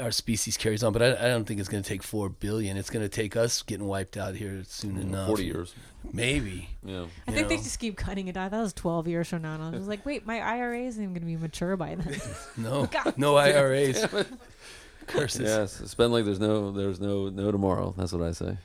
our 0.00 0.10
species 0.10 0.56
carries 0.56 0.82
on, 0.82 0.92
but 0.92 1.02
I, 1.02 1.26
I 1.26 1.28
don't 1.28 1.44
think 1.44 1.60
it's 1.60 1.68
going 1.68 1.82
to 1.82 1.88
take 1.88 2.02
four 2.02 2.28
billion. 2.28 2.76
It's 2.76 2.90
going 2.90 3.04
to 3.04 3.08
take 3.08 3.36
us 3.36 3.62
getting 3.62 3.86
wiped 3.86 4.16
out 4.16 4.36
here 4.36 4.62
soon 4.64 4.96
enough. 4.96 5.26
forty 5.26 5.44
years 5.46 5.74
maybe. 6.12 6.68
yeah 6.84 7.06
I 7.26 7.30
You 7.30 7.36
think 7.36 7.48
they 7.48 7.56
just 7.56 7.78
keep 7.78 7.96
cutting 7.96 8.28
it 8.28 8.36
out. 8.36 8.50
That 8.50 8.60
was 8.62 8.72
12 8.72 9.08
years 9.08 9.28
from 9.28 9.42
now, 9.42 9.54
and 9.54 9.62
I 9.62 9.70
was 9.70 9.78
just 9.80 9.88
like, 9.88 10.04
wait, 10.06 10.26
my 10.26 10.40
IRA 10.40 10.80
isn't 10.80 11.02
even 11.02 11.14
gonna 11.14 11.26
be 11.26 11.36
mature 11.36 11.76
by 11.76 11.94
then. 11.94 12.20
No, 12.56 12.86
God 12.90 13.14
no 13.18 13.36
IRAs. 13.36 14.04
Curses. 15.06 15.40
Yes, 15.42 15.90
spend 15.90 16.12
like 16.12 16.24
there's 16.24 16.40
no 16.40 16.70
there's 16.70 17.00
no 17.00 17.28
no 17.28 17.50
tomorrow. 17.50 17.92
That's 17.96 18.12
what 18.12 18.22
I 18.22 18.32
say. 18.32 18.56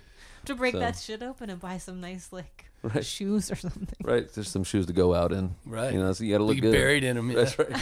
to 0.46 0.56
break 0.56 0.74
So- 0.74 0.79
that 0.79 0.96
shit 0.98 1.22
open 1.24 1.50
and 1.50 1.60
buy 1.60 1.77
some 1.77 2.00
nice 2.01 2.32
like 2.32 2.65
Right. 2.84 3.03
shoes 3.03 3.51
or 3.51 3.56
something. 3.56 3.88
Right, 4.03 4.32
there's 4.34 4.50
some 4.50 4.63
shoes 4.63 4.86
to 4.86 4.94
go 4.94 5.13
out 5.15 5.32
in. 5.34 5.56
Right. 5.65 5.91
You 5.94 6.00
know, 6.00 6.13
so 6.13 6.24
you 6.24 6.32
got 6.32 6.38
to 6.38 6.44
look 6.44 6.56
Be 6.58 6.62
good. 6.62 6.72
buried 6.74 7.03
in 7.03 7.15
them. 7.15 7.34
That's 7.34 7.58
right. 7.58 7.75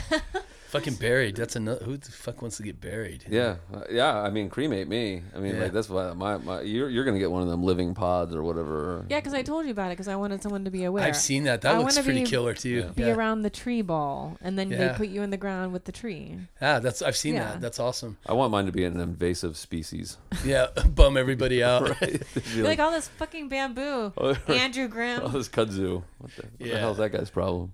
Fucking 0.75 0.95
buried. 0.95 1.35
That's 1.35 1.55
another. 1.55 1.83
Who 1.85 1.97
the 1.97 2.11
fuck 2.11 2.41
wants 2.41 2.57
to 2.57 2.63
get 2.63 2.79
buried? 2.81 3.25
Yeah, 3.29 3.55
uh, 3.73 3.81
yeah. 3.89 4.21
I 4.21 4.29
mean, 4.29 4.49
cremate 4.49 4.87
me. 4.87 5.21
I 5.35 5.39
mean, 5.39 5.55
Yeah. 5.55 5.63
like 5.63 5.71
that's 5.73 5.89
why 5.89 6.13
my, 6.13 6.37
my 6.37 6.61
you're 6.61 6.89
you're 6.89 7.03
gonna 7.05 7.19
get 7.19 7.31
one 7.31 7.41
of 7.41 7.47
them 7.47 7.63
living 7.63 7.93
pods 7.95 8.35
or 8.35 8.43
whatever. 8.43 9.05
Yeah, 9.09 9.19
because 9.19 9.33
I 9.33 9.41
told 9.41 9.65
you 9.65 9.71
about 9.71 9.87
it 9.87 9.91
because 9.93 10.07
I 10.07 10.15
wanted 10.15 10.41
someone 10.43 10.65
to 10.65 10.71
be 10.71 10.83
aware. 10.83 11.03
I've 11.03 11.15
seen 11.15 11.43
that. 11.45 11.61
That 11.61 11.75
I 11.75 11.77
looks 11.79 11.95
wanna 11.95 12.05
pretty 12.05 12.23
be- 12.23 12.29
killer 12.29 12.53
too. 12.53 12.83
Be 12.95 13.03
Yeah. 13.03 13.13
around 13.15 13.41
the 13.43 13.49
tree 13.49 13.81
ball, 13.81 14.37
and 14.41 14.57
then 14.59 14.69
they 14.69 14.77
Yeah. 14.77 14.97
put 14.97 15.07
you 15.07 15.21
in 15.21 15.29
the 15.29 15.37
ground 15.37 15.73
with 15.73 15.85
the 15.85 15.91
tree. 15.91 16.37
Ah, 16.61 16.79
that's 16.79 17.01
I've 17.01 17.17
seen 17.17 17.35
Yeah. 17.35 17.43
that. 17.53 17.61
That's 17.61 17.79
awesome. 17.79 18.17
I 18.25 18.33
want 18.33 18.51
mine 18.51 18.65
to 18.65 18.71
be 18.71 18.83
an 18.85 18.99
invasive 18.99 19.57
species. 19.57 20.17
Yeah, 20.45 20.67
bum 20.95 21.17
everybody 21.17 21.63
out. 21.63 21.83
Right? 22.01 22.21
Be 22.55 22.61
like 22.63 22.79
all 22.79 22.91
this 22.91 23.07
fucking 23.07 23.47
bamboo. 23.49 24.11
Andrew 24.47 24.87
Grimm. 24.87 25.21
Oh, 25.23 25.27
this 25.29 25.47
kudzu. 25.49 26.03
What 26.17 26.31
the, 26.35 26.41
what 26.43 26.59
the 26.59 26.67
Yeah. 26.67 26.79
hell 26.79 26.91
is 26.91 26.97
that 26.97 27.11
guy's 27.11 27.29
problem? 27.29 27.73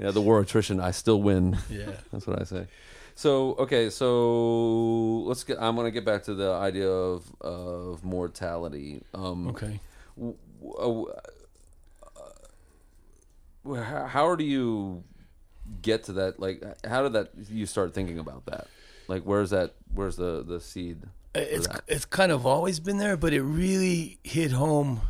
Yeah, 0.00 0.10
the 0.12 0.20
war 0.22 0.38
of 0.38 0.46
attrition. 0.46 0.80
I 0.80 0.90
still 0.92 1.20
win. 1.20 1.58
Yeah. 1.70 1.92
That's 2.10 2.26
what 2.26 2.40
I 2.40 2.44
say. 2.44 2.66
So 3.14 3.54
okay, 3.58 3.90
so 3.90 5.18
let's 5.28 5.44
get. 5.44 5.58
I'm 5.60 5.76
gonna 5.76 5.90
get 5.90 6.04
back 6.06 6.22
to 6.24 6.34
the 6.34 6.52
idea 6.52 6.88
of 6.88 7.30
of 7.40 8.02
mortality. 8.04 9.02
Um, 9.12 9.48
Okay. 9.48 9.78
w- 10.16 10.36
w- 10.62 11.12
uh, 13.66 13.74
how, 13.74 14.06
how 14.06 14.36
do 14.36 14.44
you 14.44 15.04
get 15.82 16.04
to 16.04 16.12
that? 16.14 16.40
Like, 16.40 16.62
how 16.86 17.02
did 17.02 17.12
that 17.12 17.30
you 17.50 17.66
start 17.66 17.92
thinking 17.94 18.18
about 18.18 18.46
that? 18.46 18.68
Like, 19.08 19.22
where's 19.24 19.50
that? 19.50 19.74
Where's 19.94 20.16
the 20.16 20.42
the 20.46 20.60
seed? 20.60 21.02
It's 21.34 21.66
that? 21.66 21.82
it's 21.86 22.04
kind 22.06 22.32
of 22.32 22.46
always 22.46 22.80
been 22.80 22.98
there, 22.98 23.16
but 23.16 23.32
it 23.32 23.42
really 23.42 24.18
hit 24.24 24.52
home. 24.52 25.02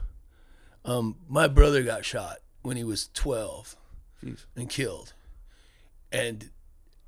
Um, 0.85 1.17
my 1.29 1.47
brother 1.49 1.83
got 1.83 2.05
shot 2.05 2.39
when 2.63 2.77
he 2.77 2.85
was 2.85 3.09
twelve 3.15 3.77
Jeez. 4.25 4.45
and 4.57 4.69
killed, 4.69 5.13
and 6.13 6.51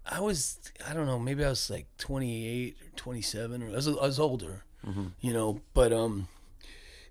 I 0.05 0.21
was 0.21 0.59
I 0.87 0.95
don't 0.95 1.07
know 1.07 1.19
maybe 1.19 1.45
I 1.45 1.49
was 1.49 1.71
like 1.71 1.87
twenty 1.99 2.47
eight 2.47 2.77
or 2.83 2.97
twenty 2.97 3.23
seven 3.23 3.63
or 3.63 3.69
I 3.69 3.77
was 3.77 3.89
I 3.89 3.93
was 3.93 4.19
older, 4.19 4.65
you 5.21 5.33
know. 5.33 5.61
But 5.75 5.93
um, 5.93 6.29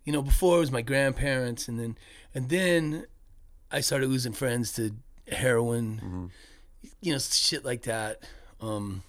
you 0.03 0.11
know, 0.13 0.21
before 0.21 0.57
it 0.57 0.59
was 0.61 0.71
my 0.71 0.81
grandparents, 0.81 1.67
and 1.67 1.79
then 1.79 1.97
and 2.33 2.49
then 2.49 3.05
I 3.71 3.81
started 3.81 4.09
losing 4.09 4.33
friends 4.33 4.73
to 4.73 4.91
heroin, 5.31 6.31
you 7.01 7.13
know, 7.13 7.19
shit 7.19 7.63
like 7.63 7.83
that. 7.83 8.23
Um, 8.59 9.03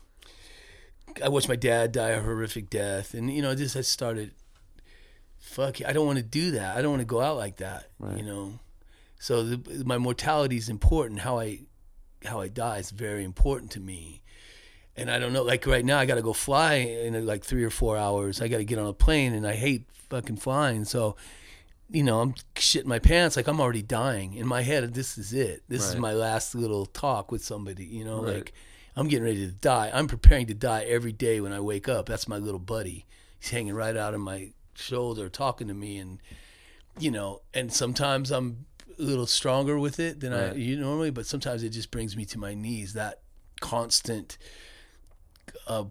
I 1.23 1.29
watched 1.29 1.49
my 1.49 1.57
dad 1.57 1.93
die 1.93 2.11
a 2.11 2.23
horrific 2.23 2.71
death, 2.71 3.15
and 3.15 3.31
you 3.35 3.43
know, 3.43 3.55
just 3.55 3.77
I 3.77 3.81
started. 3.81 4.33
Fuck, 5.39 5.85
I 5.85 5.93
don't 5.93 6.07
want 6.07 6.19
to 6.19 6.25
do 6.25 6.53
that. 6.53 6.77
I 6.77 6.83
don't 6.83 6.93
want 6.93 7.01
to 7.03 7.07
go 7.07 7.21
out 7.21 7.37
like 7.37 7.57
that. 7.57 7.89
Right. 7.99 8.17
You 8.17 8.25
know, 8.25 8.59
so 9.23 9.45
the, 9.45 9.85
my 9.85 9.99
mortality 9.99 10.57
is 10.57 10.69
important. 10.69 11.21
How 11.21 11.39
I, 11.39 11.61
how 12.25 12.41
I 12.41 12.49
die 12.49 12.79
is 12.79 12.91
very 12.91 13.23
important 13.23 13.71
to 13.71 13.79
me. 13.81 14.21
And 14.97 15.09
I 15.09 15.21
don't 15.21 15.33
know, 15.33 15.45
like 15.45 15.65
right 15.65 15.85
now, 15.85 16.01
I 16.01 16.07
got 16.07 16.17
to 16.17 16.23
go 16.23 16.33
fly 16.33 16.75
in 16.75 17.25
like 17.25 17.45
three 17.45 17.63
or 17.63 17.71
four 17.71 17.97
hours. 17.97 18.43
I 18.43 18.49
got 18.49 18.57
to 18.57 18.65
get 18.65 18.81
on 18.81 18.89
a 18.89 18.93
plane, 18.93 19.33
and 19.33 19.47
I 19.47 19.55
hate 19.55 19.87
fucking 20.11 20.39
flying. 20.39 20.85
So, 20.85 21.15
you 21.89 22.03
know, 22.03 22.21
I'm 22.21 22.35
shitting 22.57 22.87
my 22.87 22.99
pants. 22.99 23.37
Like 23.37 23.47
I'm 23.47 23.61
already 23.61 23.81
dying 23.83 24.35
in 24.35 24.49
my 24.49 24.63
head. 24.63 24.93
This 24.93 25.17
is 25.17 25.33
it. 25.33 25.63
This 25.69 25.89
is 25.89 25.95
my 25.97 26.15
last 26.15 26.57
little 26.57 26.87
talk 26.87 27.31
with 27.31 27.45
somebody. 27.45 27.85
You 27.85 28.05
know, 28.05 28.25
Right. 28.25 28.35
like 28.35 28.53
I'm 28.97 29.07
getting 29.07 29.25
ready 29.25 29.47
to 29.47 29.53
die. 29.53 29.93
I'm 29.95 30.09
preparing 30.09 30.47
to 30.49 30.55
die 30.55 30.83
every 30.83 31.13
day 31.13 31.41
when 31.41 31.53
I 31.53 31.61
wake 31.61 31.89
up. 31.89 32.07
That's 32.07 32.27
my 32.27 32.39
little 32.39 32.59
buddy. 32.59 33.07
He's 33.39 33.51
hanging 33.51 33.75
right 33.75 33.97
out 33.97 34.15
of 34.15 34.21
my 34.21 34.51
shoulder, 34.75 35.29
talking 35.29 35.69
to 35.69 35.75
me, 35.75 35.99
and 35.99 36.19
you 36.99 37.13
know. 37.13 37.43
And 37.55 37.73
sometimes 37.73 38.33
I'm 38.33 38.67
a 38.99 39.03
little 39.03 39.27
stronger 39.27 39.79
with 39.79 39.99
it 40.01 40.21
than 40.21 40.33
I 40.33 40.55
you 40.55 40.77
normally, 40.79 41.11
but 41.11 41.27
sometimes 41.27 41.63
it 41.63 41.71
just 41.71 41.91
brings 41.91 42.17
me 42.17 42.25
to 42.27 42.39
my 42.39 42.55
knees. 42.55 42.93
That 42.95 43.21
constant, 43.61 44.39
uh, 45.67 45.85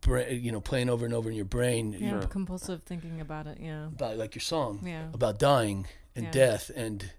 bra- 0.00 0.26
you 0.28 0.52
know, 0.52 0.60
playing 0.60 0.88
over 0.90 1.04
and 1.04 1.14
over 1.14 1.30
in 1.30 1.36
your 1.36 1.44
brain 1.44 1.92
Yeah, 1.92 2.10
Sure. 2.10 2.22
compulsive 2.22 2.82
thinking 2.84 3.20
about 3.20 3.46
it. 3.46 3.58
Yeah. 3.60 3.86
about 3.86 4.16
like 4.16 4.34
your 4.34 4.42
song 4.42 4.80
Yeah. 4.84 5.08
about 5.12 5.38
dying 5.38 5.86
and 6.14 6.26
Yeah. 6.26 6.30
death 6.32 6.70
and 6.74 7.12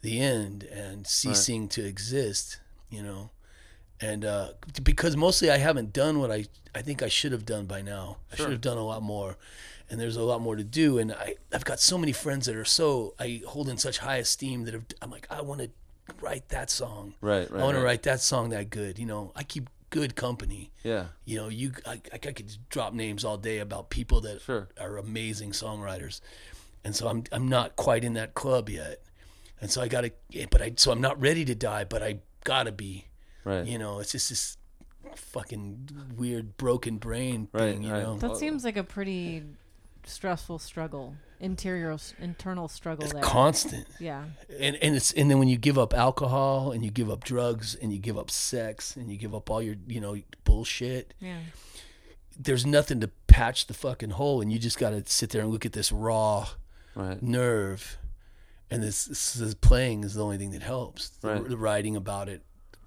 the 0.00 0.20
end 0.20 0.64
and 0.64 1.06
ceasing 1.06 1.68
to 1.68 1.84
exist 1.84 2.58
you 2.90 3.00
know 3.02 3.30
and 4.00 4.24
uh, 4.24 4.52
because 4.82 5.16
mostly 5.16 5.48
i 5.48 5.58
haven't 5.58 5.92
done 5.92 6.18
what 6.18 6.28
i 6.32 6.44
i 6.74 6.82
think 6.82 7.04
i 7.04 7.08
should 7.08 7.30
have 7.30 7.46
done 7.46 7.66
by 7.66 7.80
now 7.80 8.16
i 8.32 8.34
should 8.34 8.50
have 8.50 8.60
done 8.60 8.76
a 8.76 8.84
lot 8.84 9.00
more 9.00 9.36
and 9.92 10.00
there's 10.00 10.16
a 10.16 10.22
lot 10.22 10.40
more 10.40 10.56
to 10.56 10.64
do 10.64 10.96
and 10.98 11.12
i 11.12 11.34
i've 11.52 11.64
got 11.66 11.78
so 11.78 11.96
many 11.98 12.12
friends 12.12 12.46
that 12.46 12.56
are 12.56 12.64
so 12.64 13.14
i 13.20 13.42
hold 13.46 13.68
in 13.68 13.76
such 13.76 13.98
high 13.98 14.16
esteem 14.16 14.64
that 14.64 14.72
have, 14.74 14.84
i'm 15.02 15.10
like 15.10 15.26
i 15.30 15.40
want 15.42 15.60
to 15.60 15.68
write 16.20 16.48
that 16.48 16.70
song 16.70 17.14
Right, 17.20 17.48
right. 17.50 17.60
i 17.60 17.64
want 17.64 17.76
to 17.76 17.82
write 17.84 18.02
that 18.04 18.20
song 18.22 18.48
that 18.50 18.70
good 18.70 18.98
you 18.98 19.04
know 19.06 19.30
i 19.36 19.42
keep 19.42 19.68
good 19.90 20.16
company 20.16 20.70
Yeah. 20.82 21.08
you 21.26 21.36
know, 21.38 21.48
you 21.48 21.72
I, 21.84 22.00
I 22.14 22.18
could 22.18 22.50
drop 22.70 22.94
names 22.94 23.22
all 23.26 23.36
day 23.36 23.58
about 23.58 23.90
people 23.90 24.22
that 24.22 24.40
Sure. 24.40 24.68
are 24.80 24.96
amazing 24.96 25.50
songwriters, 25.52 26.22
and 26.82 26.96
so 26.96 27.08
I'm 27.08 27.24
I'm 27.30 27.46
not 27.46 27.76
quite 27.76 28.02
in 28.02 28.14
that 28.14 28.32
club 28.32 28.70
yet, 28.70 29.02
and 29.60 29.70
so 29.70 29.82
I 29.82 29.88
gotta, 29.88 30.10
eh, 30.34 30.46
but 30.50 30.62
I 30.62 30.72
so 30.78 30.92
I'm 30.92 31.02
not 31.02 31.20
ready 31.20 31.44
to 31.44 31.54
die, 31.54 31.84
but 31.84 32.02
I 32.02 32.20
gotta 32.44 32.72
be, 32.72 33.04
Right. 33.44 33.66
you 33.66 33.78
know, 33.78 33.98
it's 34.00 34.12
just 34.12 34.30
this 34.30 34.56
fucking 35.14 35.88
weird 36.16 36.56
broken 36.56 36.96
brain 36.98 37.48
Right, 37.52 37.74
thing, 37.74 37.82
you 37.82 37.92
right. 37.92 38.02
know. 38.02 38.16
That 38.16 38.36
seems 38.38 38.64
like 38.64 38.78
a 38.78 38.84
pretty 38.84 39.42
stressful 40.04 40.58
struggle, 40.58 41.14
interior, 41.40 41.96
internal 42.18 42.68
struggle 42.68 43.04
It's 43.04 43.12
there. 43.12 43.22
constant, 43.22 43.86
yeah. 44.00 44.24
and 44.58 44.76
and 44.76 44.96
it's 44.96 45.12
and 45.12 45.30
then 45.30 45.38
when 45.38 45.48
you 45.48 45.56
give 45.56 45.78
up 45.78 45.94
alcohol 45.94 46.72
and 46.72 46.84
you 46.84 46.90
give 46.90 47.10
up 47.10 47.24
drugs 47.24 47.74
and 47.74 47.92
you 47.92 47.98
give 47.98 48.18
up 48.18 48.30
sex 48.30 48.96
and 48.96 49.10
you 49.10 49.16
give 49.16 49.34
up 49.34 49.50
all 49.50 49.62
your 49.62 49.76
you 49.86 50.00
know 50.00 50.16
bullshit, 50.44 51.14
Yeah. 51.20 51.38
there's 52.38 52.64
nothing 52.66 53.00
to 53.00 53.08
patch 53.26 53.66
the 53.66 53.74
fucking 53.74 54.10
hole, 54.10 54.40
and 54.40 54.52
you 54.52 54.58
just 54.58 54.78
gotta 54.78 55.02
sit 55.06 55.30
there 55.30 55.42
and 55.42 55.50
look 55.50 55.64
at 55.66 55.72
this 55.72 55.90
raw. 55.92 56.48
Right. 56.94 57.22
nerve, 57.22 57.96
and 58.70 58.82
this, 58.82 59.06
this, 59.06 59.32
this 59.32 59.54
playing 59.54 60.04
is 60.04 60.12
the 60.12 60.22
only 60.22 60.36
thing 60.36 60.50
that 60.50 60.62
helps. 60.62 61.08
The, 61.08 61.28
Right. 61.28 61.48
the 61.48 61.56
writing 61.56 61.96
about 61.96 62.28
it, 62.28 62.42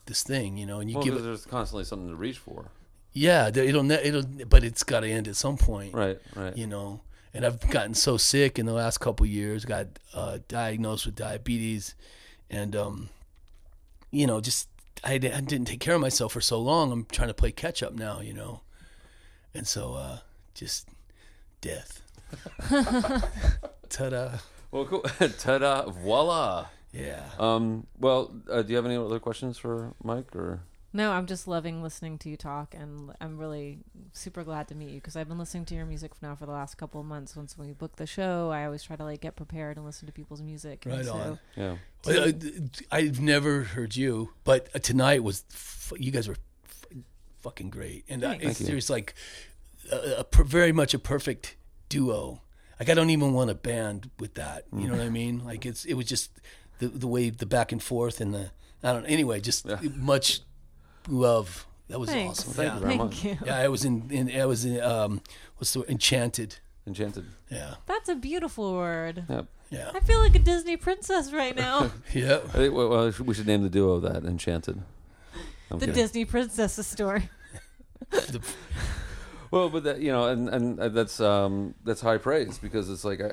this 0.06 0.22
thing, 0.22 0.58
you 0.58 0.68
know, 0.68 0.80
and 0.80 0.92
you 0.92 0.98
Well, 0.98 1.06
give 1.06 1.16
it, 1.16 1.22
there's 1.24 1.44
constantly 1.48 1.86
something 1.86 2.10
to 2.10 2.16
reach 2.16 2.38
for. 2.38 2.70
Yeah, 3.16 3.48
it'll, 3.48 3.82
ne- 3.82 4.04
it'll, 4.04 4.24
but 4.48 4.64
it's 4.64 4.84
got 4.84 5.00
to 5.00 5.10
end 5.10 5.28
at 5.28 5.36
some 5.36 5.58
point, 5.58 5.96
Right. 5.96 6.20
Right. 6.36 6.56
you 6.56 6.68
know. 6.68 7.02
And 7.34 7.44
I've 7.46 7.60
gotten 7.70 7.94
so 7.96 8.16
sick 8.16 8.60
in 8.60 8.66
the 8.66 8.72
last 8.74 9.00
couple 9.00 9.26
years, 9.26 9.66
got 9.66 9.88
uh, 10.14 10.38
diagnosed 10.48 11.06
with 11.06 11.16
diabetes, 11.16 11.94
and 12.50 12.76
um, 12.78 13.10
you 14.12 14.26
know, 14.28 14.40
just 14.40 14.70
I, 15.04 15.16
I 15.16 15.18
didn't 15.18 15.66
take 15.66 15.82
care 15.82 15.96
of 15.96 16.02
myself 16.02 16.32
for 16.32 16.40
so 16.40 16.60
long. 16.62 16.92
I'm 16.94 17.06
trying 17.12 17.28
to 17.28 17.34
play 17.34 17.52
catch 17.52 17.84
up 17.84 17.94
now, 17.94 18.22
you 18.22 18.34
know, 18.34 18.62
and 19.54 19.68
so 19.68 19.96
uh, 19.96 20.20
just 20.54 20.88
death. 21.60 22.02
Ta-da! 23.90 24.38
Well, 24.72 24.86
cool. 24.86 25.02
Ta-da! 25.40 25.90
Voila. 25.90 26.68
Yeah. 26.94 27.24
Um. 27.38 27.86
Well, 28.00 28.34
uh, 28.50 28.62
do 28.62 28.70
you 28.70 28.78
have 28.78 28.86
any 28.86 28.96
other 28.96 29.20
questions 29.20 29.58
for 29.58 29.94
Mike 30.04 30.34
or? 30.36 30.62
No, 30.96 31.12
I'm 31.12 31.26
just 31.26 31.46
loving 31.46 31.84
listening 31.84 32.18
to 32.20 32.30
you 32.30 32.38
talk, 32.38 32.74
and 32.74 33.12
I'm 33.20 33.38
really 33.38 33.80
super 34.14 34.46
glad 34.46 34.70
to 34.70 34.76
meet 34.76 34.92
you 34.92 34.96
because 34.96 35.18
I've 35.18 35.28
been 35.28 35.38
listening 35.38 35.66
to 35.66 35.76
your 35.76 35.86
music 35.86 36.14
now 36.22 36.36
for 36.36 36.46
the 36.46 36.54
last 36.54 36.76
couple 36.76 37.02
of 37.02 37.06
months. 37.06 37.36
Once 37.36 37.58
we 37.58 37.74
book 37.74 37.98
the 37.98 38.08
show, 38.08 38.50
I 38.50 38.64
always 38.64 38.82
try 38.82 38.96
to 38.96 39.04
like 39.04 39.20
get 39.20 39.36
prepared 39.36 39.76
and 39.76 39.86
listen 39.86 40.06
to 40.06 40.14
people's 40.14 40.42
music. 40.42 40.86
and 40.86 40.96
Right 40.96 41.06
so, 41.06 41.14
on. 41.14 41.40
Yeah. 41.58 41.76
Well, 42.06 42.30
uh, 42.30 42.32
I, 42.94 42.98
I've 42.98 43.20
never 43.20 43.64
heard 43.64 43.98
you, 43.98 44.30
but 44.46 44.70
uh, 44.74 44.80
tonight 44.80 45.22
was 45.22 45.44
f- 45.52 45.92
you 45.98 46.12
guys 46.12 46.30
were 46.30 46.38
f- 46.64 46.86
fucking 47.42 47.72
great, 47.72 48.06
and 48.08 48.24
uh, 48.24 48.30
I, 48.30 48.34
it's, 48.36 48.44
Thank 48.44 48.60
you. 48.62 48.66
there's 48.68 48.90
like 48.90 49.16
a, 49.92 50.20
a 50.20 50.24
per, 50.24 50.46
very 50.46 50.72
much 50.72 50.94
a 50.94 51.00
perfect 51.00 51.58
duo. 51.90 52.42
Like 52.80 52.88
I 52.88 52.94
don't 52.94 53.10
even 53.10 53.34
want 53.34 53.50
a 53.50 53.56
band 53.56 54.12
with 54.18 54.36
that. 54.36 54.64
You 54.74 54.88
know 54.88 54.94
what 54.94 55.04
I 55.04 55.10
mm. 55.10 55.12
mean? 55.12 55.44
Like 55.44 55.66
it's 55.66 55.84
it 55.84 55.96
was 55.96 56.06
just 56.06 56.32
the 56.80 56.88
the 56.88 57.08
way 57.08 57.32
the 57.32 57.46
back 57.46 57.74
and 57.74 57.84
forth 57.84 58.22
and 58.22 58.34
the 58.34 58.52
I 58.82 58.94
don't. 58.94 59.04
Know. 59.04 59.10
Anyway, 59.10 59.42
just 59.42 59.66
Yeah. 59.66 59.80
much 59.94 60.40
love. 61.08 61.66
That 61.88 62.00
was 62.00 62.10
Thanks. 62.10 62.40
awesome. 62.40 62.54
Thank 62.54 62.68
yeah. 62.68 62.74
you 62.76 62.80
very 62.80 62.98
Thank 62.98 63.02
much. 63.12 63.24
you. 63.26 63.38
yeah, 63.46 63.58
I 63.60 63.68
was 63.68 63.86
in, 63.86 64.10
in 64.10 64.42
I 64.42 64.46
was 64.46 64.66
in 64.66 64.82
um 64.82 65.22
what's 65.58 65.74
the 65.74 65.80
word? 65.80 65.90
enchanted. 65.90 66.58
Enchanted. 66.88 67.26
Yeah, 67.50 67.76
That's 67.88 68.10
a 68.10 68.16
beautiful 68.16 68.74
word. 68.74 69.24
Yep. 69.30 69.46
yeah, 69.72 69.92
I 69.94 70.00
feel 70.00 70.20
like 70.20 70.36
a 70.36 70.40
Disney 70.40 70.78
princess 70.78 71.32
right 71.34 71.56
now. 71.66 71.92
yeah. 72.14 72.38
I 72.54 72.58
think 72.58 72.74
well, 72.74 72.90
well, 72.90 73.14
we 73.24 73.34
should 73.34 73.48
name 73.48 73.64
the 73.64 73.70
duo 73.70 74.00
that 74.00 74.24
Enchanted. 74.24 74.82
I'm 75.72 75.80
the 75.80 75.88
kidding. 75.88 76.02
Disney 76.02 76.26
princess 76.26 76.86
story. 76.88 77.30
The- 78.12 78.42
Well, 79.52 79.70
but 79.70 79.84
that 79.84 80.00
you 80.00 80.12
know, 80.12 80.28
and 80.28 80.50
and 80.50 80.80
uh, 80.80 80.90
that's 80.90 81.20
um 81.20 81.76
that's 81.84 82.02
high 82.02 82.18
praise 82.18 82.58
because 82.58 82.90
it's 82.90 83.06
like 83.06 83.22
I 83.22 83.28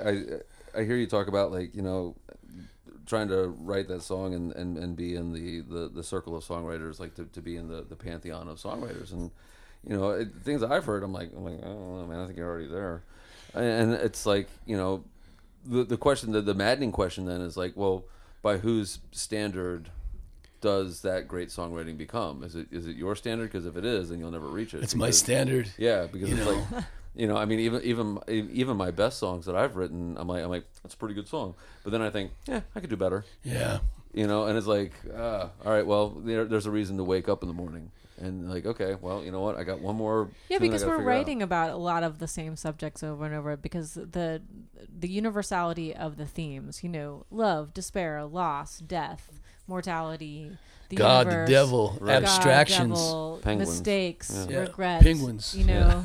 I, 0.77 0.81
I 0.81 0.85
hear 0.85 0.97
you 0.97 1.07
talk 1.07 1.27
about 1.27 1.51
like 1.53 1.75
you 1.75 1.83
know 1.83 2.15
trying 3.13 3.29
to 3.29 3.49
write 3.71 3.89
that 3.89 4.03
song 4.03 4.33
and, 4.35 4.53
and, 4.61 4.79
and 4.79 4.97
be 4.97 5.15
in 5.17 5.33
the, 5.33 5.61
the, 5.75 5.89
the 5.89 6.03
circle 6.03 6.35
of 6.35 6.43
songwriters 6.43 6.99
like 6.99 7.15
to, 7.15 7.25
to 7.27 7.41
be 7.43 7.57
in 7.57 7.69
the, 7.69 7.83
the 7.83 7.95
pantheon 7.97 8.49
of 8.49 8.57
songwriters 8.59 9.13
and 9.13 9.31
you 9.87 9.95
know 9.97 10.11
it, 10.13 10.29
things 10.45 10.63
I've 10.63 10.87
heard 10.87 11.03
I'm 11.03 11.13
like 11.13 11.31
I'm 11.37 11.45
like 11.45 11.61
oh, 11.63 12.03
I 12.03 12.07
man 12.07 12.21
I 12.21 12.27
think 12.27 12.39
you're 12.39 12.49
already 12.49 12.69
there 12.69 13.03
and 13.55 13.93
it's 13.93 14.25
like 14.25 14.49
you 14.65 14.77
know 14.79 15.05
the 15.67 15.85
the 15.85 15.99
question 15.99 16.33
the, 16.33 16.41
the 16.41 16.55
maddening 16.55 16.91
question 16.93 17.27
then 17.27 17.41
is 17.43 17.55
like 17.57 17.73
well 17.77 18.05
by 18.41 18.57
whose 18.57 18.99
standard 19.11 19.91
does 20.63 21.03
that 21.03 21.29
great 21.29 21.49
songwriting 21.51 21.99
become 21.99 22.43
is 22.45 22.55
it 22.55 22.67
is 22.71 22.87
it 22.87 22.97
your 22.97 23.15
standard 23.17 23.51
because 23.53 23.67
if 23.67 23.77
it 23.77 23.85
is 23.85 24.09
then 24.09 24.19
you'll 24.21 24.31
never 24.31 24.49
reach 24.49 24.73
it 24.75 24.83
It's 24.83 24.95
my 24.95 25.11
standard. 25.11 25.69
yeah, 25.77 26.07
because 26.11 26.31
You 26.31 26.37
it's 26.37 26.47
know? 26.47 26.53
like, 26.73 26.85
you 27.15 27.27
know, 27.27 27.37
I 27.37 27.45
mean, 27.45 27.61
even 27.61 27.83
even 27.83 28.19
even 28.29 28.77
my 28.77 28.91
best 28.91 29.19
songs 29.19 29.47
that 29.47 29.55
I've 29.57 29.77
written, 29.77 30.17
I'm 30.19 30.29
like, 30.29 30.43
I'm 30.43 30.51
like, 30.51 30.65
that's 30.83 30.95
a 30.95 30.97
pretty 30.99 31.15
good 31.15 31.29
song. 31.29 31.55
But 31.85 31.91
then 31.93 32.03
I 32.03 32.11
think, 32.11 32.31
yeah, 32.47 32.61
I 32.75 32.81
could 32.81 32.91
do 32.91 32.97
better. 32.97 33.25
Yeah. 33.45 33.79
You 34.15 34.27
know, 34.27 34.45
and 34.45 34.59
it's 34.59 34.67
like, 34.67 34.93
uh, 35.15 35.49
all 35.65 35.73
right, 35.73 35.87
well, 35.87 36.11
there, 36.11 36.45
there's 36.45 36.67
a 36.67 36.71
reason 36.71 36.99
to 36.99 37.05
wake 37.05 37.31
up 37.31 37.41
in 37.43 37.49
the 37.49 37.55
morning, 37.55 37.91
and 38.19 38.51
like, 38.51 38.67
okay, 38.67 38.95
well, 39.01 39.25
you 39.25 39.31
know 39.33 39.41
what, 39.41 39.57
I 39.57 39.65
got 39.65 39.81
one 39.81 39.97
more. 39.97 40.29
Yeah, 40.51 40.59
because 40.59 40.85
we're 40.85 40.99
figure 40.99 41.11
out. 41.11 41.17
writing 41.17 41.43
about 41.43 41.71
a 41.71 41.77
lot 41.77 42.03
of 42.03 42.19
the 42.19 42.29
same 42.29 42.55
subjects 42.57 43.03
over 43.03 43.25
and 43.25 43.35
over 43.35 43.57
because 43.57 43.95
the 43.95 44.43
the 45.01 45.09
universality 45.09 45.95
of 45.95 46.19
the 46.19 46.27
themes, 46.27 46.83
you 46.85 46.91
know, 46.91 47.25
love, 47.31 47.73
despair, 47.73 48.23
loss, 48.27 48.81
death, 48.81 49.41
mortality, 49.67 50.51
the 50.91 50.97
God, 50.97 51.27
universe, 51.27 51.49
the 51.49 51.53
devil, 51.55 51.97
Right. 52.01 52.21
God, 52.21 52.23
abstractions. 52.25 52.99
devil, 53.01 53.41
Penguins. 53.43 53.71
mistakes, 53.71 54.31
Yeah. 54.35 54.47
Yeah. 54.55 54.59
regrets, 54.61 55.05
Penguins. 55.05 55.55
You 55.57 55.65
know, 55.65 56.05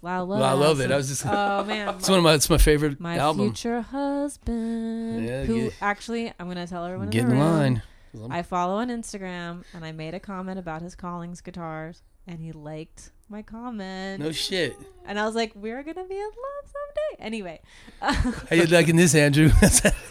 wow, 0.00 0.24
love. 0.24 0.40
Well, 0.40 0.48
I 0.48 0.52
love 0.52 0.80
it. 0.80 0.90
I 0.90 0.96
was 0.96 1.08
just. 1.08 1.24
Oh 1.26 1.64
man, 1.64 1.88
it's 1.96 2.08
one 2.08 2.18
of 2.18 2.24
my. 2.24 2.34
It's 2.34 2.48
my 2.50 2.58
favorite 2.58 3.00
my 3.00 3.16
album. 3.16 3.46
future 3.46 3.80
husband, 3.82 5.24
Yeah, 5.24 5.44
who 5.44 5.56
yeah. 5.56 5.70
actually 5.80 6.32
I'm 6.38 6.48
gonna 6.48 6.66
tell 6.66 6.84
everyone 6.84 7.10
Get 7.10 7.24
in 7.24 7.32
in 7.32 7.38
line. 7.38 7.82
I 8.30 8.42
follow 8.42 8.76
on 8.76 8.88
Instagram, 8.88 9.64
and 9.74 9.84
I 9.84 9.92
made 9.92 10.14
a 10.14 10.20
comment 10.20 10.58
about 10.58 10.82
his 10.82 10.94
Collings 10.94 11.40
guitars, 11.40 12.02
and 12.26 12.40
he 12.40 12.52
liked 12.52 13.10
my 13.28 13.42
comment. 13.42 14.22
No 14.22 14.32
shit. 14.32 14.76
And 15.06 15.18
I 15.18 15.24
was 15.26 15.34
like, 15.34 15.52
"We're 15.54 15.82
gonna 15.82 16.04
be 16.04 16.14
in 16.16 16.20
love 16.22 16.64
someday." 16.64 17.24
Anyway, 17.26 17.60
How 18.00 18.56
you 18.56 18.64
liking 18.66 18.96
this, 18.96 19.14
Andrew? 19.14 19.50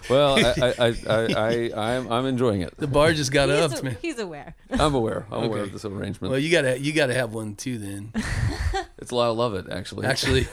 Well, 0.10 0.38
I, 0.38 0.54
I, 0.62 0.74
I, 0.88 0.96
I, 1.10 1.34
I, 1.76 1.96
I'm, 1.98 2.10
I'm 2.10 2.26
enjoying 2.28 2.62
it. 2.62 2.74
the 2.78 2.88
bar 2.88 3.12
just 3.12 3.30
got 3.30 3.50
he's, 3.50 3.58
upped, 3.60 3.82
a- 3.82 3.84
man. 3.84 3.98
he's 4.02 4.20
aware. 4.20 4.56
I'm 4.72 4.96
aware. 4.96 5.26
I'm 5.30 5.44
aware 5.44 5.64
of 5.64 5.74
this 5.74 5.84
arrangement. 5.84 6.32
Well, 6.32 6.40
you 6.40 6.50
gotta 6.50 6.80
you 6.80 6.94
gotta 6.94 7.14
have 7.14 7.34
one 7.34 7.56
too. 7.56 7.78
Then 7.78 8.14
it's 8.98 9.12
a 9.12 9.16
lot 9.16 9.32
of 9.32 9.38
love, 9.38 9.54
it 9.56 9.66
actually. 9.70 10.08
actually, 10.08 10.48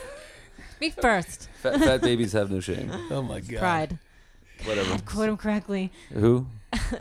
Me 0.80 0.90
first. 0.90 1.48
fat, 1.62 1.78
fat 1.78 2.00
babies 2.02 2.32
have 2.32 2.50
no 2.50 2.58
shame. 2.58 2.90
oh 3.12 3.22
my 3.22 3.38
god, 3.38 3.58
Pride. 3.60 3.98
Whatever. 4.64 4.98
Quote 5.04 5.28
him 5.28 5.36
correctly. 5.36 5.92
Who? 6.12 6.46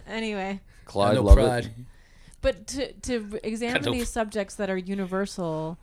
anyway, 0.07 0.61
Clyde 0.85 1.15
no 1.15 1.23
Lovett. 1.23 1.69
But 2.43 2.67
to 2.67 2.93
to 2.93 3.39
examine 3.43 3.81
these 3.93 4.09
subjects 4.09 4.53
that 4.55 4.69
are 4.69 4.77
universal, 4.77 5.79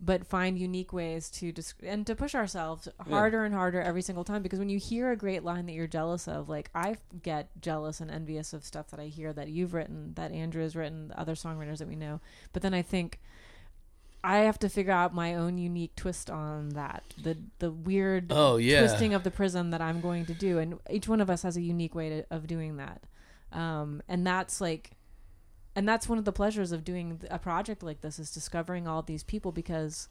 but 0.00 0.26
find 0.26 0.58
unique 0.58 0.92
ways 0.92 1.28
to 1.30 1.52
desc- 1.52 1.82
and 1.82 2.06
to 2.06 2.14
push 2.14 2.34
ourselves 2.34 2.88
harder 3.08 3.44
and 3.44 3.54
harder 3.54 3.80
every 3.82 4.02
single 4.02 4.24
time. 4.24 4.42
Because 4.42 4.58
when 4.58 4.68
you 4.70 4.78
hear 4.78 5.10
a 5.10 5.16
great 5.16 5.44
line 5.44 5.66
that 5.66 5.72
you're 5.72 5.86
jealous 5.86 6.26
of, 6.26 6.48
like 6.48 6.70
I 6.74 6.96
get 7.22 7.48
jealous 7.60 8.00
and 8.00 8.10
envious 8.10 8.52
of 8.52 8.64
stuff 8.64 8.88
that 8.90 9.00
I 9.00 9.06
hear 9.06 9.32
that 9.34 9.48
you've 9.48 9.74
written, 9.74 10.14
that 10.14 10.32
Andrew 10.32 10.62
has 10.62 10.74
written, 10.74 11.12
other 11.16 11.34
songwriters 11.34 11.78
that 11.78 11.88
we 11.88 11.96
know. 11.96 12.20
But 12.54 12.62
then 12.62 12.72
I 12.72 12.82
think. 12.82 13.20
I 14.26 14.38
have 14.38 14.58
to 14.60 14.70
figure 14.70 14.90
out 14.90 15.14
my 15.14 15.34
own 15.34 15.58
unique 15.58 15.96
twist 15.96 16.30
on 16.30 16.70
that. 16.70 17.02
The 17.22 17.36
the 17.58 17.70
weird 17.70 18.32
Oh 18.34 18.56
yeah, 18.56 18.80
twisting 18.80 19.12
of 19.12 19.22
the 19.22 19.30
prism 19.30 19.70
that 19.70 19.82
I'm 19.82 20.00
going 20.00 20.24
to 20.24 20.32
do, 20.32 20.58
and 20.58 20.78
each 20.88 21.06
one 21.06 21.20
of 21.20 21.28
us 21.28 21.42
has 21.42 21.58
a 21.58 21.60
unique 21.60 21.94
way 21.94 22.08
to, 22.08 22.24
of 22.30 22.46
doing 22.46 22.78
that, 22.78 23.02
um, 23.52 24.00
and 24.08 24.26
that's 24.26 24.62
like 24.62 24.92
and 25.76 25.88
that's 25.88 26.08
one 26.08 26.18
of 26.18 26.24
the 26.24 26.32
pleasures 26.32 26.72
of 26.72 26.84
doing 26.84 27.20
a 27.30 27.38
project 27.38 27.82
like 27.82 28.00
this 28.00 28.18
is 28.18 28.30
discovering 28.30 28.86
all 28.86 29.02
these 29.02 29.22
people 29.24 29.52
because 29.52 30.08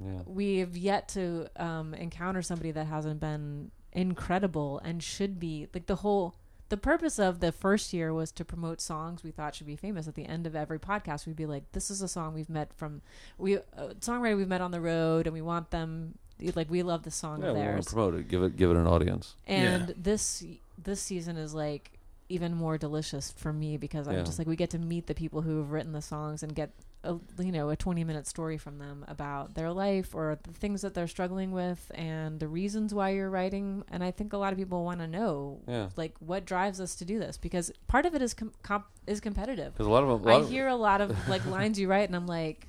Yeah. 0.00 0.22
we've 0.26 0.76
yet 0.76 1.08
to 1.10 1.48
um, 1.56 1.94
encounter 1.94 2.42
somebody 2.42 2.70
that 2.72 2.86
hasn't 2.86 3.20
been 3.20 3.70
incredible 3.92 4.80
and 4.84 5.02
should 5.02 5.38
be 5.40 5.66
like 5.74 5.86
the 5.86 5.96
whole 5.96 6.34
the 6.68 6.76
purpose 6.76 7.18
of 7.18 7.40
the 7.40 7.50
first 7.50 7.92
year 7.92 8.14
was 8.14 8.30
to 8.30 8.44
promote 8.44 8.80
songs 8.80 9.24
we 9.24 9.32
thought 9.32 9.54
should 9.56 9.66
be 9.66 9.74
famous 9.74 10.06
at 10.06 10.14
the 10.14 10.24
end 10.26 10.46
of 10.46 10.54
every 10.54 10.78
podcast 10.78 11.26
we'd 11.26 11.34
be 11.34 11.46
like 11.46 11.64
this 11.72 11.90
is 11.90 12.00
a 12.00 12.06
song 12.06 12.32
we've 12.32 12.48
met 12.48 12.72
from 12.72 13.02
we 13.38 13.56
uh, 13.56 13.60
songwriter 14.00 14.36
we've 14.36 14.46
met 14.46 14.60
on 14.60 14.70
the 14.70 14.80
road 14.80 15.26
and 15.26 15.34
we 15.34 15.42
want 15.42 15.70
them 15.72 16.14
like 16.54 16.70
we 16.70 16.82
love 16.84 17.02
the 17.02 17.10
song 17.10 17.42
Yeah, 17.42 17.48
of 17.48 17.54
we 17.56 17.60
want 17.62 17.72
theirs 17.72 17.86
to 17.86 17.92
promote 17.92 18.14
it. 18.14 18.28
Give 18.28 18.42
it, 18.44 18.56
give 18.56 18.70
it 18.70 18.76
an 18.76 18.86
audience. 18.86 19.34
and 19.46 19.88
Yeah. 19.88 19.94
this 19.98 20.42
this 20.82 21.00
season 21.02 21.36
is 21.36 21.52
like 21.52 21.98
even 22.30 22.54
more 22.54 22.78
delicious 22.78 23.32
for 23.36 23.52
me 23.52 23.76
because 23.76 24.06
I'm 24.08 24.24
just 24.24 24.38
like 24.38 24.46
we 24.48 24.56
get 24.56 24.70
to 24.70 24.78
meet 24.78 25.06
the 25.06 25.14
people 25.14 25.42
who 25.42 25.58
have 25.58 25.70
written 25.70 25.92
the 25.92 26.00
songs 26.02 26.42
and 26.42 26.54
get 26.54 26.70
a, 27.02 27.16
you 27.38 27.50
know 27.50 27.70
a 27.70 27.76
20 27.76 28.04
minute 28.04 28.26
story 28.26 28.58
from 28.58 28.78
them 28.78 29.04
about 29.08 29.54
their 29.54 29.72
life 29.72 30.14
or 30.14 30.38
the 30.42 30.52
things 30.52 30.82
that 30.82 30.92
they're 30.94 31.06
struggling 31.08 31.50
with 31.50 31.90
and 31.94 32.38
the 32.40 32.46
reasons 32.48 32.92
why 32.92 33.10
you're 33.10 33.30
writing 33.30 33.82
and 33.90 34.04
I 34.04 34.10
think 34.10 34.32
a 34.32 34.36
lot 34.36 34.52
of 34.52 34.58
people 34.58 34.84
want 34.84 35.00
to 35.00 35.06
know 35.06 35.60
Yeah. 35.66 35.88
like 35.96 36.14
what 36.20 36.44
drives 36.44 36.80
us 36.80 36.94
to 36.96 37.04
do 37.04 37.18
this 37.18 37.36
because 37.38 37.72
part 37.88 38.04
of 38.06 38.14
it 38.14 38.22
is 38.22 38.34
com- 38.34 38.52
comp- 38.62 38.86
is 39.06 39.18
competitive. 39.20 39.72
Because 39.72 39.86
a 39.86 39.90
lot 39.90 40.02
of 40.04 40.08
them, 40.22 40.28
a 40.28 40.30
I 40.30 40.34
lot 40.36 40.42
of- 40.42 40.50
hear 40.50 40.68
a 40.68 40.76
lot 40.76 41.00
of 41.00 41.28
like 41.28 41.44
lines 41.46 41.78
you 41.80 41.88
write 41.88 42.08
and 42.08 42.14
I'm 42.16 42.26
like 42.26 42.66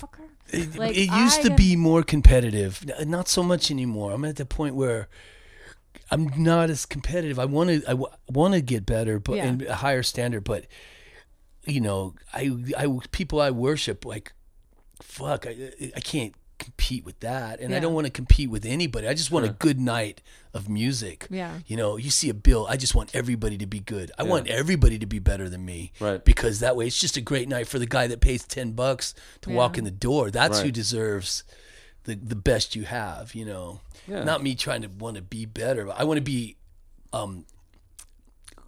motherfucker. 0.00 0.28
It, 0.48 0.76
Like, 0.76 0.96
it 0.96 1.10
used 1.10 1.40
I 1.40 1.42
to 1.44 1.50
am- 1.50 1.56
be 1.56 1.76
more 1.76 2.02
competitive. 2.02 2.84
Not 3.06 3.28
so 3.28 3.42
much 3.42 3.70
anymore. 3.70 4.12
I'm 4.12 4.24
at 4.24 4.36
the 4.36 4.44
point 4.46 4.74
where 4.74 5.08
I'm 6.10 6.26
not 6.42 6.70
as 6.70 6.84
competitive. 6.86 7.38
I 7.38 7.44
want 7.46 7.70
to. 7.70 7.76
I 7.86 7.92
w- 7.92 8.10
want 8.28 8.54
to 8.54 8.60
get 8.60 8.84
better, 8.86 9.18
but 9.18 9.36
Yeah. 9.36 9.46
and 9.46 9.62
a 9.62 9.74
higher 9.76 10.02
standard. 10.02 10.44
But 10.44 10.66
you 11.64 11.80
know, 11.80 12.14
I, 12.34 12.50
I 12.76 12.86
people 13.12 13.40
I 13.40 13.50
worship 13.50 14.04
like, 14.04 14.32
fuck, 15.00 15.46
I, 15.46 15.72
I 15.96 16.00
can't 16.00 16.34
compete 16.58 17.04
with 17.04 17.18
that, 17.20 17.58
and 17.60 17.74
I 17.74 17.80
don't 17.80 17.92
want 17.94 18.06
to 18.06 18.10
compete 18.12 18.48
with 18.50 18.64
anybody. 18.64 19.08
I 19.08 19.14
just 19.14 19.30
want 19.32 19.46
a 19.46 19.50
good 19.50 19.80
night 19.80 20.22
of 20.54 20.68
music. 20.68 21.26
Yeah. 21.30 21.58
You 21.66 21.76
know, 21.76 21.96
you 21.96 22.10
see 22.10 22.28
a 22.28 22.34
bill. 22.34 22.66
I 22.68 22.76
just 22.76 22.94
want 22.94 23.14
everybody 23.16 23.56
to 23.58 23.66
be 23.66 23.80
good. 23.80 24.12
I 24.18 24.22
Yeah. 24.22 24.28
want 24.30 24.46
everybody 24.48 24.98
to 24.98 25.06
be 25.06 25.18
better 25.18 25.48
than 25.48 25.64
me. 25.64 25.92
Right. 25.98 26.24
Because 26.24 26.60
that 26.60 26.76
way, 26.76 26.86
it's 26.86 27.00
just 27.00 27.16
a 27.16 27.20
great 27.20 27.48
night 27.48 27.66
for 27.66 27.78
the 27.80 27.86
guy 27.86 28.06
that 28.06 28.20
pays 28.20 28.44
ten 28.44 28.72
bucks 28.72 29.14
to 29.40 29.50
walk 29.50 29.76
in 29.78 29.84
the 29.84 29.90
door. 29.90 30.30
That's 30.30 30.60
who 30.60 30.70
deserves 30.70 31.42
the 32.04 32.14
the 32.14 32.36
best 32.36 32.74
you 32.76 32.84
have. 32.84 33.34
You 33.34 33.44
know, 33.44 33.80
Yeah. 34.08 34.24
not 34.24 34.42
me 34.42 34.54
trying 34.54 34.82
to 34.82 34.88
want 34.88 35.16
to 35.16 35.22
be 35.22 35.44
better. 35.46 35.90
I 35.92 36.04
want 36.04 36.18
to 36.18 36.22
be 36.24 36.56
um, 37.12 37.44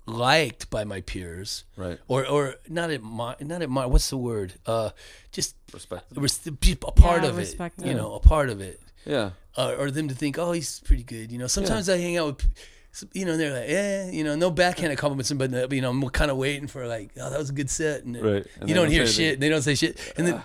liked 0.07 0.69
by 0.71 0.85
my 0.85 1.01
peers, 1.01 1.65
Right. 1.77 1.99
or 2.09 2.27
or 2.27 2.57
not 2.69 2.91
at 2.91 3.03
my 3.03 3.37
not 3.41 3.63
at 3.63 3.71
my 3.71 3.87
what's 3.87 4.11
the 4.11 4.17
word? 4.19 4.55
Uh, 4.67 4.91
just 5.33 5.57
Respect. 5.73 6.05
res- 6.15 6.41
a 6.47 6.53
part 6.93 7.23
Yeah, 7.23 7.29
of 7.31 7.37
it. 7.39 7.41
respect 7.41 7.81
You 7.85 7.95
know, 7.95 8.15
a 8.15 8.21
part 8.21 8.51
of 8.51 8.61
it 8.61 8.81
Yeah. 9.07 9.31
uh, 9.57 9.75
or 9.79 9.91
them 9.91 10.09
to 10.09 10.15
think, 10.15 10.39
oh, 10.39 10.53
he's 10.53 10.81
pretty 10.81 11.05
good. 11.05 11.33
You 11.33 11.39
know, 11.39 11.47
sometimes 11.47 11.89
I 11.89 11.97
hang 11.99 12.17
out 12.19 12.27
with, 12.37 13.09
you 13.13 13.25
know, 13.25 13.33
and 13.33 13.41
they're 13.41 13.53
like, 13.61 13.69
eh, 13.69 14.11
you 14.13 14.23
know, 14.25 14.37
no 14.37 14.51
backhanded 14.51 14.99
compliments, 14.99 15.33
but 15.33 15.73
you 15.73 15.81
know, 15.81 15.91
I'm 15.91 16.07
kind 16.11 16.31
of 16.31 16.37
waiting 16.37 16.69
for 16.69 16.87
like, 16.87 17.11
oh, 17.21 17.31
that 17.31 17.39
was 17.39 17.51
a 17.51 17.55
good 17.55 17.71
set, 17.71 18.05
and 18.05 18.15
then 18.15 18.23
Right. 18.23 18.47
And 18.61 18.69
you 18.69 18.75
don't 18.75 18.85
don't 18.85 18.93
hear 18.93 19.07
shit, 19.07 19.19
anything. 19.19 19.33
and 19.35 19.43
they 19.43 19.49
don't 19.49 19.63
say 19.63 19.75
shit, 19.75 19.99
and 20.19 20.27
then. 20.27 20.43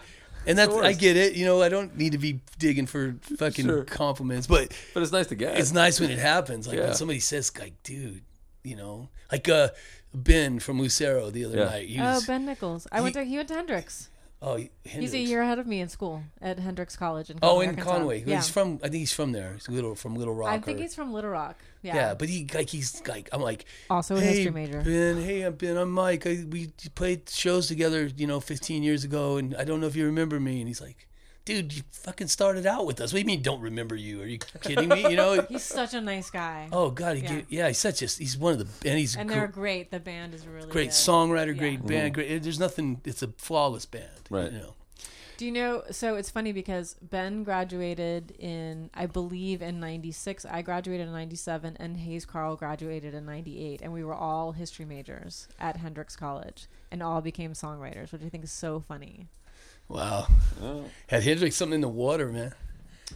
And 0.48 0.58
that's 0.58 0.74
I 0.74 0.94
get 0.94 1.16
it, 1.18 1.36
you 1.36 1.46
know. 1.46 1.62
I 1.62 1.70
don't 1.70 1.96
need 1.98 2.14
to 2.14 2.18
be 2.18 2.40
digging 2.58 2.86
for 2.86 3.16
fucking 3.38 3.66
Sure. 3.66 3.84
compliments, 3.84 4.48
but 4.48 4.74
But 4.94 5.04
it's 5.04 5.12
nice 5.12 5.28
to 5.28 5.36
get. 5.36 5.58
it's 5.58 5.72
nice 5.72 6.00
when 6.00 6.10
it 6.12 6.20
happens. 6.20 6.68
Like 6.68 6.78
Yeah. 6.78 6.86
when 6.86 6.96
somebody 6.96 7.20
says, 7.20 7.52
"Like, 7.60 7.74
dude," 7.84 8.22
you 8.64 8.76
know, 8.76 9.10
like 9.32 9.48
uh, 9.50 9.70
Ben 10.14 10.60
from 10.60 10.80
Lucero 10.82 11.30
the 11.30 11.46
other 11.46 11.58
Yeah. 11.60 11.66
night. 11.66 11.88
He 11.90 12.00
Oh, 12.02 12.20
Ben 12.26 12.46
Nichols. 12.46 12.88
I 12.92 13.02
went 13.02 13.14
to 13.16 13.24
he 13.24 13.36
went 13.38 13.48
to 13.50 13.54
Hendrix. 13.56 14.09
Oh, 14.42 14.56
he- 14.58 14.70
He's 14.84 15.14
a 15.14 15.20
year 15.20 15.42
ahead 15.42 15.60
of 15.60 15.68
me 15.68 15.82
in 15.82 15.90
school 15.90 16.24
at 16.42 16.60
Hendrix 16.60 16.96
College 16.96 17.30
in 17.30 17.40
Oh, 17.42 17.60
in 17.62 17.70
Arkansas. 17.70 17.92
Conway. 17.92 18.24
Yeah. 18.26 18.36
He's 18.38 18.50
from. 18.50 18.76
I 18.84 18.90
think 18.90 18.96
he's 19.02 19.14
from 19.14 19.32
there. 19.32 19.54
He's 19.54 19.68
little 19.70 19.96
from 19.96 20.16
Little 20.16 20.34
Rock. 20.36 20.50
I 20.52 20.60
think 20.60 20.80
or- 20.80 20.82
he's 20.84 20.96
from 20.96 21.12
Little 21.14 21.30
Rock. 21.32 21.58
Yeah. 21.82 21.96
yeah, 21.96 22.14
but 22.14 22.28
he 22.30 22.46
like 22.54 22.70
he's 22.70 23.02
like 23.08 23.30
I'm 23.32 23.42
like 23.42 23.64
also 23.90 24.18
a 24.18 24.20
hey, 24.22 24.34
history 24.44 24.52
major. 24.52 24.82
Ben, 24.82 25.22
hey, 25.24 25.44
I'm 25.44 25.54
Ben. 25.56 25.78
I'm 25.78 25.92
Mike. 25.92 26.28
I, 26.28 26.44
we 26.50 26.72
played 26.96 27.30
shows 27.30 27.68
together, 27.68 28.06
you 28.18 28.28
know, 28.28 28.40
15 28.42 28.84
years 28.84 29.04
ago, 29.06 29.38
and 29.38 29.56
I 29.56 29.64
don't 29.64 29.80
know 29.80 29.88
if 29.88 29.96
you 29.96 30.06
remember 30.06 30.40
me. 30.42 30.60
And 30.60 30.68
he's 30.68 30.82
like, 30.82 31.08
dude, 31.50 31.74
you 31.74 31.84
fucking 31.92 32.28
started 32.28 32.66
out 32.66 32.86
with 32.86 33.02
us. 33.02 33.12
What 33.12 33.18
do 33.18 33.20
you 33.22 33.26
mean, 33.26 33.42
don't 33.42 33.62
remember 33.62 33.96
you? 33.96 34.22
Are 34.22 34.26
you 34.26 34.38
kidding 34.62 34.88
me? 34.90 35.02
You 35.10 35.16
know? 35.16 35.42
He's 35.50 35.64
such 35.64 35.94
a 35.94 36.02
nice 36.02 36.30
guy. 36.30 36.70
oh 36.72 36.92
God, 36.92 37.18
he 37.18 37.24
Yeah. 37.24 37.34
yeah. 37.34 37.42
yeah, 37.50 37.68
he's 37.68 37.78
such 37.80 38.02
a 38.02 38.06
he's 38.06 38.38
one 38.38 38.54
of 38.54 38.60
the 38.82 38.90
and 38.90 39.00
he's 39.00 39.16
and 39.16 39.28
gr- 39.28 39.36
they're 39.36 39.48
great. 39.48 39.92
The 39.92 40.00
band 40.00 40.34
is 40.34 40.46
really 40.46 40.70
great 40.70 40.90
good. 40.90 40.94
songwriter, 40.94 41.48
Yeah. 41.48 41.60
great 41.60 41.86
band, 41.86 42.12
mm. 42.12 42.14
great. 42.14 42.44
There's 42.44 42.60
nothing. 42.60 43.02
It's 43.04 43.24
a 43.24 43.30
flawless 43.38 43.86
band, 43.86 44.10
Right. 44.30 44.52
You 44.52 44.60
know. 44.60 44.74
Do 45.38 45.46
you 45.46 45.52
know? 45.54 45.84
So 45.92 46.16
it's 46.16 46.30
funny 46.30 46.52
because 46.52 46.96
Ben 47.02 47.44
graduated 47.46 48.32
in, 48.32 48.90
I 48.94 49.06
believe, 49.06 49.62
in 49.62 49.80
'96. 49.80 50.46
I 50.46 50.62
graduated 50.62 51.08
in 51.08 51.14
'97, 51.14 51.78
and 51.80 51.96
Hayes 51.98 52.26
Carll 52.26 52.58
graduated 52.58 53.14
in 53.14 53.26
'98, 53.26 53.82
and 53.82 53.94
we 53.94 54.04
were 54.04 54.14
all 54.14 54.52
history 54.52 54.84
majors 54.84 55.48
at 55.58 55.78
Hendrix 55.78 56.18
College, 56.18 56.68
and 56.92 57.02
all 57.02 57.22
became 57.22 57.54
songwriters, 57.54 58.12
which 58.12 58.22
I 58.22 58.28
think 58.28 58.44
is 58.44 58.52
so 58.52 58.82
funny. 58.86 59.30
Wow. 59.90 60.28
Oh. 60.62 60.84
Had 61.08 61.24
Hendrix 61.24 61.56
something 61.56 61.76
in 61.76 61.82
the 61.82 61.88
water, 61.90 62.28
man. 62.32 62.54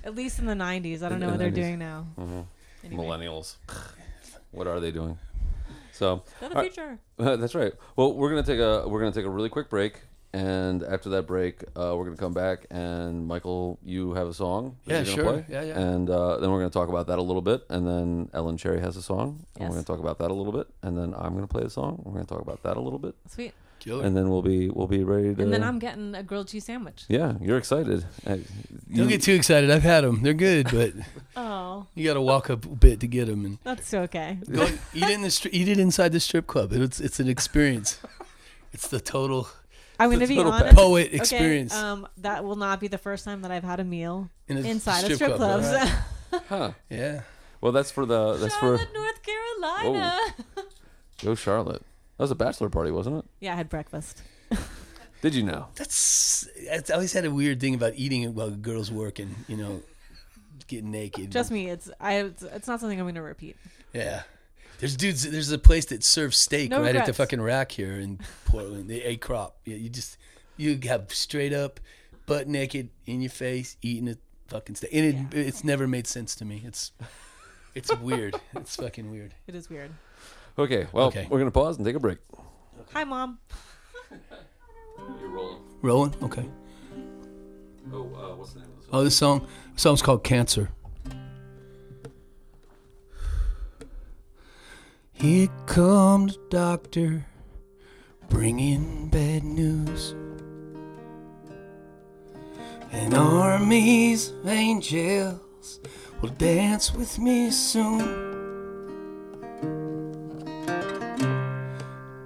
At 0.03 0.15
least 0.15 0.39
in 0.39 0.45
the 0.45 0.53
'90s. 0.55 1.03
I 1.03 1.09
don't 1.09 1.13
In 1.13 1.19
know 1.19 1.25
the 1.27 1.31
what 1.33 1.39
they're 1.39 1.51
90s. 1.51 1.55
doing 1.55 1.79
now. 1.79 2.07
Mhm. 2.19 2.45
Anyway, 2.83 3.05
Millennials. 3.05 3.55
what 4.51 4.67
are 4.67 4.79
they 4.79 4.91
doing? 4.91 5.17
So 5.91 6.23
they're 6.39 6.49
the 6.49 6.55
All 6.55 6.61
right. 6.63 6.73
future. 6.73 6.99
that's 7.17 7.53
right. 7.55 7.73
Well, 7.95 8.13
we're 8.13 8.29
gonna 8.29 8.43
take 8.43 8.59
a 8.59 8.87
we're 8.87 8.99
gonna 8.99 9.11
take 9.11 9.25
a 9.25 9.29
really 9.29 9.49
quick 9.49 9.69
break, 9.69 10.01
and 10.33 10.81
after 10.83 11.09
that 11.09 11.27
break, 11.27 11.61
uh, 11.75 11.93
we're 11.95 12.05
gonna 12.05 12.17
come 12.17 12.33
back 12.33 12.65
and 12.71 13.27
Michael, 13.27 13.77
you 13.83 14.13
have 14.13 14.27
a 14.27 14.33
song. 14.33 14.75
that 14.85 15.05
Yeah, 15.07 15.13
you're 15.13 15.23
gonna 15.23 15.37
sure. 15.37 15.43
Play, 15.43 15.55
Yeah, 15.55 15.61
yeah. 15.61 15.79
And 15.79 16.09
uh, 16.09 16.37
then 16.37 16.49
we're 16.51 16.57
gonna 16.59 16.71
talk 16.71 16.89
about 16.89 17.05
that 17.07 17.19
a 17.19 17.21
little 17.21 17.43
bit, 17.43 17.61
and 17.69 17.87
then 17.87 18.29
Ellen 18.33 18.57
Cherry 18.57 18.81
has 18.81 18.97
a 18.97 19.01
song, 19.03 19.45
and 19.55 19.61
Yes. 19.61 19.69
we're 19.69 19.75
gonna 19.75 19.83
talk 19.83 19.99
about 19.99 20.17
that 20.17 20.31
a 20.31 20.33
little 20.33 20.51
bit, 20.53 20.67
and 20.81 20.97
then 20.97 21.13
I'm 21.15 21.35
gonna 21.35 21.47
play 21.47 21.63
a 21.63 21.69
song. 21.69 22.01
We're 22.03 22.13
gonna 22.13 22.25
talk 22.25 22.41
about 22.41 22.63
that 22.63 22.75
a 22.77 22.81
little 22.81 22.99
bit, 22.99 23.13
Sweet. 23.29 23.53
Killer. 23.83 24.03
and 24.05 24.15
then 24.15 24.29
we'll 24.29 24.41
be 24.41 24.69
we'll 24.69 24.87
be 24.87 25.03
ready 25.03 25.35
to. 25.35 25.41
And 25.43 25.51
then 25.53 25.63
I'm 25.63 25.77
getting 25.79 26.15
a 26.15 26.23
grilled 26.23 26.47
cheese 26.47 26.65
sandwich. 26.65 27.03
Yeah, 27.07 27.33
you're 27.41 27.57
excited. 27.57 28.05
Uh, 28.25 28.35
you- 28.89 28.97
Don't 28.97 29.07
get 29.09 29.21
too 29.21 29.33
excited. 29.33 29.69
I've 29.69 29.83
had 29.83 30.03
them. 30.03 30.21
They're 30.23 30.33
good, 30.33 30.67
but 30.71 30.93
Oh, 31.35 31.87
you 31.95 32.05
got 32.05 32.13
to 32.13 32.21
walk 32.21 32.49
up 32.49 32.65
a 32.65 32.69
bit 32.69 32.99
to 33.01 33.07
get 33.07 33.27
them. 33.27 33.43
And 33.45 33.57
that's 33.63 33.93
okay. 33.93 34.37
Go 34.49 34.63
eat 34.93 35.03
it 35.03 35.09
in 35.09 35.21
the 35.23 35.27
stri- 35.29 35.49
eat 35.51 35.67
it 35.67 35.79
inside 35.79 36.11
the 36.13 36.19
strip 36.19 36.47
club. 36.47 36.71
It's 36.73 36.99
it's 37.01 37.19
an 37.19 37.27
experience. 37.27 37.99
It's 38.71 38.87
the 38.87 38.99
total 39.01 39.47
I'm 39.99 40.09
going 40.09 40.19
to 40.21 40.27
be 40.27 40.37
a 40.39 40.43
honest. 40.43 40.75
poet 40.75 41.07
Okay, 41.07 41.17
experience 41.17 41.75
um, 41.75 42.07
that 42.17 42.43
will 42.43 42.55
not 42.55 42.79
be 42.79 42.87
the 42.87 42.97
first 42.97 43.23
time 43.25 43.41
that 43.43 43.51
I've 43.51 43.63
had 43.63 43.79
a 43.79 43.83
meal 43.83 44.29
in 44.47 44.57
a 44.57 44.61
inside 44.61 45.03
a 45.03 45.13
strip 45.15 45.35
club, 45.35 45.61
club. 45.61 45.63
right? 46.31 46.41
Huh. 46.49 46.71
Yeah. 46.89 47.21
Well, 47.61 47.71
that's 47.71 47.91
for 47.91 48.05
the 48.07 48.33
that's 48.37 48.55
for 48.55 48.77
Charlotte, 48.77 48.89
North 48.93 49.19
Carolina. 49.21 50.17
go 51.23 51.35
Charlotte. 51.35 51.83
That 52.17 52.23
was 52.23 52.31
a 52.31 52.35
bachelor 52.35 52.69
party, 52.69 52.91
wasn't 52.91 53.17
it? 53.17 53.25
Yeah, 53.39 53.53
I 53.53 53.55
had 53.55 53.69
breakfast. 53.69 54.21
Did 55.21 55.35
you 55.35 55.43
know? 55.43 55.67
That's 55.75 56.47
I 56.71 56.93
always 56.93 57.13
had 57.13 57.25
a 57.25 57.31
weird 57.31 57.59
thing 57.59 57.75
about 57.75 57.93
eating 57.95 58.33
while 58.35 58.49
girls 58.51 58.91
working. 58.91 59.35
You 59.47 59.57
know, 59.57 59.81
getting 60.67 60.91
naked. 60.91 61.31
Just 61.31 61.49
me. 61.51 61.69
It's 61.69 61.89
I. 61.99 62.15
It's, 62.15 62.43
it's 62.43 62.67
not 62.67 62.79
something 62.79 62.99
I'm 62.99 63.05
going 63.05 63.15
to 63.15 63.21
repeat. 63.21 63.55
yeah. 63.93 64.23
There's 64.79 64.97
dudes. 64.97 65.29
There's 65.29 65.51
a 65.51 65.57
place 65.57 65.85
that 65.85 66.03
serves 66.03 66.35
steak 66.35 66.69
No 66.69 66.79
right 66.81 66.87
at 66.87 66.93
the 66.93 66.99
regrets. 66.99 67.17
fucking 67.17 67.41
rack 67.41 67.71
here 67.71 67.93
in 67.93 68.19
Portland. 68.45 68.89
The 68.89 69.01
A 69.03 69.15
crop. 69.15 69.57
Yeah, 69.65 69.75
you 69.77 69.89
just 69.89 70.17
you 70.57 70.77
have 70.83 71.13
straight 71.13 71.53
up, 71.53 71.79
butt 72.25 72.47
naked 72.49 72.89
in 73.05 73.21
your 73.21 73.29
face 73.29 73.77
eating 73.81 74.09
a 74.09 74.17
fucking 74.47 74.75
steak, 74.75 74.89
and 74.93 75.33
it, 75.33 75.37
it's 75.37 75.63
never 75.63 75.87
made 75.87 76.05
sense 76.05 76.35
to 76.35 76.43
me. 76.45 76.63
It's 76.65 76.91
it's 77.75 77.95
weird. 77.97 78.35
It's 78.57 78.75
fucking 78.75 79.09
weird. 79.09 79.35
It 79.47 79.55
is 79.55 79.69
weird. 79.69 79.91
Okay. 80.57 80.87
Well, 80.91 81.07
Okay. 81.07 81.27
we're 81.29 81.39
gonna 81.39 81.51
pause 81.51 81.77
and 81.77 81.85
take 81.85 81.95
a 81.95 81.99
break. 81.99 82.19
Hi, 82.93 83.03
mom. 83.03 83.39
You're 85.19 85.29
rolling. 85.29 85.59
Rolling. 85.81 86.13
Okay. 86.23 86.45
Oh, 87.91 88.01
uh, 88.03 88.35
what's 88.35 88.53
the 88.53 88.59
name 88.59 88.69
of 88.69 88.77
this? 88.81 88.89
Oh, 88.93 89.03
this 89.03 89.15
song. 89.17 89.47
This 89.73 89.81
song's 89.81 90.01
called 90.01 90.23
Cancer. 90.23 90.69
Here 95.13 95.47
comes 95.67 96.35
the 96.37 96.43
doctor, 96.49 97.25
bringing 98.29 99.09
bad 99.09 99.43
news. 99.43 100.15
An 102.91 103.13
armies 103.15 104.29
of 104.29 104.47
angels 104.47 105.79
will 106.21 106.29
dance 106.29 106.93
with 106.93 107.17
me 107.19 107.49
soon. 107.51 108.42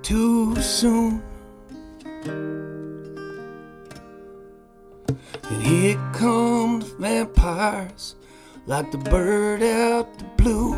Too 0.07 0.55
soon. 0.61 1.21
And 5.49 5.61
here 5.61 5.99
come 6.13 6.79
the 6.79 6.95
vampires, 6.97 8.15
like 8.67 8.89
the 8.93 8.99
bird 8.99 9.61
out 9.61 10.17
the 10.17 10.23
blue. 10.37 10.75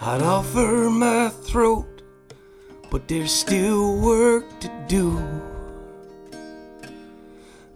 I'd 0.00 0.22
offer 0.22 0.90
my 0.90 1.28
throat, 1.28 2.02
but 2.90 3.06
there's 3.06 3.30
still 3.30 4.00
work 4.00 4.58
to 4.58 4.68
do. 4.88 5.22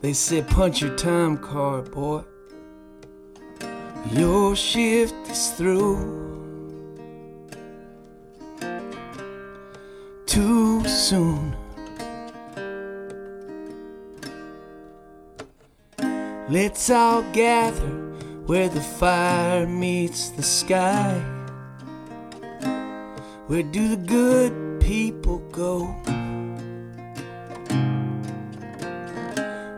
They 0.01 0.15
said, 0.15 0.49
punch 0.49 0.81
your 0.83 0.97
time 0.97 1.39
card, 1.39 1.93
boy. 1.93 2.25
Your 4.11 4.57
shift 4.57 5.15
is 5.31 5.51
through. 5.53 6.42
Too 10.33 10.83
soon. 10.89 11.55
Let's 16.49 16.89
all 16.89 17.21
gather 17.35 17.91
where 18.47 18.71
the 18.71 18.81
fire 18.81 19.67
meets 19.67 20.31
the 20.31 20.43
sky. 20.43 21.21
Where 23.47 23.63
do 23.63 23.89
the 23.95 24.03
good 24.07 24.81
people 24.81 25.41
go? 25.53 25.95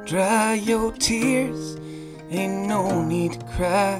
Dry 0.06 0.54
your 0.54 0.92
tears, 0.92 1.76
ain't 2.30 2.68
no 2.68 3.02
need 3.02 3.32
to 3.32 3.46
cry 3.56 3.98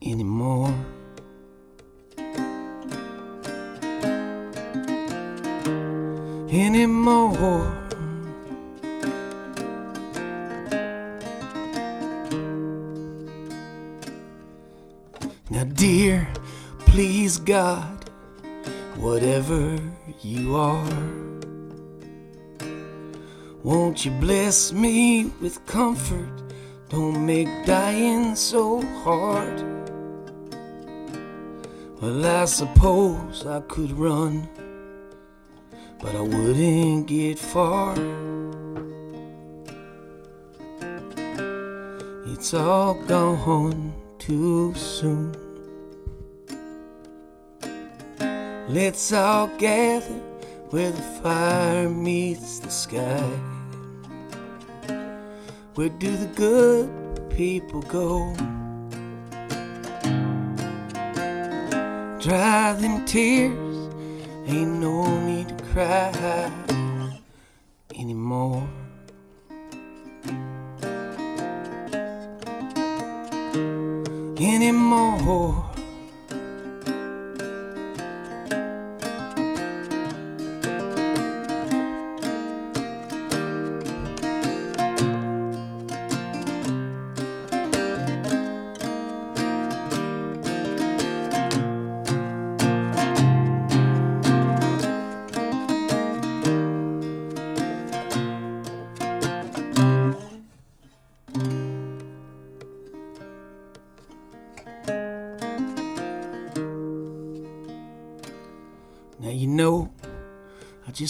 anymore. 0.00 0.74
Anymore. 6.52 7.72
Now, 15.48 15.62
dear, 15.74 16.26
please 16.80 17.38
God, 17.38 18.10
whatever 18.96 19.78
you 20.22 20.56
are, 20.56 20.90
won't 23.62 24.04
you 24.04 24.10
bless 24.12 24.72
me 24.72 25.26
with 25.40 25.64
comfort? 25.66 26.42
Don't 26.88 27.24
make 27.24 27.48
dying 27.64 28.34
so 28.34 28.82
hard. 29.04 29.62
Well, 32.00 32.26
I 32.26 32.44
suppose 32.46 33.46
I 33.46 33.60
could 33.60 33.92
run, 33.92 34.48
but 36.02 36.16
I 36.16 36.20
wouldn't 36.20 37.06
get 37.06 37.38
far. 37.38 37.94
It's 42.26 42.54
all 42.54 42.94
gone 42.94 43.92
too 44.18 44.72
soon. 44.74 45.34
Let's 48.68 49.12
all 49.12 49.48
gather 49.58 50.20
where 50.70 50.90
the 50.90 51.02
fire 51.22 51.88
meets 51.90 52.60
the 52.60 52.70
sky. 52.70 53.30
Where 55.74 55.90
do 55.90 56.16
the 56.16 56.30
good 56.34 57.30
people 57.30 57.82
go? 57.82 58.32
Dry 62.20 62.72
them 62.74 63.04
tears, 63.04 63.88
ain't 64.46 64.80
no 64.80 65.04
need 65.26 65.59
cry 65.72 66.50
anymore. 67.94 68.68
Anymore. 74.40 75.69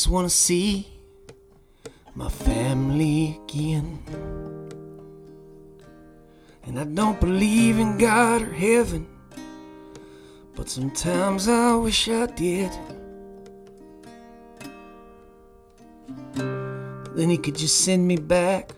Just 0.00 0.08
want 0.08 0.26
to 0.26 0.34
see 0.34 0.88
my 2.14 2.30
family 2.30 3.38
again. 3.44 4.02
And 6.64 6.80
I 6.80 6.84
don't 6.84 7.20
believe 7.20 7.78
in 7.78 7.98
God 7.98 8.40
or 8.40 8.50
heaven, 8.50 9.06
but 10.56 10.70
sometimes 10.70 11.48
I 11.48 11.74
wish 11.74 12.08
I 12.08 12.24
did. 12.24 12.70
Then 16.34 17.28
He 17.28 17.36
could 17.36 17.58
just 17.58 17.84
send 17.84 18.08
me 18.08 18.16
back 18.16 18.70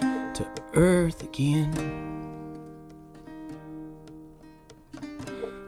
to 0.00 0.46
earth 0.74 1.24
again. 1.24 1.74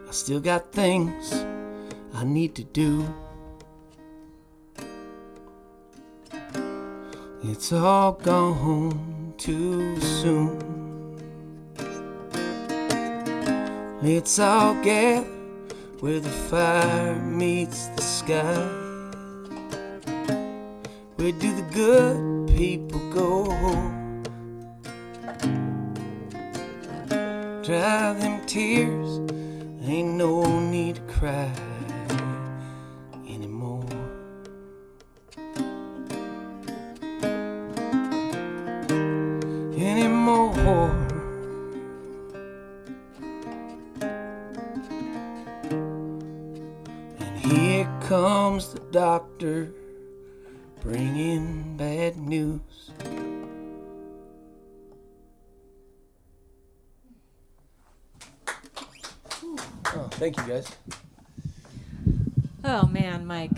I 0.09 0.12
still 0.12 0.38
got 0.38 0.70
things 0.70 1.35
I 2.14 2.22
need 2.22 2.54
to 2.54 2.62
do. 2.62 3.12
It's 7.48 7.72
all 7.72 8.12
gone 8.12 9.32
too 9.38 10.00
soon. 10.00 10.59
Let's 14.02 14.40
all 14.40 14.74
gather 14.82 15.28
where 16.00 16.18
the 16.18 16.28
fire 16.50 17.14
meets 17.14 17.87
the 17.94 18.02
sky. 18.02 18.68
Where 21.14 21.32
do 21.32 21.54
the 21.54 21.66
good 21.72 22.48
people 22.56 23.00
go? 23.11 23.44
Dry 27.62 28.12
them 28.14 28.44
tears, 28.46 29.20
ain't 29.87 30.14
no 30.14 30.42
need 30.68 30.96
to 30.96 31.02
cry 31.02 31.52
doctor 48.96 49.70
bringing 50.80 51.76
bad 51.76 52.16
news. 52.16 52.90
Oh, 59.85 60.09
thank 60.12 60.38
you 60.38 60.44
guys. 60.44 60.74
Oh 62.64 62.87
man, 62.87 63.26
Mike, 63.26 63.50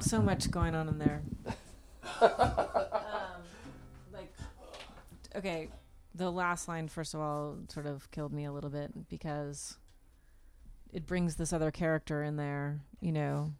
so 0.00 0.20
much 0.20 0.50
going 0.50 0.74
on 0.74 0.88
in 0.88 0.98
there. 0.98 1.22
um, 2.20 2.32
like, 4.12 4.34
okay, 5.36 5.68
the 6.16 6.28
last 6.28 6.66
line 6.66 6.88
first 6.88 7.14
of 7.14 7.20
all 7.20 7.56
sort 7.68 7.86
of 7.86 8.10
killed 8.10 8.32
me 8.32 8.46
a 8.46 8.52
little 8.52 8.68
bit 8.68 9.08
because 9.08 9.76
it 10.92 11.06
brings 11.06 11.36
this 11.36 11.52
other 11.52 11.70
character 11.70 12.24
in 12.24 12.34
there, 12.34 12.80
you 13.00 13.12
know, 13.12 13.52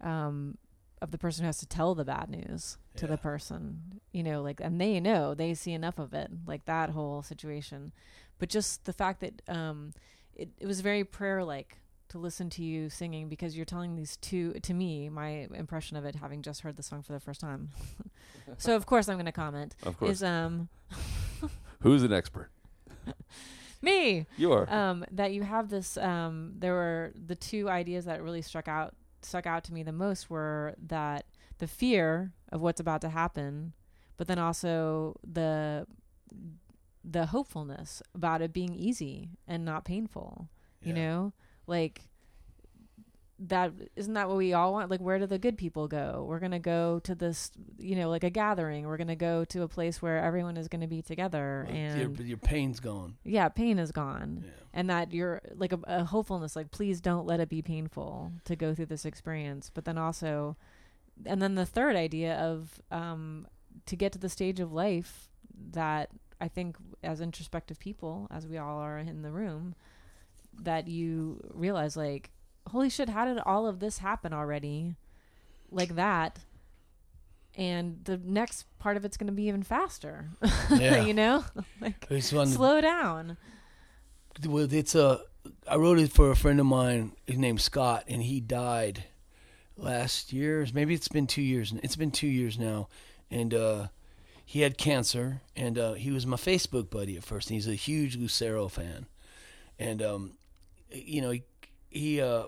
um, 0.00 0.56
of 1.02 1.10
the 1.10 1.18
person 1.18 1.42
who 1.44 1.46
has 1.46 1.58
to 1.58 1.66
tell 1.66 1.94
the 1.94 2.04
bad 2.04 2.28
news 2.28 2.76
to 2.96 3.06
the 3.06 3.16
person, 3.16 4.00
you 4.12 4.22
know, 4.22 4.42
like, 4.42 4.60
and 4.60 4.80
they 4.80 5.00
know 5.00 5.34
they 5.34 5.54
see 5.54 5.72
enough 5.72 5.98
of 5.98 6.12
it, 6.14 6.30
like 6.46 6.64
that 6.66 6.90
whole 6.90 7.22
situation. 7.22 7.92
But 8.38 8.48
just 8.50 8.84
the 8.84 8.92
fact 8.92 9.20
that 9.20 9.40
um, 9.48 9.92
it, 10.34 10.50
it 10.58 10.66
was 10.66 10.80
very 10.80 11.04
prayer 11.04 11.42
like 11.44 11.78
to 12.08 12.18
listen 12.18 12.50
to 12.50 12.62
you 12.64 12.90
singing 12.90 13.28
because 13.28 13.56
you're 13.56 13.64
telling 13.64 13.94
these 13.94 14.16
two 14.16 14.52
to 14.62 14.74
me 14.74 15.08
my 15.08 15.46
impression 15.54 15.96
of 15.96 16.04
it 16.04 16.16
having 16.16 16.42
just 16.42 16.62
heard 16.62 16.76
the 16.76 16.82
song 16.82 17.02
for 17.02 17.12
the 17.12 17.20
first 17.20 17.40
time 17.40 17.68
so 18.58 18.74
of 18.74 18.84
course 18.84 19.08
i'm 19.08 19.14
going 19.14 19.26
to 19.26 19.30
comment 19.32 19.76
Of 19.84 19.96
course. 19.96 20.10
is 20.10 20.22
um 20.24 20.68
Who's 21.82 22.02
an 22.02 22.12
expert? 22.12 22.50
me 23.82 24.26
You 24.36 24.52
are. 24.52 24.68
um 24.72 25.04
that 25.12 25.32
you 25.32 25.42
have 25.44 25.68
this 25.70 25.96
um 25.98 26.54
there 26.58 26.74
were 26.74 27.12
the 27.26 27.36
two 27.36 27.68
ideas 27.70 28.06
that 28.06 28.22
really 28.22 28.42
struck 28.42 28.66
out 28.66 28.92
stuck 29.24 29.46
out 29.46 29.64
to 29.64 29.72
me 29.72 29.82
the 29.82 29.92
most 29.92 30.30
were 30.30 30.74
that 30.80 31.26
the 31.58 31.66
fear 31.66 32.32
of 32.50 32.60
what's 32.60 32.80
about 32.80 33.00
to 33.00 33.08
happen 33.08 33.72
but 34.16 34.26
then 34.26 34.38
also 34.38 35.18
the 35.26 35.86
the 37.04 37.26
hopefulness 37.26 38.02
about 38.14 38.42
it 38.42 38.52
being 38.52 38.74
easy 38.74 39.30
and 39.46 39.64
not 39.64 39.84
painful 39.84 40.48
you 40.82 40.92
know? 40.94 41.32
Like 41.66 42.02
that 43.42 43.72
isn't 43.96 44.12
that 44.14 44.28
what 44.28 44.36
we 44.36 44.52
all 44.52 44.72
want? 44.72 44.90
Like 44.90 45.00
where 45.00 45.18
do 45.18 45.26
the 45.26 45.38
good 45.38 45.56
people 45.56 45.88
go? 45.88 46.24
We're 46.28 46.40
going 46.40 46.52
to 46.52 46.58
go 46.58 47.00
to 47.04 47.14
this 47.14 47.50
you 47.78 47.96
know 47.96 48.10
like 48.10 48.22
a 48.24 48.28
gathering. 48.30 48.86
We're 48.86 48.98
going 48.98 49.08
to 49.08 49.16
go 49.16 49.44
to 49.46 49.62
a 49.62 49.68
place 49.68 50.02
where 50.02 50.18
everyone 50.18 50.56
is 50.58 50.68
going 50.68 50.82
to 50.82 50.86
be 50.86 51.00
together 51.02 51.64
Like, 51.66 51.74
and 51.76 52.18
your, 52.18 52.26
your 52.26 52.36
pain's 52.36 52.80
gone. 52.80 53.16
yeah 53.24 53.48
pain 53.48 53.78
is 53.78 53.92
gone. 53.92 54.42
Yeah. 54.44 54.50
and 54.74 54.90
that 54.90 55.12
you're 55.14 55.40
like 55.56 55.72
a, 55.72 55.78
a 55.84 56.04
hopefulness 56.04 56.54
like 56.54 56.70
please 56.70 57.00
don't 57.00 57.26
let 57.26 57.40
it 57.40 57.48
be 57.48 57.62
painful 57.62 58.32
to 58.44 58.56
go 58.56 58.74
through 58.74 58.86
this 58.86 59.04
experience. 59.06 59.70
But 59.72 59.84
then 59.86 59.96
also 59.96 60.56
and 61.24 61.40
then 61.40 61.54
the 61.54 61.66
third 61.66 61.96
idea 61.96 62.34
of 62.36 62.80
um 62.90 63.46
to 63.86 63.96
get 63.96 64.12
to 64.12 64.18
the 64.18 64.28
stage 64.28 64.60
of 64.60 64.72
life 64.72 65.30
that 65.72 66.10
i 66.40 66.48
think 66.48 66.76
as 67.02 67.20
introspective 67.20 67.78
people 67.78 68.26
as 68.30 68.46
we 68.46 68.56
all 68.58 68.78
are 68.78 68.98
in 68.98 69.22
the 69.22 69.30
room 69.30 69.74
that 70.62 70.88
you 70.88 71.38
realize 71.54 71.96
like 71.96 72.30
holy 72.70 72.88
shit 72.90 73.08
how 73.10 73.24
did 73.24 73.38
all 73.46 73.66
of 73.66 73.78
this 73.80 73.98
happen 73.98 74.32
already 74.32 74.94
like 75.70 75.94
that 75.96 76.38
and 77.56 78.00
the 78.04 78.16
next 78.24 78.64
part 78.78 78.96
of 78.96 79.04
it's 79.04 79.16
going 79.16 79.26
to 79.26 79.32
be 79.32 79.44
even 79.44 79.62
faster 79.62 80.30
Yeah. 80.70 81.04
you 81.04 81.14
know 81.14 81.44
like 81.80 82.06
one. 82.32 82.46
slow 82.46 82.80
down 82.80 83.36
Well, 84.46 84.72
it's 84.72 84.94
a. 84.94 85.20
I 85.66 85.76
wrote 85.76 85.98
it 85.98 86.12
for 86.12 86.30
a 86.30 86.36
friend 86.36 86.60
of 86.60 86.66
mine. 86.66 87.12
His 87.26 87.36
name's 87.38 87.64
Scott, 87.64 88.04
and 88.08 88.22
he 88.22 88.40
died 88.40 89.04
last 89.76 90.32
year. 90.32 90.64
Maybe 90.72 90.94
it's 90.94 91.08
been 91.08 91.26
two 91.26 91.42
years. 91.42 91.74
It's 91.82 91.96
been 91.96 92.10
two 92.10 92.28
years 92.28 92.58
now, 92.58 92.88
and 93.30 93.52
uh, 93.52 93.86
he 94.44 94.60
had 94.60 94.78
cancer. 94.78 95.40
And 95.56 95.76
uh, 95.78 95.94
he 95.94 96.10
was 96.12 96.26
my 96.26 96.36
Facebook 96.36 96.90
buddy 96.90 97.16
at 97.16 97.24
first. 97.24 97.48
And 97.50 97.54
he's 97.56 97.66
a 97.68 97.74
huge 97.74 98.16
Lucero 98.16 98.68
fan, 98.68 99.06
and 99.78 100.00
um, 100.02 100.32
you 100.92 101.20
know, 101.22 101.30
he, 101.30 101.42
he 101.90 102.20
uh, 102.20 102.44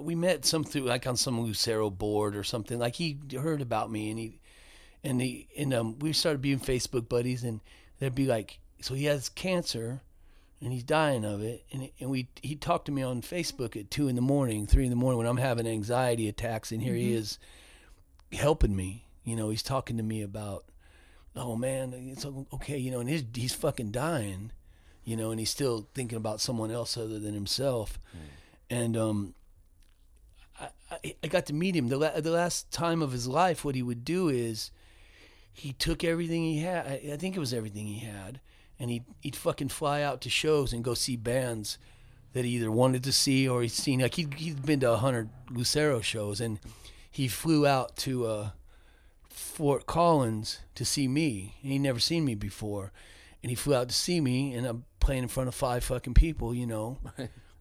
we 0.00 0.14
met 0.14 0.44
some 0.44 0.64
through 0.64 0.82
like 0.82 1.06
on 1.06 1.16
some 1.16 1.40
Lucero 1.40 1.90
board 1.90 2.36
or 2.36 2.44
something. 2.44 2.78
Like 2.78 2.96
he 2.96 3.18
heard 3.38 3.60
about 3.60 3.90
me, 3.90 4.10
and 4.10 4.18
he 4.18 4.40
and 5.02 5.20
he 5.20 5.48
and 5.56 5.74
um, 5.74 5.98
we 5.98 6.12
started 6.12 6.42
being 6.42 6.60
Facebook 6.60 7.08
buddies, 7.08 7.44
and 7.44 7.60
there'd 7.98 8.14
be 8.14 8.26
like, 8.26 8.58
so 8.80 8.94
he 8.94 9.04
has 9.04 9.28
cancer 9.28 10.02
and 10.60 10.72
he's 10.72 10.82
dying 10.82 11.24
of 11.24 11.42
it. 11.42 11.64
And 11.72 11.90
and 12.00 12.10
we 12.10 12.28
he 12.42 12.56
talked 12.56 12.86
to 12.86 12.92
me 12.92 13.02
on 13.02 13.22
Facebook 13.22 13.76
at 13.78 13.90
two 13.90 14.08
in 14.08 14.16
the 14.16 14.22
morning, 14.22 14.66
three 14.66 14.84
in 14.84 14.90
the 14.90 14.96
morning 14.96 15.18
when 15.18 15.26
I'm 15.26 15.36
having 15.36 15.66
anxiety 15.66 16.28
attacks, 16.28 16.72
and 16.72 16.82
here 16.82 16.94
he 16.94 17.12
is 17.12 17.38
helping 18.32 18.74
me. 18.74 19.06
You 19.24 19.36
know, 19.36 19.50
he's 19.50 19.62
talking 19.62 19.96
to 19.96 20.02
me 20.02 20.22
about, 20.22 20.64
oh 21.36 21.56
man, 21.56 21.94
it's 21.94 22.26
okay. 22.54 22.78
You 22.78 22.90
know, 22.90 23.00
and 23.00 23.08
his, 23.08 23.24
he's 23.34 23.54
fucking 23.54 23.90
dying. 23.90 24.52
You 25.04 25.18
know, 25.18 25.30
and 25.30 25.38
he's 25.38 25.50
still 25.50 25.86
thinking 25.94 26.16
about 26.16 26.40
someone 26.40 26.70
else 26.70 26.96
other 26.96 27.18
than 27.18 27.34
himself. 27.34 27.98
And 28.70 28.96
um, 28.96 29.34
I, 30.60 31.14
I 31.22 31.26
got 31.28 31.46
to 31.46 31.52
meet 31.52 31.76
him 31.76 31.88
the 31.88 31.98
la- 31.98 32.20
the 32.20 32.30
last 32.30 32.70
time 32.70 33.02
of 33.02 33.12
his 33.12 33.26
life. 33.26 33.64
What 33.64 33.74
he 33.74 33.82
would 33.82 34.04
do 34.04 34.28
is 34.28 34.70
he 35.52 35.72
took 35.72 36.04
everything 36.04 36.42
he 36.42 36.60
had. 36.60 36.86
I, 36.86 37.12
I 37.12 37.16
think 37.16 37.36
it 37.36 37.40
was 37.40 37.54
everything 37.54 37.86
he 37.86 38.06
had, 38.06 38.40
and 38.78 38.90
he'd 38.90 39.04
he'd 39.20 39.36
fucking 39.36 39.68
fly 39.68 40.02
out 40.02 40.20
to 40.22 40.30
shows 40.30 40.72
and 40.72 40.84
go 40.84 40.94
see 40.94 41.16
bands 41.16 41.78
that 42.32 42.44
he 42.44 42.52
either 42.52 42.70
wanted 42.70 43.04
to 43.04 43.12
see 43.12 43.48
or 43.48 43.62
he'd 43.62 43.70
seen. 43.70 44.00
Like 44.00 44.14
he'd 44.14 44.34
he'd 44.34 44.64
been 44.64 44.80
to 44.80 44.92
a 44.92 44.96
hundred 44.96 45.30
Lucero 45.50 46.00
shows, 46.00 46.40
and 46.40 46.58
he 47.10 47.28
flew 47.28 47.66
out 47.66 47.96
to 47.98 48.26
uh, 48.26 48.50
Fort 49.28 49.86
Collins 49.86 50.60
to 50.74 50.84
see 50.84 51.08
me. 51.08 51.54
And 51.62 51.72
he'd 51.72 51.78
never 51.78 52.00
seen 52.00 52.24
me 52.24 52.34
before, 52.34 52.92
and 53.42 53.50
he 53.50 53.56
flew 53.56 53.74
out 53.74 53.88
to 53.88 53.94
see 53.94 54.20
me, 54.20 54.54
and 54.54 54.66
I'm 54.66 54.84
playing 55.00 55.24
in 55.24 55.28
front 55.28 55.48
of 55.48 55.54
five 55.54 55.84
fucking 55.84 56.14
people, 56.14 56.54
you 56.54 56.66
know. 56.66 56.98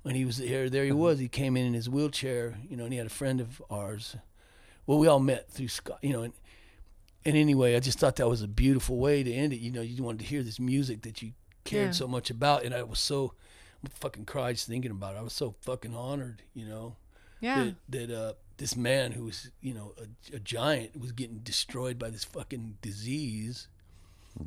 When 0.04 0.16
he 0.16 0.26
was 0.26 0.38
there, 0.38 0.70
there 0.70 0.84
he 0.86 0.92
was. 0.92 1.20
He 1.20 1.28
came 1.30 1.56
in 1.58 1.66
in 1.66 1.74
his 1.74 1.90
wheelchair, 1.90 2.58
you 2.70 2.76
know, 2.78 2.84
and 2.84 2.92
he 2.94 2.98
had 2.98 3.08
a 3.08 3.10
friend 3.10 3.40
of 3.42 3.62
ours. 3.70 4.16
Well, 4.86 4.98
we 5.00 5.08
all 5.08 5.20
met 5.20 5.50
through 5.50 5.70
Scott, 5.70 6.00
you 6.02 6.12
know, 6.14 6.24
and 6.24 6.34
and 7.26 7.38
anyway, 7.38 7.76
I 7.76 7.80
just 7.80 8.00
thought 8.00 8.18
that 8.18 8.28
was 8.28 8.42
a 8.42 8.48
beautiful 8.50 8.98
way 8.98 9.24
to 9.24 9.32
end 9.34 9.54
it. 9.54 9.60
You 9.62 9.72
know, 9.72 9.82
you 9.82 10.04
wanted 10.04 10.20
to 10.20 10.26
hear 10.26 10.44
this 10.44 10.60
music 10.60 11.04
that 11.04 11.22
you 11.22 11.32
cared 11.64 11.88
Yeah. 11.88 11.92
so 11.92 12.08
much 12.08 12.30
about, 12.30 12.64
and 12.66 12.76
I 12.76 12.84
was 12.84 13.00
so 13.00 13.34
I 13.86 13.88
fucking 14.00 14.26
cried 14.26 14.56
just 14.56 14.68
thinking 14.68 14.92
about 14.92 15.16
it. 15.16 15.20
I 15.20 15.22
was 15.22 15.32
so 15.34 15.56
fucking 15.62 15.96
honored, 15.96 16.42
you 16.54 16.66
know, 16.66 16.98
yeah 17.40 17.72
that 17.90 18.10
that 18.10 18.12
uh, 18.14 18.34
this 18.58 18.76
man 18.76 19.14
who 19.14 19.24
was 19.24 19.52
you 19.62 19.74
know 19.74 19.94
a, 19.98 20.36
a 20.36 20.40
giant 20.40 21.00
was 21.00 21.14
getting 21.14 21.38
destroyed 21.40 21.98
by 21.98 22.10
this 22.10 22.26
fucking 22.26 22.78
disease, 22.82 23.70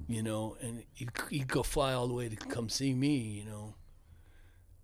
you 0.07 0.23
know, 0.23 0.59
and 0.61 0.83
he'd, 0.93 1.11
he'd 1.31 1.49
go 1.49 1.63
fly 1.63 1.95
all 1.95 2.09
the 2.09 2.15
way 2.15 2.29
to 2.29 2.37
come 2.37 2.69
see 2.69 2.93
me, 2.93 3.17
you 3.17 3.45
know. 3.47 3.75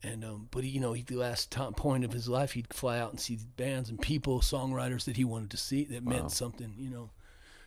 And 0.05 0.25
um, 0.25 0.49
but 0.51 0.65
he, 0.65 0.71
you 0.71 0.81
know, 0.81 0.95
he, 0.95 1.03
the 1.03 1.15
last 1.15 1.51
time, 1.53 1.75
point 1.75 2.05
of 2.05 2.13
his 2.13 2.29
life, 2.29 2.53
he'd 2.53 2.73
fly 2.75 2.99
out 2.99 3.11
and 3.11 3.21
see 3.21 3.39
bands 3.57 3.89
and 3.89 4.01
people, 4.01 4.41
songwriters 4.41 5.05
that 5.05 5.17
he 5.17 5.25
wanted 5.25 5.51
to 5.51 5.57
see 5.57 5.85
that 5.85 6.05
meant 6.05 6.33
something, 6.33 6.75
you 6.77 6.91
know. 6.91 7.11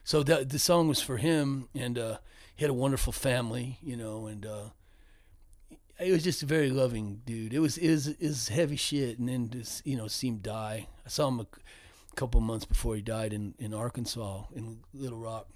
So 0.03 0.21
that 0.23 0.49
the 0.49 0.59
song 0.59 0.87
was 0.89 1.01
for 1.01 1.17
him, 1.17 1.69
and 1.73 1.97
uh, 1.97 2.17
he 2.55 2.63
had 2.63 2.69
a 2.69 2.73
wonderful 2.73 3.13
family, 3.13 3.79
you 3.81 3.95
know, 3.95 4.27
and 4.27 4.45
uh, 4.45 4.69
it 5.97 6.11
was 6.11 6.23
just 6.23 6.43
a 6.43 6.45
very 6.45 6.69
loving 6.69 7.21
dude. 7.25 7.53
It 7.53 7.59
was 7.59 7.77
is 7.77 8.09
is 8.19 8.49
heavy 8.49 8.75
shit, 8.75 9.17
and 9.17 9.29
then 9.29 9.49
just 9.49 9.87
you 9.87 9.95
know 9.95 10.07
see 10.07 10.27
him 10.27 10.39
die. 10.39 10.87
I 11.05 11.09
saw 11.09 11.29
him 11.29 11.39
a 11.39 11.47
couple 12.15 12.41
months 12.41 12.65
before 12.65 12.95
he 12.95 13.01
died 13.01 13.31
in 13.31 13.53
in 13.59 13.73
Arkansas 13.73 14.43
in 14.53 14.79
Little 14.93 15.19
Rock, 15.19 15.47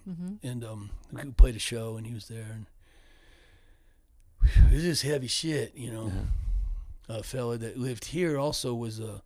and 0.43 0.63
um, 0.63 0.89
we 1.11 1.23
played 1.31 1.55
a 1.57 1.59
show, 1.59 1.97
and 1.97 2.07
he 2.07 2.13
was 2.13 2.29
there, 2.29 2.47
and 2.53 2.65
it 4.71 4.75
was 4.75 4.83
just 4.83 5.03
heavy 5.03 5.27
shit, 5.27 5.75
you 5.75 5.91
know. 5.91 6.11
A 7.09 7.23
fella 7.23 7.57
that 7.57 7.77
lived 7.77 8.05
here 8.05 8.37
also 8.37 8.73
was 8.75 8.99
a. 8.99 9.23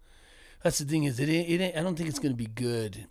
That's 0.63 0.77
the 0.79 0.85
thing 0.85 1.03
is 1.03 1.19
it 1.19 1.27
ain't, 1.27 1.49
it 1.49 1.61
ain't, 1.61 1.75
I 1.77 1.81
don't 1.81 1.95
think 1.97 2.07
it's 2.07 2.19
gonna 2.19 2.33
be 2.33 2.47
good. 2.47 3.07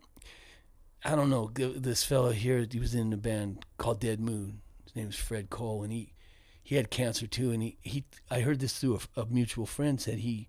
I 1.04 1.14
don't 1.14 1.28
know 1.30 1.50
this 1.54 2.04
fella 2.04 2.32
here. 2.32 2.66
He 2.70 2.78
was 2.80 2.94
in 2.94 3.12
a 3.12 3.16
band 3.16 3.66
called 3.76 4.00
Dead 4.00 4.20
Moon. 4.20 4.62
His 4.84 4.96
name 4.96 5.08
is 5.08 5.16
Fred 5.16 5.50
Cole, 5.50 5.82
and 5.82 5.92
he 5.92 6.14
he 6.62 6.76
had 6.76 6.90
cancer 6.90 7.26
too. 7.26 7.50
And 7.50 7.62
he, 7.62 7.76
he 7.82 8.04
I 8.30 8.40
heard 8.40 8.60
this 8.60 8.78
through 8.78 9.00
a, 9.16 9.20
a 9.22 9.26
mutual 9.26 9.66
friend. 9.66 10.00
Said 10.00 10.18
he 10.20 10.48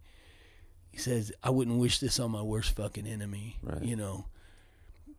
he 0.90 0.98
says 0.98 1.34
I 1.44 1.50
wouldn't 1.50 1.80
wish 1.80 2.00
this 2.00 2.20
on 2.20 2.32
my 2.32 2.42
worst 2.42 2.76
fucking 2.76 3.08
enemy. 3.08 3.58
Right. 3.62 3.84
You 3.84 3.96
know. 3.96 4.26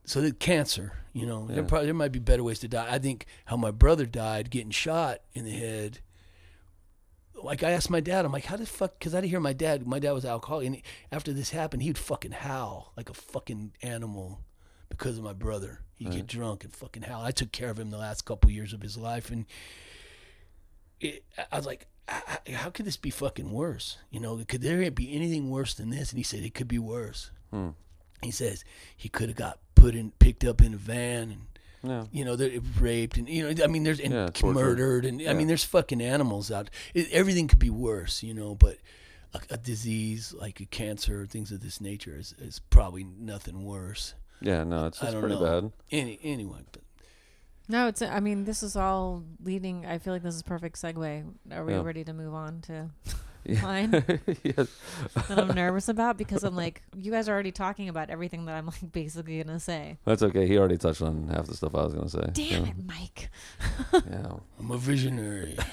So 0.06 0.20
the 0.20 0.32
cancer, 0.32 0.92
you 1.14 1.26
know, 1.26 1.46
there 1.46 1.56
Yeah. 1.58 1.62
probably 1.64 1.86
there 1.86 1.94
might 1.94 2.12
be 2.12 2.18
better 2.18 2.42
ways 2.44 2.58
to 2.60 2.68
die. 2.68 2.86
I 2.90 2.98
think 2.98 3.26
how 3.46 3.56
my 3.56 3.70
brother 3.70 4.04
died, 4.06 4.50
getting 4.50 4.70
shot 4.70 5.20
in 5.32 5.44
the 5.44 5.50
head. 5.50 6.00
Like 7.42 7.62
I 7.62 7.70
asked 7.72 7.90
my 7.90 8.00
dad, 8.00 8.24
I'm 8.24 8.32
like, 8.32 8.44
how 8.46 8.56
the 8.56 8.64
fuck? 8.66 8.98
Because 8.98 9.14
I 9.14 9.20
didn't 9.20 9.30
hear 9.30 9.40
my 9.40 9.52
dad. 9.52 9.86
My 9.86 9.98
dad 9.98 10.12
was 10.12 10.24
alcoholic, 10.24 10.66
and 10.66 10.82
after 11.12 11.32
this 11.32 11.50
happened, 11.50 11.82
he 11.82 11.90
would 11.90 11.98
fucking 11.98 12.32
howl 12.32 12.92
like 12.96 13.10
a 13.10 13.14
fucking 13.14 13.72
animal 13.82 14.40
because 14.88 15.18
of 15.18 15.24
my 15.24 15.32
brother. 15.32 15.80
He'd 15.96 16.10
get 16.12 16.26
drunk 16.26 16.64
and 16.64 16.72
fucking 16.72 17.02
howl. 17.02 17.22
I 17.22 17.30
took 17.32 17.52
care 17.52 17.70
of 17.70 17.78
him 17.78 17.90
the 17.90 17.98
last 17.98 18.24
couple 18.24 18.50
years 18.50 18.72
of 18.72 18.82
his 18.82 18.96
life, 18.96 19.30
and 19.30 19.46
it, 21.00 21.24
I 21.52 21.56
was 21.56 21.66
like, 21.66 21.86
"H- 22.10 22.38
h- 22.46 22.54
how 22.54 22.70
could 22.70 22.86
this 22.86 22.96
be 22.96 23.10
fucking 23.10 23.50
worse? 23.50 23.98
You 24.10 24.20
know, 24.20 24.42
could 24.46 24.62
there 24.62 24.90
be 24.90 25.12
anything 25.14 25.50
worse 25.50 25.74
than 25.74 25.90
this? 25.90 26.10
And 26.10 26.18
he 26.18 26.24
said 26.24 26.40
it 26.40 26.54
could 26.54 26.68
be 26.68 26.78
worse. 26.78 27.30
Hmm. 27.50 27.70
He 28.22 28.30
says 28.30 28.64
he 28.96 29.08
could 29.08 29.28
have 29.28 29.36
got 29.36 29.58
put 29.74 29.94
in, 29.94 30.12
picked 30.18 30.44
up 30.44 30.62
in 30.62 30.74
a 30.74 30.78
van, 30.78 31.30
and 31.30 31.53
Yeah. 31.84 32.04
you 32.12 32.24
know, 32.24 32.34
they're 32.36 32.58
raped, 32.80 33.16
and 33.18 33.28
you 33.28 33.42
know, 33.52 33.62
I 33.64 33.66
mean, 33.66 33.82
there's 33.84 34.00
and 34.00 34.12
Yeah, 34.12 34.28
murdered, 34.42 35.04
and 35.04 35.20
I 35.28 35.34
mean, 35.34 35.46
there's 35.48 35.64
fucking 35.64 36.00
animals 36.00 36.50
out. 36.50 36.70
It, 36.94 37.10
everything 37.12 37.46
could 37.48 37.58
be 37.58 37.70
worse, 37.70 38.22
you 38.22 38.34
know, 38.34 38.54
but. 38.54 38.78
A, 39.36 39.54
a 39.54 39.56
disease 39.56 40.32
like 40.32 40.60
a 40.60 40.64
cancer, 40.64 41.26
things 41.26 41.50
of 41.50 41.58
this 41.60 41.80
nature, 41.80 42.16
is, 42.16 42.36
is 42.38 42.60
probably 42.70 43.02
nothing 43.02 43.64
worse. 43.64 44.14
Yeah, 44.40 44.62
no, 44.62 44.86
it's 44.86 45.02
I 45.02 45.10
don't 45.10 45.22
pretty 45.22 45.34
know. 45.34 45.60
bad. 45.62 45.72
Any, 45.90 46.20
anyway, 46.22 46.60
but 46.70 46.82
No, 47.68 47.88
it's. 47.88 48.00
I 48.00 48.20
mean, 48.20 48.44
this 48.44 48.62
is 48.62 48.76
all 48.76 49.24
leading. 49.42 49.86
I 49.86 49.98
feel 49.98 50.12
like 50.12 50.22
this 50.22 50.36
is 50.36 50.44
perfect 50.44 50.76
segue. 50.80 51.24
Are 51.50 51.64
we 51.64 51.72
Yeah. 51.72 51.82
ready 51.82 52.04
to 52.04 52.12
move 52.12 52.32
on 52.32 52.60
to 52.68 52.72
Yeah. 53.06 53.12
Mine 53.46 53.92
yes. 54.42 54.68
that 55.28 55.38
I'm 55.38 55.48
nervous 55.48 55.88
about 55.88 56.16
because 56.16 56.44
I'm 56.44 56.56
like, 56.56 56.82
you 56.96 57.10
guys 57.10 57.28
are 57.28 57.32
already 57.32 57.52
talking 57.52 57.88
about 57.88 58.10
everything 58.10 58.46
that 58.46 58.54
I'm 58.54 58.66
like 58.66 58.92
basically 58.92 59.42
gonna 59.42 59.60
say. 59.60 59.98
That's 60.04 60.22
okay. 60.22 60.46
He 60.46 60.58
already 60.58 60.78
touched 60.78 61.02
on 61.02 61.28
half 61.28 61.46
the 61.46 61.56
stuff 61.56 61.74
I 61.74 61.84
was 61.84 61.94
going 61.94 62.08
to 62.08 62.10
say. 62.10 62.30
Damn 62.32 62.64
so, 62.64 62.70
it, 62.70 62.76
Mike. 62.86 63.30
Yeah. 63.92 64.32
I'm 64.58 64.70
a 64.70 64.78
visionary. 64.78 65.56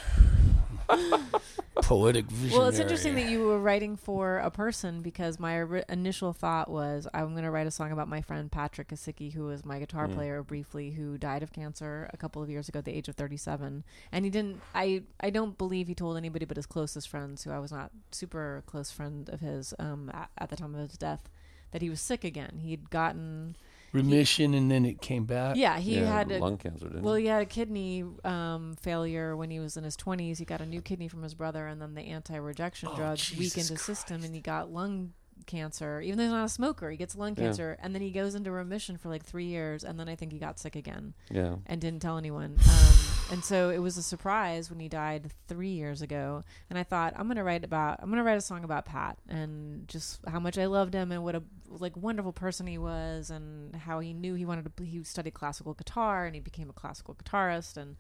Poetic 1.82 2.26
visionary. 2.26 2.58
Well, 2.60 2.68
it's 2.68 2.80
interesting 2.80 3.16
that 3.16 3.26
you 3.30 3.46
were 3.46 3.60
writing 3.60 3.96
for 3.96 4.38
a 4.40 4.52
person 4.52 5.02
because 5.02 5.40
my 5.40 5.64
initial 5.90 6.34
thought 6.34 6.70
was 6.70 7.08
I'm 7.14 7.32
going 7.32 7.44
to 7.44 7.52
write 7.52 7.66
a 7.68 7.72
song 7.72 7.92
about 7.92 8.08
my 8.08 8.22
friend 8.22 8.52
Patrick 8.52 8.90
Kasicki, 8.90 9.34
who 9.34 9.46
was 9.46 9.66
my 9.66 9.80
guitar 9.80 10.08
Mm. 10.08 10.14
player 10.16 10.44
briefly, 10.44 10.92
who 10.92 11.18
died 11.18 11.44
of 11.44 11.54
cancer 11.54 12.10
a 12.14 12.18
couple 12.18 12.42
of 12.44 12.50
years 12.50 12.68
ago 12.70 12.80
at 12.80 12.86
the 12.86 12.94
age 12.96 13.08
of 13.08 13.16
37. 13.16 13.84
And 14.12 14.26
he 14.26 14.32
didn't. 14.32 14.62
I 14.76 15.04
I 15.20 15.30
don't 15.30 15.58
believe 15.58 15.88
he 15.88 15.96
told 15.96 16.18
anybody 16.18 16.46
but 16.46 16.58
his 16.58 16.66
closest 16.66 17.08
friends, 17.10 17.44
who 17.44 17.52
I 17.52 17.60
was 17.60 17.72
not 17.72 17.92
super 18.12 18.64
close 18.66 18.92
friend 18.92 19.30
of 19.30 19.40
his 19.40 19.74
um, 19.80 20.12
at, 20.14 20.30
at 20.38 20.50
the 20.50 20.56
time 20.56 20.76
of 20.76 20.90
his 20.90 20.98
death, 20.98 21.30
that 21.72 21.82
he 21.82 21.90
was 21.90 22.02
sick 22.02 22.24
again. 22.24 22.60
He'd 22.62 22.90
gotten 22.90 23.56
remission, 23.94 24.54
and 24.54 24.70
then 24.72 24.86
it 24.86 25.02
came 25.02 25.26
back. 25.26 25.56
yeah 25.56 25.78
he 25.80 25.96
yeah, 25.96 26.06
had 26.06 26.32
a, 26.32 26.40
lung 26.40 26.58
cancer, 26.58 26.88
didn't 26.88 27.04
well, 27.04 27.16
he? 27.16 27.24
he 27.24 27.28
had 27.30 27.42
a 27.42 27.46
kidney 27.46 28.04
um, 28.24 28.76
failure 28.82 29.36
when 29.36 29.50
he 29.52 29.60
was 29.60 29.78
in 29.78 29.84
his 29.84 29.98
20s. 29.98 30.38
He 30.38 30.46
got 30.46 30.62
a 30.62 30.66
new 30.66 30.82
kidney 30.82 31.08
from 31.08 31.24
his 31.24 31.34
brother, 31.34 31.68
and 31.68 31.82
then 31.82 31.94
the 31.96 32.02
anti-rejection 32.04 32.90
Oh, 32.92 32.96
drugs 32.96 33.22
Jesus 33.30 33.40
weakened 33.40 33.70
his 33.70 33.82
system, 33.82 34.24
and 34.24 34.34
he 34.34 34.42
got 34.42 34.72
lung 34.72 35.14
cancer, 35.48 36.02
even 36.02 36.18
though 36.18 36.24
he's 36.26 36.32
not 36.32 36.46
a 36.46 36.50
smoker. 36.50 36.90
He 36.92 36.98
gets 36.98 37.16
lung 37.16 37.36
Yeah. 37.38 37.46
cancer, 37.46 37.78
and 37.82 37.94
then 37.96 38.02
he 38.02 38.12
goes 38.12 38.36
into 38.36 38.52
remission 38.52 38.98
for 38.98 39.10
like 39.10 39.24
three 39.26 39.46
years, 39.46 39.84
and 39.84 40.00
then 40.00 40.08
I 40.08 40.16
think 40.16 40.32
he 40.32 40.40
got 40.40 40.60
sick 40.60 40.76
again 40.76 41.14
Yeah. 41.30 41.56
and 41.66 41.82
didn't 41.82 42.02
tell 42.02 42.18
anyone. 42.18 42.58
Um, 42.70 42.96
and 43.32 43.44
so 43.44 43.70
it 43.70 43.80
was 43.80 43.98
a 43.98 44.04
surprise 44.04 44.70
when 44.70 44.80
he 44.80 44.90
died 44.90 45.32
three 45.48 45.70
years 45.70 46.02
ago. 46.02 46.44
And 46.70 46.78
I 46.78 46.84
thought 46.84 47.14
I'm 47.16 47.28
gonna 47.28 47.44
write 47.44 47.64
about 47.64 48.00
I'm 48.02 48.10
gonna 48.10 48.24
write 48.24 48.38
a 48.38 48.42
song 48.42 48.64
about 48.66 48.86
Pat 48.86 49.18
and 49.30 49.88
just 49.88 50.20
how 50.28 50.40
much 50.40 50.58
I 50.58 50.66
loved 50.66 50.94
him 50.94 51.12
and 51.12 51.24
what 51.24 51.36
a 51.36 51.44
like 51.70 51.96
wonderful 51.96 52.34
person 52.34 52.68
he 52.68 52.78
was 52.78 53.30
and 53.30 53.74
how 53.74 54.00
he 54.00 54.14
knew 54.14 54.36
he 54.36 54.46
wanted 54.46 54.76
to. 54.76 54.84
He 54.84 55.04
studied 55.04 55.34
classical 55.34 55.74
guitar 55.74 56.26
and 56.26 56.36
he 56.36 56.42
became 56.42 56.70
a 56.70 56.74
classical 56.74 57.16
guitarist 57.16 57.78
and 57.78 57.96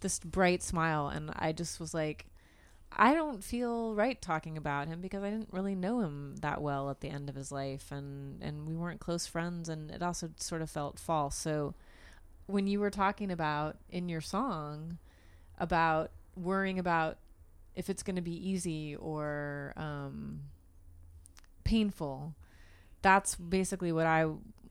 this 0.00 0.18
bright 0.18 0.62
smile. 0.62 1.08
And 1.08 1.30
I 1.34 1.52
just 1.52 1.80
was 1.80 1.94
like. 1.94 2.26
I 2.98 3.14
don't 3.14 3.42
feel 3.42 3.96
right 3.96 4.22
talking 4.22 4.56
about 4.56 4.86
him 4.86 5.00
because 5.00 5.24
I 5.24 5.28
didn't 5.28 5.52
really 5.52 5.74
know 5.74 6.00
him 6.00 6.36
that 6.40 6.62
well 6.62 6.88
at 6.88 7.00
the 7.00 7.08
end 7.08 7.28
of 7.28 7.34
his 7.34 7.50
life 7.50 7.90
and 7.90 8.40
and 8.40 8.64
we 8.64 8.76
weren't 8.76 9.00
close 9.00 9.26
friends 9.26 9.68
and 9.68 9.90
it 9.90 10.02
also 10.02 10.30
sort 10.36 10.62
of 10.62 10.70
felt 10.70 10.98
false. 10.98 11.34
So 11.36 11.74
when 12.46 12.66
you 12.66 12.80
were 12.80 12.90
talking 12.90 13.30
about 13.30 13.76
in 13.90 14.08
your 14.08 14.20
song 14.20 14.98
about 15.58 16.10
worrying 16.36 16.78
about 16.78 17.18
if 17.74 17.90
it's 17.90 18.02
going 18.02 18.16
to 18.16 18.22
be 18.22 18.48
easy 18.48 18.96
or 18.96 19.72
um, 19.76 20.40
painful, 21.64 22.34
that's 23.02 23.34
basically 23.34 23.92
what 23.92 24.06
I 24.06 24.26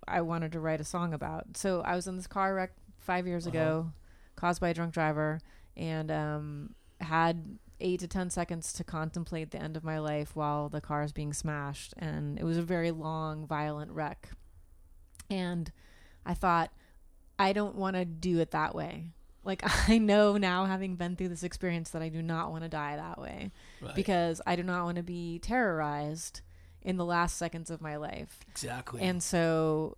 I 0.08 0.22
wanted 0.22 0.52
to 0.54 0.60
write 0.60 0.82
a 0.82 0.84
song 0.84 1.14
about. 1.14 1.58
So 1.58 1.82
I 1.82 1.96
was 1.96 2.08
in 2.08 2.16
this 2.16 2.28
car 2.28 2.54
wreck 2.54 2.72
five 3.00 3.28
years 3.28 3.48
ago, 3.48 3.92
caused 4.36 4.62
by 4.62 4.70
a 4.70 4.74
drunk 4.74 4.94
driver, 4.94 5.40
and 5.76 6.12
um, 6.12 6.76
had 7.02 7.58
eight 7.80 8.00
to 8.00 8.08
ten 8.08 8.30
seconds 8.30 8.72
to 8.74 8.84
contemplate 8.84 9.52
the 9.52 9.62
end 9.62 9.76
of 9.76 9.84
my 9.84 10.00
life 10.00 10.36
while 10.36 10.70
the 10.70 10.82
car 10.82 11.04
is 11.04 11.12
being 11.12 11.34
smashed, 11.34 11.94
and 11.98 12.40
it 12.40 12.44
was 12.44 12.58
a 12.58 12.62
very 12.62 12.92
long, 12.92 13.46
violent 13.46 13.92
wreck. 13.92 14.30
And 15.30 15.72
I 16.26 16.34
thought, 16.34 16.72
I 17.38 17.54
don't 17.54 17.76
want 17.76 17.96
to 17.96 18.06
do 18.06 18.40
it 18.40 18.52
that 18.52 18.74
way. 18.76 19.12
Like 19.44 19.62
I 19.90 19.98
know 19.98 20.38
now, 20.38 20.66
having 20.66 20.96
been 20.96 21.16
through 21.16 21.30
this 21.30 21.44
experience, 21.44 21.92
that 21.92 22.02
I 22.02 22.10
do 22.10 22.22
not 22.22 22.52
want 22.52 22.64
to 22.64 22.70
die 22.70 22.96
that 22.96 23.20
way 23.20 23.52
Right. 23.82 23.96
because 23.96 24.42
I 24.46 24.56
do 24.56 24.64
not 24.64 24.86
want 24.86 24.98
to 24.98 25.04
be 25.04 25.40
terrorized 25.40 26.42
in 26.82 26.98
the 26.98 27.06
last 27.06 27.38
seconds 27.38 27.70
of 27.72 27.82
my 27.82 27.96
life. 27.96 28.40
exactly. 28.50 29.02
And 29.02 29.22
so, 29.24 29.98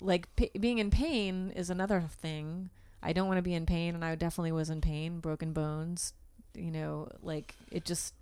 like, 0.00 0.34
p- 0.36 0.50
being 0.58 0.78
in 0.78 0.90
pain 0.90 1.52
is 1.56 1.70
another 1.70 2.04
thing. 2.08 2.70
I 3.02 3.12
don't 3.12 3.26
want 3.26 3.38
to 3.38 3.42
be 3.42 3.54
in 3.54 3.66
pain, 3.66 3.94
and 3.96 4.04
I 4.04 4.14
definitely 4.14 4.52
was 4.52 4.70
in 4.70 4.80
pain, 4.80 5.18
broken 5.20 5.52
bones, 5.52 6.12
you 6.54 6.70
know, 6.70 7.08
like 7.22 7.54
it 7.72 7.84
just, 7.84 8.14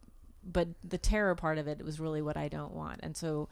but 0.42 0.68
the 0.82 0.96
terror 0.98 1.34
part 1.34 1.58
of 1.58 1.68
it 1.68 1.84
was 1.84 2.00
really 2.00 2.22
what 2.22 2.36
I 2.38 2.48
don't 2.48 2.72
want. 2.72 3.00
And 3.02 3.14
so, 3.16 3.48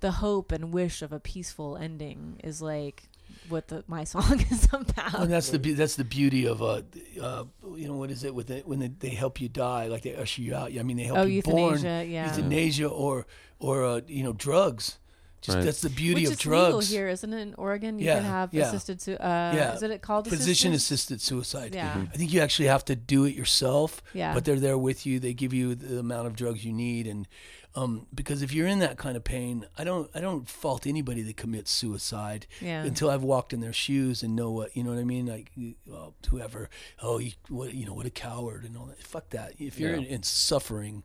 the 0.00 0.10
hope 0.12 0.52
and 0.52 0.70
wish 0.72 1.00
of 1.00 1.12
a 1.12 1.20
peaceful 1.20 1.76
ending 1.78 2.38
is 2.44 2.60
like 2.60 3.08
what 3.48 3.68
the, 3.68 3.84
my 3.86 4.04
song 4.04 4.40
is 4.50 4.66
about. 4.72 5.14
and 5.14 5.32
that's 5.32 5.50
the 5.50 5.58
that's 5.58 5.96
the 5.96 6.04
beauty 6.04 6.46
of 6.46 6.62
uh, 6.62 6.82
uh 7.20 7.44
you 7.76 7.88
know 7.88 7.96
what 7.96 8.10
is 8.10 8.24
it 8.24 8.34
with 8.34 8.50
it 8.50 8.66
when 8.66 8.78
they, 8.78 8.88
they 8.88 9.10
help 9.10 9.40
you 9.40 9.48
die 9.48 9.86
like 9.86 10.02
they 10.02 10.14
usher 10.14 10.42
you 10.42 10.54
out 10.54 10.70
I 10.78 10.82
mean 10.82 10.96
they 10.96 11.04
help 11.04 11.18
oh, 11.18 11.24
you 11.24 11.42
born 11.42 11.74
euthanasia, 11.74 12.04
yeah. 12.06 12.26
euthanasia 12.26 12.88
or 12.88 13.26
or 13.58 13.84
uh, 13.84 14.00
you 14.06 14.22
know 14.22 14.32
drugs 14.32 14.98
just 15.44 15.56
Right. 15.56 15.64
that's 15.66 15.82
the 15.82 15.90
beauty 15.90 16.22
Which 16.22 16.28
of 16.28 16.32
is 16.32 16.38
drugs 16.38 16.66
legal 16.66 16.80
here, 16.80 17.08
isn't 17.08 17.30
it? 17.30 17.38
In 17.38 17.54
Oregon, 17.58 17.98
you 17.98 18.06
Yeah, 18.06 18.14
can 18.14 18.24
have 18.24 18.54
yeah. 18.54 18.62
assisted. 18.68 19.02
Su- 19.02 19.16
uh, 19.20 19.52
Yeah. 19.54 19.74
Is 19.74 19.82
it 19.82 20.00
called 20.00 20.26
physician 20.26 20.72
assisted? 20.72 21.16
assisted 21.16 21.20
suicide 21.20 21.74
Yeah. 21.74 22.06
I 22.10 22.16
think 22.16 22.32
you 22.32 22.40
actually 22.40 22.68
have 22.68 22.82
to 22.86 22.96
do 22.96 23.26
it 23.26 23.34
yourself 23.34 24.02
Yeah. 24.14 24.32
but 24.32 24.46
they're 24.46 24.58
there 24.58 24.78
with 24.78 25.04
you 25.04 25.20
they 25.20 25.34
give 25.34 25.52
you 25.52 25.74
the 25.74 25.98
amount 25.98 26.28
of 26.28 26.34
drugs 26.34 26.64
you 26.64 26.72
need 26.72 27.06
and 27.06 27.28
um, 27.76 28.06
because 28.14 28.40
if 28.42 28.52
you're 28.52 28.66
in 28.68 28.78
that 28.80 28.96
kind 28.98 29.16
of 29.16 29.24
pain 29.24 29.66
I 29.76 29.84
don't 29.84 30.08
I 30.14 30.20
don't 30.20 30.48
fault 30.48 30.86
anybody 30.86 31.22
that 31.22 31.36
commits 31.36 31.70
suicide 31.70 32.46
Yeah. 32.60 32.84
until 32.84 33.10
I've 33.10 33.22
walked 33.24 33.52
in 33.52 33.60
their 33.60 33.72
shoes 33.72 34.22
and 34.22 34.36
know 34.36 34.50
what 34.50 34.76
you 34.76 34.84
know 34.84 34.90
what 34.90 34.98
I 35.00 35.04
mean. 35.04 35.26
Like 35.26 35.50
uh, 35.92 36.10
whoever, 36.30 36.70
oh, 37.02 37.18
you, 37.18 37.32
what 37.48 37.74
you 37.74 37.84
know, 37.86 37.94
what 37.94 38.06
a 38.06 38.10
coward 38.10 38.64
and 38.64 38.76
all 38.76 38.86
that. 38.86 39.02
Fuck 39.02 39.30
that. 39.30 39.54
If 39.58 39.78
you're 39.80 39.90
Yeah. 39.92 39.96
in, 39.98 40.04
in 40.04 40.22
suffering, 40.22 41.02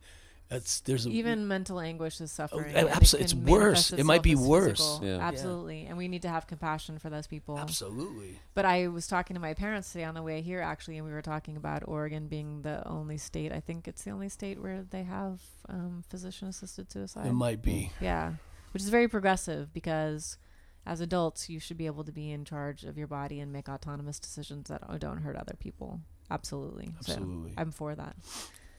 that's 0.50 0.82
there's 0.82 1.06
a 1.06 1.10
Even 1.10 1.48
mental 1.48 1.80
anguish 1.80 2.20
is 2.20 2.32
suffering. 2.32 2.74
Oh, 2.76 2.80
and 2.80 2.90
it 2.90 3.14
it's 3.14 3.34
worse. 3.36 3.94
It 3.94 4.04
might 4.04 4.24
be 4.24 4.36
worse. 4.36 5.00
Yeah. 5.02 5.20
Absolutely. 5.20 5.86
And 5.86 5.96
we 5.96 6.08
need 6.08 6.24
to 6.24 6.30
have 6.30 6.48
compassion 6.48 6.98
for 6.98 7.12
those 7.12 7.28
people. 7.28 7.58
absolutely. 7.58 8.40
But 8.56 8.66
I 8.66 8.88
was 8.88 9.06
talking 9.06 9.36
to 9.36 9.40
my 9.40 9.54
parents 9.54 9.92
today 9.92 10.06
on 10.06 10.16
the 10.16 10.24
way 10.24 10.42
here, 10.42 10.60
actually, 10.60 10.98
and 10.98 11.06
we 11.06 11.14
were 11.14 11.22
talking 11.22 11.56
about 11.56 11.84
Oregon 11.88 12.28
being 12.28 12.64
the 12.64 12.86
only 12.88 13.18
state. 13.18 13.52
I 13.52 13.60
think 13.60 13.88
it's 13.88 14.04
the 14.04 14.10
only 14.10 14.28
state 14.28 14.60
where 14.60 14.84
they 14.90 15.04
have 15.04 15.40
um, 15.70 16.04
physician-assisted 16.10 16.92
suicide. 16.92 17.28
It 17.28 17.34
might 17.34 17.62
be. 17.62 17.92
Yeah, 18.02 18.34
which 18.74 18.82
is 18.82 18.90
very 18.90 19.08
progressive 19.08 19.72
because 19.72 20.38
as 20.86 21.00
adults, 21.00 21.48
you 21.48 21.60
should 21.60 21.78
be 21.78 21.86
able 21.86 22.04
to 22.04 22.12
be 22.12 22.32
in 22.32 22.44
charge 22.44 22.84
of 22.86 22.98
your 22.98 23.08
body 23.08 23.40
and 23.40 23.54
make 23.54 23.70
autonomous 23.70 24.20
decisions 24.20 24.70
that 24.70 24.82
don't 25.00 25.20
hurt 25.20 25.36
other 25.36 25.56
people. 25.60 26.02
Absolutely. 26.32 26.94
Absolutely. 26.98 27.52
So 27.52 27.56
I'm 27.62 27.72
for 27.72 27.94
that. 27.94 28.16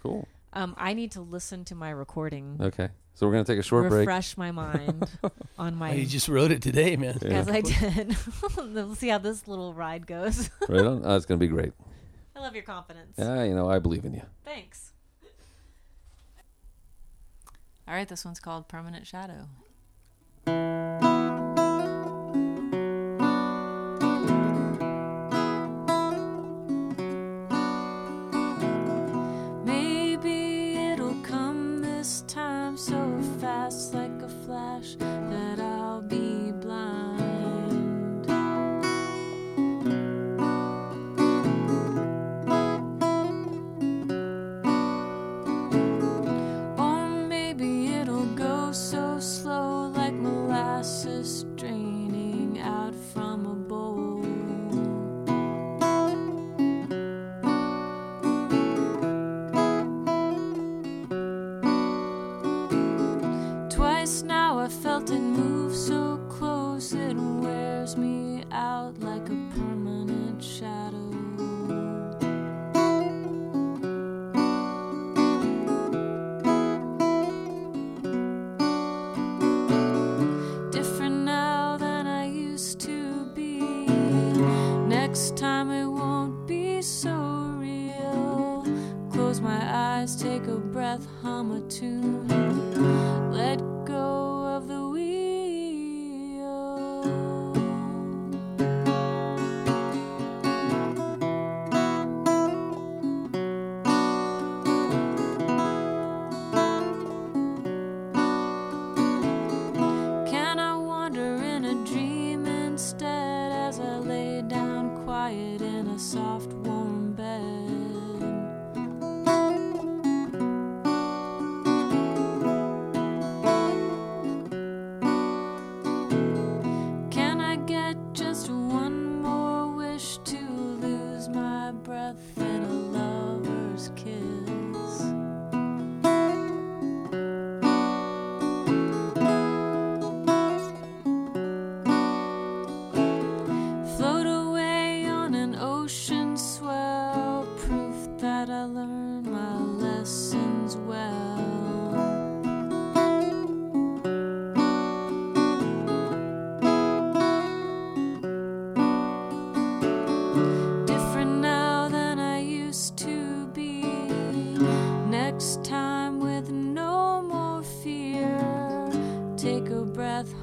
Cool. 0.02 0.26
Um, 0.52 0.74
I 0.76 0.94
need 0.94 1.12
to 1.12 1.20
listen 1.20 1.64
to 1.66 1.74
my 1.74 1.90
recording, 1.90 2.56
Okay. 2.60 2.88
So 3.14 3.26
we're 3.26 3.32
gonna 3.32 3.44
take 3.44 3.58
a 3.58 3.62
short 3.62 3.88
break. 3.88 4.00
refresh 4.00 4.36
my 4.38 4.50
mind 4.50 5.06
on 5.58 5.74
my. 5.76 5.92
You 5.92 6.06
just 6.06 6.28
wrote 6.28 6.50
it 6.50 6.62
today, 6.62 6.96
man. 6.96 7.18
Yeah. 7.20 7.44
Yes, 7.44 7.48
I 7.48 7.60
did. 7.60 8.16
we'll 8.56 8.94
see 8.94 9.08
how 9.08 9.18
this 9.18 9.46
little 9.46 9.74
ride 9.74 10.06
goes. 10.06 10.48
Right 10.68 10.84
on. 10.86 11.02
Oh, 11.04 11.16
it's 11.16 11.26
gonna 11.26 11.38
be 11.38 11.48
great. 11.48 11.72
I 12.34 12.40
love 12.40 12.54
your 12.54 12.64
confidence. 12.64 13.16
Yeah, 13.18 13.44
you 13.44 13.54
know, 13.54 13.68
I 13.68 13.78
believe 13.78 14.04
in 14.06 14.14
you. 14.14 14.22
Thanks. 14.44 14.92
All 17.86 17.94
right, 17.94 18.08
this 18.08 18.24
one's 18.24 18.40
called 18.40 18.68
Permanent 18.68 19.06
Shadow. 19.06 19.48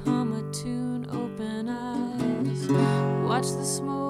Hum 0.04 0.32
a 0.32 0.52
tune, 0.52 1.06
open 1.12 1.68
eyes. 1.68 2.68
Watch 3.26 3.46
the 3.52 3.64
smoke 3.64 4.07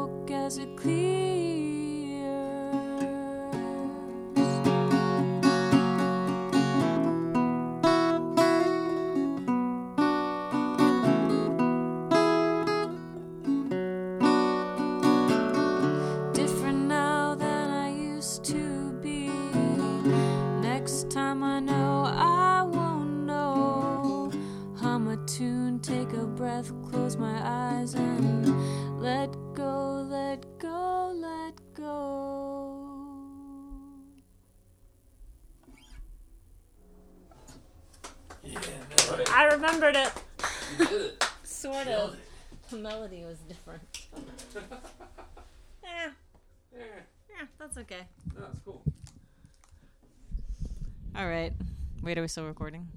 Wait, 52.19 52.23
are 52.23 52.25
we 52.25 52.29
still 52.29 52.47
recording? 52.47 52.89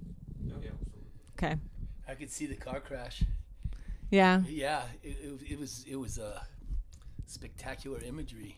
Okay. 1.37 1.55
I 2.07 2.15
could 2.15 2.31
see 2.31 2.47
the 2.47 2.55
car 2.55 2.79
crash. 2.79 3.21
Yeah. 4.09 4.41
Yeah, 4.47 4.81
it, 5.03 5.09
it, 5.09 5.51
it 5.51 5.59
was 5.59 5.85
it 5.87 5.95
was 5.95 6.17
uh, 6.17 6.39
spectacular 7.27 7.99
imagery. 8.01 8.57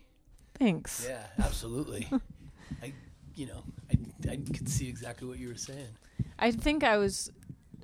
Thanks. 0.58 1.06
Yeah, 1.06 1.26
absolutely. 1.38 2.08
I, 2.82 2.94
you 3.36 3.48
know, 3.48 3.66
I, 3.92 4.32
I 4.32 4.36
could 4.38 4.70
see 4.70 4.88
exactly 4.88 5.28
what 5.28 5.38
you 5.38 5.50
were 5.50 5.58
saying. 5.58 5.98
I 6.40 6.52
think 6.52 6.86
I 6.86 6.96
was 6.96 7.30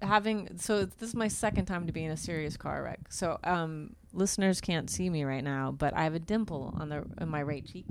having 0.01 0.57
so 0.57 0.85
this 0.85 1.09
is 1.09 1.15
my 1.15 1.27
second 1.27 1.65
time 1.65 1.85
to 1.85 1.91
be 1.91 2.05
in 2.05 2.11
a 2.11 2.17
serious 2.17 2.55
car 2.55 2.81
wreck. 2.81 2.99
So 3.09 3.39
um 3.43 3.97
listeners 4.13 4.61
can't 4.61 4.89
see 4.89 5.09
me 5.09 5.25
right 5.25 5.43
now, 5.43 5.73
but 5.73 5.93
I 5.97 6.03
have 6.05 6.15
a 6.15 6.19
dimple 6.19 6.73
on 6.79 6.87
the 6.87 7.03
on 7.17 7.27
my 7.27 7.43
right 7.43 7.65
cheek 7.65 7.87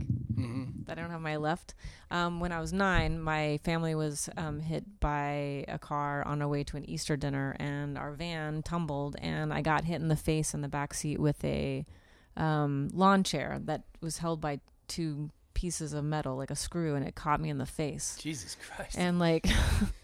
I 0.91 0.95
don't 0.95 1.11
have 1.11 1.21
my 1.21 1.37
left. 1.37 1.75
Um, 2.11 2.41
when 2.41 2.53
I 2.53 2.61
was 2.61 2.73
nine, 2.73 3.21
my 3.21 3.59
family 3.65 3.95
was 3.95 4.29
um, 4.37 4.61
hit 4.61 5.01
by 5.01 5.65
a 5.69 5.79
car 5.79 6.23
on 6.27 6.43
our 6.43 6.49
way 6.49 6.65
to 6.65 6.77
an 6.77 6.89
Easter 6.89 7.17
dinner, 7.17 7.57
and 7.59 7.99
our 7.99 8.13
van 8.13 8.63
tumbled, 8.63 9.17
and 9.21 9.53
I 9.53 9.63
got 9.63 9.85
hit 9.85 10.01
in 10.01 10.09
the 10.09 10.17
face 10.17 10.55
in 10.55 10.61
the 10.61 10.69
back 10.69 10.95
seat 10.95 11.19
with 11.19 11.45
a 11.45 11.85
um, 12.37 12.89
lawn 12.93 13.25
chair 13.25 13.61
that 13.65 13.83
was 14.01 14.19
held 14.19 14.41
by 14.41 14.61
two 14.87 15.31
pieces 15.55 15.93
of 15.93 16.05
metal, 16.05 16.37
like 16.37 16.51
a 16.51 16.57
screw, 16.57 16.95
and 16.95 17.07
it 17.07 17.15
caught 17.15 17.41
me 17.41 17.51
in 17.51 17.59
the 17.59 17.67
face. 17.67 18.17
Jesus 18.21 18.57
Christ. 18.57 18.97
And 18.97 19.19
like, 19.19 19.47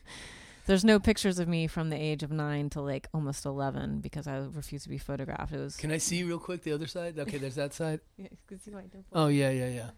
there's 0.67 0.85
no 0.85 0.99
pictures 0.99 1.39
of 1.39 1.47
me 1.47 1.67
from 1.67 1.91
the 1.91 1.97
age 1.97 2.23
of 2.23 2.33
nine 2.33 2.71
to 2.71 2.81
like 2.81 3.07
almost 3.15 3.45
11 3.45 4.01
because 4.01 4.27
I 4.27 4.39
refused 4.39 4.85
to 4.85 4.91
be 4.91 4.99
photographed. 4.99 5.53
It 5.53 5.59
was. 5.59 5.77
Can 5.77 5.93
I 5.93 5.99
see 5.99 6.25
real 6.25 6.39
quick 6.39 6.63
the 6.63 6.73
other 6.73 6.87
side? 6.87 7.19
Okay, 7.19 7.39
there's 7.39 7.55
that 7.55 7.73
side. 7.73 8.01
Yeah, 8.17 8.29
you 8.31 8.39
can 8.47 8.61
see 8.61 8.71
my 8.71 8.83
dimple. 8.83 9.05
Oh 9.13 9.29
yeah, 9.29 9.51
yeah, 9.51 9.69
yeah. 9.69 9.91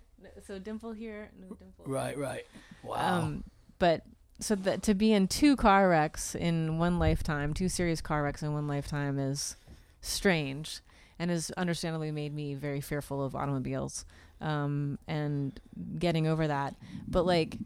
So 0.47 0.59
dimple 0.59 0.93
here, 0.93 1.31
no 1.41 1.49
dimple. 1.49 1.85
Right, 1.87 2.17
right. 2.17 2.47
Wow. 2.83 3.19
Um, 3.19 3.45
but 3.79 4.03
so 4.39 4.55
that 4.55 4.83
to 4.83 4.95
be 4.95 5.13
in 5.13 5.29
two 5.29 5.57
car 5.57 5.89
wrecks 5.89 6.35
in 6.35 6.79
one 6.79 6.99
lifetime, 6.99 7.55
two 7.55 7.69
serious 7.69 8.01
car 8.01 8.23
wrecks 8.23 8.43
in 8.43 8.53
one 8.53 8.69
lifetime 8.69 9.19
is 9.19 9.57
strange 10.01 10.81
and 11.19 11.31
has 11.31 11.51
understandably 11.53 12.11
made 12.11 12.35
me 12.35 12.55
very 12.55 12.81
fearful 12.81 13.25
of 13.25 13.35
automobiles 13.35 14.05
um, 14.41 14.99
and 15.09 15.59
getting 15.99 16.27
over 16.27 16.47
that. 16.47 16.75
But 17.09 17.25
like, 17.25 17.57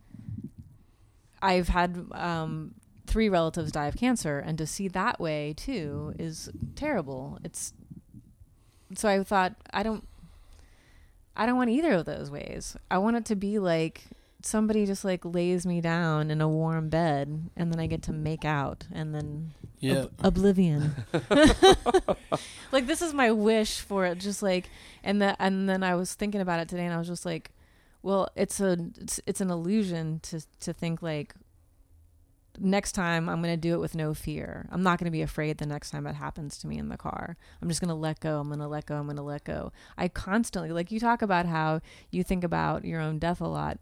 I've 1.43 1.69
had 1.69 2.07
um, 2.13 2.75
three 3.07 3.29
relatives 3.29 3.73
die 3.73 3.87
of 3.87 3.97
cancer, 3.97 4.39
and 4.39 4.57
to 4.59 4.67
see 4.67 4.89
that 4.89 5.19
way 5.19 5.55
too 5.57 6.15
is 6.19 6.51
terrible. 6.77 7.39
It's 7.43 7.73
so 8.95 9.09
I 9.09 9.23
thought 9.25 9.55
I 9.73 9.83
don't 9.83 10.07
I 11.41 11.47
don't 11.47 11.57
want 11.57 11.71
either 11.71 11.95
of 11.95 12.05
those 12.05 12.31
ways. 12.31 12.77
I 12.91 12.99
want 12.99 13.17
it 13.17 13.25
to 13.25 13.35
be 13.35 13.59
like 13.59 14.03
somebody 14.43 14.85
just 14.85 15.07
like 15.07 15.25
lays 15.25 15.65
me 15.65 15.81
down 15.81 16.31
in 16.31 16.43
a 16.43 16.49
warm 16.49 16.91
bed 16.91 17.49
and 17.57 17.73
then 17.73 17.81
I 17.81 17.87
get 17.87 18.03
to 18.05 18.13
make 18.13 18.45
out 18.45 18.87
and 18.93 19.15
then 19.15 19.55
yeah. 19.79 20.03
ob- 20.03 20.13
oblivion. 20.23 20.95
like 22.73 22.87
this 22.87 23.01
is 23.01 23.15
my 23.15 23.33
wish 23.33 23.81
for 23.81 24.05
it 24.05 24.19
just 24.19 24.43
like 24.43 24.69
and 25.03 25.23
that 25.23 25.37
and 25.39 25.67
then 25.67 25.83
I 25.83 25.95
was 25.95 26.13
thinking 26.13 26.43
about 26.43 26.61
it 26.61 26.69
today 26.69 26.85
and 26.85 26.93
I 26.93 26.99
was 26.99 27.09
just 27.09 27.25
like 27.25 27.53
well 28.03 28.29
it's 28.37 28.61
a 28.61 28.77
it's, 29.01 29.19
it's 29.25 29.41
an 29.41 29.51
illusion 29.51 30.21
to 30.25 30.43
to 30.61 30.75
think 30.75 31.01
like 31.01 31.35
next 32.61 32.93
time 32.93 33.29
I'm 33.29 33.43
going 33.43 33.55
to 33.55 33.61
do 33.61 33.75
it 33.75 33.81
with 33.81 33.95
no 33.95 34.15
fear. 34.15 34.69
I'm 34.71 34.83
not 34.83 34.99
going 34.99 35.07
to 35.07 35.11
be 35.11 35.23
afraid 35.23 35.59
the 35.59 35.67
next 35.67 35.91
time 35.91 36.07
it 36.07 36.15
happens 36.15 36.59
to 36.59 36.67
me 36.67 36.79
in 36.79 36.89
the 36.89 36.97
car. 36.97 37.37
I'm 37.61 37.69
just 37.69 37.81
going 37.81 37.89
to 37.89 37.95
let 37.95 38.21
go. 38.21 38.39
I'm 38.39 38.49
going 38.49 38.61
to 38.61 38.69
let 38.69 38.87
go. 38.87 38.97
I'm 38.97 39.07
going 39.07 39.17
to 39.17 39.23
let 39.23 39.45
go. 39.45 39.73
I 39.97 40.09
constantly, 40.09 40.71
like 40.71 40.91
you 40.91 41.01
talk 41.01 41.23
about 41.23 41.47
how 41.47 41.81
you 42.11 42.23
think 42.23 42.45
about 42.45 42.85
your 42.85 43.01
own 43.01 43.19
death 43.19 43.41
a 43.41 43.49
lot, 43.49 43.79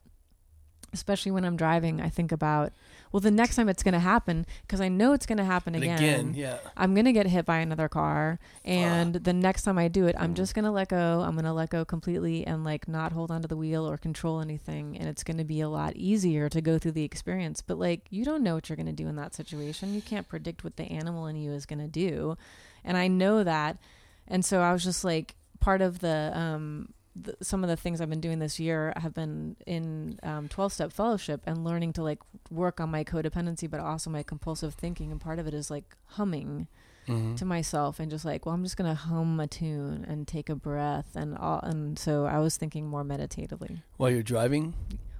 especially 0.93 1.32
when 1.32 1.45
I'm 1.45 1.57
driving. 1.57 2.01
I 2.01 2.09
think 2.09 2.32
about, 2.32 2.72
well, 3.12 3.20
the 3.20 3.30
next 3.30 3.57
time 3.57 3.68
it's 3.68 3.82
going 3.82 3.95
to 3.95 4.01
happen, 4.01 4.47
because 4.62 4.80
I 4.80 4.89
know 4.89 5.12
it's 5.12 5.26
going 5.26 5.39
to 5.39 5.45
happen 5.45 5.74
And 5.74 5.84
again. 5.84 5.99
again, 5.99 6.34
yeah. 6.34 6.59
I'm 6.76 6.95
going 6.95 7.05
to 7.05 7.12
get 7.12 7.26
hit 7.26 7.45
by 7.45 7.59
another 7.59 7.89
car. 7.89 8.39
And 8.64 9.14
the 9.14 9.32
next 9.32 9.62
time 9.62 9.78
I 9.78 9.89
do 9.89 10.07
it, 10.07 10.14
I'm 10.18 10.34
just 10.34 10.55
going 10.55 10.64
to 10.64 10.70
let 10.70 10.89
go. 10.89 11.22
I'm 11.26 11.32
going 11.32 11.45
to 11.45 11.53
let 11.53 11.70
go 11.70 11.84
completely 11.84 12.47
and 12.47 12.64
like 12.64 12.89
not 12.89 13.12
hold 13.12 13.30
onto 13.30 13.49
the 13.49 13.57
wheel 13.57 13.89
or 13.89 13.97
control 13.97 14.41
anything. 14.41 14.97
And 14.99 15.09
it's 15.09 15.22
going 15.24 15.39
to 15.39 15.45
be 15.45 15.61
a 15.61 15.68
lot 15.68 15.97
easier 15.97 16.49
to 16.49 16.61
go 16.61 16.78
through 16.78 16.93
the 16.93 17.05
experience. 17.05 17.61
But 17.62 17.78
like, 17.78 18.07
you 18.11 18.24
don't 18.24 18.43
know 18.43 18.55
what 18.55 18.68
you're 18.68 18.76
going 18.76 18.86
to 18.86 18.93
do 18.93 19.09
in 19.09 19.16
that 19.16 19.34
situation. 19.34 19.95
You 19.95 20.03
can't 20.03 20.28
predict 20.28 20.64
what 20.64 20.76
the 20.76 20.84
animal 20.84 21.26
in 21.26 21.36
you 21.36 21.53
is 21.53 21.66
going 21.66 21.80
to 21.80 21.89
do. 21.89 22.36
And 22.84 22.97
I 22.97 23.09
know 23.09 23.45
that. 23.45 23.78
And 24.26 24.45
so 24.45 24.61
I 24.61 24.72
was 24.72 24.84
just 24.84 25.05
like, 25.05 25.34
part 25.61 25.82
of 25.82 25.99
the, 25.99 26.30
um, 26.34 26.93
the, 27.21 27.37
some 27.43 27.62
of 27.64 27.69
the 27.71 27.77
things 27.77 28.01
I've 28.01 28.11
been 28.11 28.21
doing 28.21 28.39
this 28.39 28.59
year 28.61 28.93
have 28.97 29.14
been 29.14 29.57
in 29.66 30.19
um, 30.23 30.49
12 30.49 30.73
step 30.73 30.93
fellowship 30.93 31.41
and 31.47 31.64
learning 31.64 31.93
to 31.95 32.03
like 32.03 32.19
work 32.51 32.81
on 32.81 32.91
my 32.91 33.05
codependency, 33.05 33.69
but 33.71 33.81
also 33.81 34.11
my 34.11 34.23
compulsive 34.23 34.75
thinking. 34.75 35.11
And 35.12 35.21
part 35.21 35.39
of 35.39 35.47
it 35.47 35.55
is 35.55 35.71
like 35.71 35.97
humming 36.07 36.69
Mm-hmm. 37.09 37.37
to 37.37 37.47
myself 37.47 38.01
and 38.01 38.11
just 38.11 38.27
like, 38.27 38.45
well, 38.45 38.55
I'm 38.55 38.62
just 38.62 38.77
gonna 38.77 38.95
hum 38.95 39.41
a 39.41 39.47
tune 39.47 40.05
and 40.07 40.29
take 40.29 40.51
a 40.51 40.55
breath 40.55 41.16
and 41.16 41.39
all. 41.39 41.59
And 41.61 41.99
so 41.99 42.27
I 42.27 42.39
was 42.39 42.59
thinking 42.59 42.87
more 42.87 43.03
meditatively 43.03 43.81
While 43.97 44.11
you're 44.11 44.23
driving, 44.23 44.75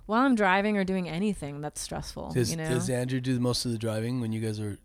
while 0.05 0.21
I'm 0.27 0.35
driving 0.35 0.77
or 0.77 0.85
doing 0.85 1.09
anything 1.09 1.63
that's 1.63 1.81
stressful. 1.81 2.33
does, 2.33 2.51
you 2.51 2.59
know? 2.59 2.69
does 2.69 2.91
Andrew 2.91 3.21
do 3.23 3.41
most 3.41 3.65
of 3.65 3.73
the 3.73 3.79
driving 3.79 4.21
when 4.21 4.33
you 4.33 4.41
guys 4.43 4.61
are 4.61 4.77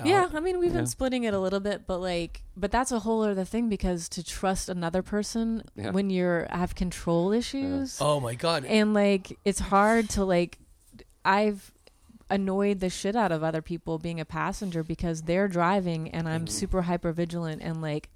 out? 0.00 0.06
Yeah, 0.06 0.28
I 0.32 0.40
mean, 0.40 0.58
we've 0.58 0.70
Yeah. 0.72 0.78
been 0.78 0.86
splitting 0.86 1.24
it 1.24 1.34
a 1.34 1.38
little 1.38 1.60
bit, 1.60 1.86
but 1.86 1.98
like, 1.98 2.42
but 2.56 2.70
that's 2.70 2.90
a 2.92 3.00
whole 3.00 3.22
other 3.22 3.44
thing 3.44 3.68
because 3.68 4.08
to 4.10 4.22
trust 4.24 4.68
another 4.68 5.02
person 5.02 5.62
Yeah. 5.76 5.90
when 5.90 6.10
you're 6.10 6.46
have 6.50 6.74
control 6.74 7.32
issues 7.32 7.98
Oh 8.00 8.20
my 8.20 8.34
God. 8.34 8.64
and 8.64 8.94
like 8.94 9.38
it's 9.44 9.60
hard 9.60 10.08
to 10.10 10.24
like 10.24 10.58
I've 11.24 11.72
annoyed 12.30 12.80
the 12.80 12.88
shit 12.90 13.14
out 13.16 13.32
of 13.32 13.42
other 13.42 13.62
people 13.62 13.98
being 13.98 14.18
a 14.18 14.24
passenger 14.24 14.82
because 14.82 15.22
they're 15.22 15.48
driving 15.48 16.08
and 16.10 16.28
I'm 16.28 16.46
Mhm. 16.46 16.50
super 16.50 16.82
hyper 16.82 17.12
vigilant 17.12 17.62
and 17.62 17.80
like 17.82 18.08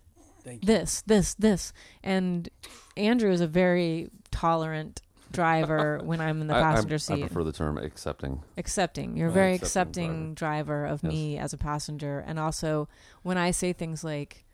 Thank 0.45 0.63
you. 0.63 0.67
this, 0.67 1.03
this, 1.07 1.35
this. 1.35 1.73
And 2.03 2.49
Andrew 2.97 3.31
is 3.31 3.41
a 3.43 3.47
very 3.47 4.11
tolerant 4.31 5.03
driver 5.33 6.01
when 6.05 6.21
I'm 6.21 6.41
in 6.41 6.47
the 6.47 6.55
I- 6.55 6.59
I- 6.59 6.63
passenger 6.75 6.99
seat. 6.99 7.15
I, 7.25 7.27
prefer 7.29 7.45
the 7.45 7.53
term 7.53 7.79
accepting. 7.79 8.43
accepting. 8.57 9.17
You're 9.17 9.29
a 9.29 9.33
very 9.33 9.55
accepting 9.55 10.05
accepting 10.11 10.35
driver, 10.35 10.85
of 10.87 11.03
Yes. 11.03 11.13
me 11.13 11.39
as 11.39 11.53
a 11.53 11.57
passenger. 11.59 12.25
And 12.27 12.39
also 12.39 12.89
when 13.23 13.37
I 13.39 13.51
say 13.51 13.73
things 13.73 14.03
like, 14.05 14.45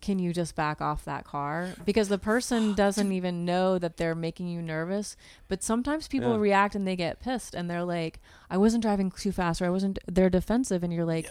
can 0.00 0.20
you 0.20 0.32
just 0.32 0.54
back 0.54 0.80
off 0.80 1.04
that 1.06 1.24
car? 1.24 1.70
Because 1.84 2.08
the 2.08 2.18
person 2.18 2.72
doesn't 2.76 3.10
even 3.10 3.44
know 3.44 3.78
that 3.80 3.96
they're 3.96 4.14
making 4.14 4.46
you 4.48 4.62
nervous. 4.62 5.16
But 5.48 5.62
sometimes 5.64 6.06
people 6.06 6.32
Yeah. 6.34 6.38
react 6.38 6.74
and 6.76 6.86
they 6.86 6.94
get 6.94 7.18
pissed 7.18 7.54
and 7.54 7.68
they're 7.68 7.84
like, 7.84 8.20
I 8.48 8.56
wasn't 8.58 8.82
driving 8.82 9.10
too 9.10 9.32
fast 9.32 9.60
or 9.60 9.64
I 9.66 9.70
wasn't, 9.70 9.98
they're 10.06 10.30
defensive. 10.30 10.84
And 10.84 10.92
you're 10.92 11.04
like, 11.04 11.26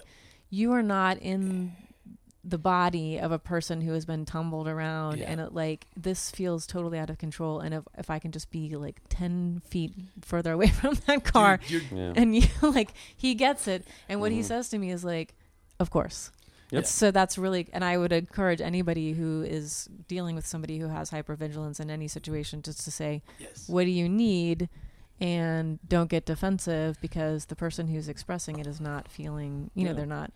you 0.49 0.73
are 0.73 0.83
not 0.83 1.17
in 1.19 1.73
the 2.49 2.57
body 2.57 3.17
of 3.17 3.31
a 3.33 3.37
person 3.39 3.81
who 3.81 3.91
has 3.91 4.05
been 4.05 4.23
tumbled 4.23 4.69
around 4.69 5.17
Yeah. 5.19 5.29
and 5.29 5.41
it 5.41 5.53
like 5.53 5.85
this 5.97 6.31
feels 6.31 6.65
totally 6.65 6.97
out 6.97 7.09
of 7.09 7.17
control 7.17 7.59
and 7.59 7.73
if, 7.73 7.83
if 7.97 8.09
i 8.09 8.19
can 8.19 8.31
just 8.31 8.49
be 8.51 8.73
like 8.77 9.01
10 9.09 9.61
feet 9.69 9.91
further 10.21 10.53
away 10.53 10.67
from 10.79 10.95
that 11.07 11.25
car 11.25 11.59
Dude, 11.67 11.83
you're- 11.91 12.01
Yeah. 12.05 12.13
and 12.15 12.33
you 12.33 12.43
like 12.61 12.93
he 13.17 13.35
gets 13.35 13.67
it 13.67 13.85
and 14.07 14.21
what 14.21 14.31
he 14.31 14.39
Mhm. 14.39 14.45
says 14.45 14.69
to 14.69 14.77
me 14.77 14.91
is 14.91 15.03
like 15.03 15.35
of 15.77 15.89
course 15.89 16.31
Yep. 16.71 16.85
so 16.85 17.11
that's 17.11 17.37
really 17.37 17.67
and 17.73 17.83
i 17.83 17.97
would 17.97 18.13
encourage 18.13 18.61
anybody 18.61 19.11
who 19.13 19.41
is 19.43 19.89
dealing 20.07 20.35
with 20.35 20.45
somebody 20.47 20.79
who 20.79 20.87
has 20.87 21.11
hypervigilance 21.11 21.79
in 21.81 21.89
any 21.89 22.07
situation 22.07 22.61
just 22.61 22.83
to 22.85 22.91
say 22.91 23.23
yes. 23.39 23.67
what 23.67 23.83
do 23.83 23.89
you 23.91 24.07
need 24.07 24.69
and 25.19 25.79
don't 25.87 26.09
get 26.09 26.25
defensive 26.25 26.97
because 27.01 27.45
the 27.45 27.55
person 27.55 27.87
who's 27.87 28.07
expressing 28.07 28.59
it 28.59 28.67
is 28.67 28.79
not 28.79 29.09
feeling 29.09 29.69
you 29.75 29.83
know 29.85 29.93
they're 29.93 30.05
not 30.05 30.31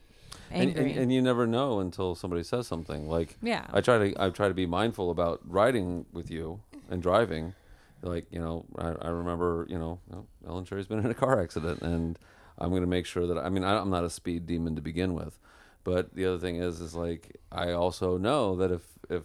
And, 0.54 0.78
and, 0.78 0.91
and 0.97 1.14
you 1.14 1.22
never 1.22 1.47
know 1.47 1.80
until 1.80 2.16
somebody 2.16 2.43
says 2.43 2.68
something. 2.68 3.08
Like 3.08 3.38
yeah. 3.41 3.66
I 3.72 3.82
try 3.82 3.97
to 4.10 4.22
I 4.22 4.30
try 4.30 4.47
to 4.47 4.54
be 4.54 4.66
mindful 4.66 5.12
about 5.12 5.41
riding 5.45 6.06
with 6.12 6.30
you 6.30 6.62
and 6.89 7.02
driving. 7.02 7.54
Like 8.02 8.26
you 8.32 8.39
know, 8.39 8.66
I, 8.78 9.08
I 9.08 9.10
remember 9.10 9.66
you 9.70 9.78
know, 9.78 9.99
Ellen 10.47 10.66
Cherry's 10.66 10.88
been 10.88 10.99
in 10.99 11.06
a 11.06 11.14
car 11.14 11.41
accident, 11.41 11.82
and 11.82 12.18
I'm 12.58 12.70
going 12.70 12.82
to 12.82 12.88
make 12.88 13.06
sure 13.06 13.28
that 13.28 13.38
I 13.38 13.49
mean 13.49 13.64
I, 13.64 13.80
I'm 13.80 13.89
not 13.89 14.04
a 14.04 14.10
speed 14.10 14.45
demon 14.45 14.76
to 14.76 14.82
begin 14.82 15.14
with, 15.14 15.39
but 15.84 16.14
the 16.16 16.26
other 16.26 16.39
thing 16.39 16.58
is 16.58 16.82
is 16.82 16.95
like 16.95 17.38
I 17.52 17.72
also 17.72 18.18
know 18.18 18.56
that 18.58 18.72
if 18.72 18.84
if 19.10 19.24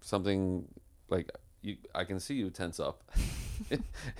something 0.00 0.68
like 1.08 1.30
you 1.62 1.76
I 1.94 2.04
can 2.04 2.20
see 2.20 2.34
you 2.34 2.50
tense 2.50 2.80
up, 2.80 3.02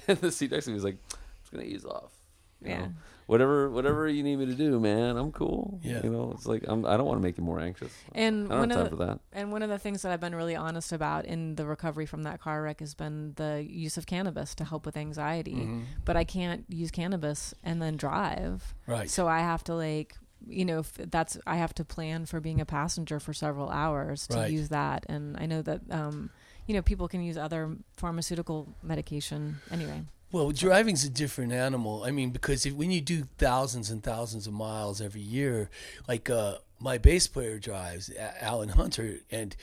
and 0.09 0.19
the 0.19 0.33
seat 0.33 0.51
next 0.51 0.67
to 0.67 0.71
me 0.71 0.77
is 0.77 0.85
like 0.85 0.99
I'm 1.13 1.19
just 1.43 1.53
going 1.53 1.65
to 1.65 1.71
ease 1.71 1.85
off. 1.85 2.16
You 2.63 2.71
Yeah. 2.71 2.79
know? 2.81 2.93
Whatever, 3.27 3.69
whatever 3.71 4.09
you 4.09 4.23
need 4.23 4.37
me 4.37 4.47
to 4.47 4.55
do, 4.55 4.79
man, 4.79 5.17
I'm 5.17 5.33
cool. 5.33 5.81
Yeah. 5.83 6.01
You 6.05 6.11
know, 6.11 6.31
it's 6.33 6.47
like 6.47 6.63
I'm, 6.69 6.87
I 6.87 6.97
don't 6.97 7.07
want 7.07 7.19
to 7.19 7.23
make 7.23 7.37
you 7.37 7.43
more 7.43 7.59
anxious. 7.59 7.93
and 8.15 8.47
I 8.47 8.51
don't 8.51 8.59
one 8.61 8.71
have 8.71 8.79
of 8.79 8.85
time 8.85 8.85
the, 8.85 9.05
for 9.05 9.05
that. 9.11 9.21
And 9.33 9.51
one 9.51 9.63
of 9.63 9.69
the 9.69 9.81
things 9.81 10.03
that 10.03 10.13
I've 10.13 10.21
been 10.21 10.35
really 10.37 10.55
honest 10.55 10.93
about 10.93 11.25
in 11.25 11.57
the 11.57 11.67
recovery 11.67 12.07
from 12.07 12.23
that 12.23 12.41
car 12.41 12.63
wreck 12.63 12.79
has 12.79 12.95
been 12.95 13.33
the 13.35 13.67
use 13.69 13.97
of 13.97 14.07
cannabis 14.07 14.55
to 14.55 14.65
help 14.65 14.87
with 14.87 14.97
anxiety. 14.97 15.57
Mhm. 15.57 15.85
But 16.05 16.17
I 16.17 16.23
can't 16.23 16.65
use 16.69 16.93
cannabis 16.93 17.53
and 17.65 17.83
then 17.83 17.97
drive. 17.97 18.77
Right. 18.87 19.11
So 19.11 19.27
I 19.27 19.41
have 19.41 19.65
to 19.65 19.75
like, 19.75 20.17
you 20.47 20.65
know, 20.65 20.79
f- 20.81 20.93
that's 21.11 21.37
I 21.49 21.57
have 21.57 21.75
to 21.75 21.85
plan 21.85 22.27
for 22.27 22.39
being 22.39 22.61
a 22.61 22.65
passenger 22.65 23.19
for 23.19 23.33
several 23.35 23.71
hours 23.71 24.29
to 24.29 24.37
Right. 24.37 24.53
use 24.53 24.69
that. 24.69 25.05
And 25.09 25.37
I 25.37 25.47
know 25.47 25.63
that 25.63 25.81
um, 25.91 26.31
you 26.69 26.75
know, 26.75 26.83
people 26.83 27.09
can 27.09 27.23
use 27.23 27.37
other 27.37 27.77
pharmaceutical 27.97 28.69
medication 28.85 29.57
anyway. 29.71 30.03
Well, 30.33 30.51
driving's 30.51 31.05
a 31.05 31.09
different 31.11 31.53
animal. 31.53 32.03
I 32.05 32.11
mean, 32.11 32.31
because 32.31 32.67
if, 32.67 32.75
when 32.75 32.91
you 32.91 33.01
do 33.01 33.29
thousands 33.39 33.91
and 33.91 34.03
thousands 34.03 34.47
of 34.47 34.53
miles 34.53 35.01
every 35.01 35.21
year, 35.21 35.71
like 36.09 36.29
uh, 36.29 36.57
my 36.81 36.99
bass 36.99 37.27
player 37.27 37.59
drives, 37.59 38.11
Alan 38.41 38.71
Hunter, 38.71 39.21
and 39.31 39.55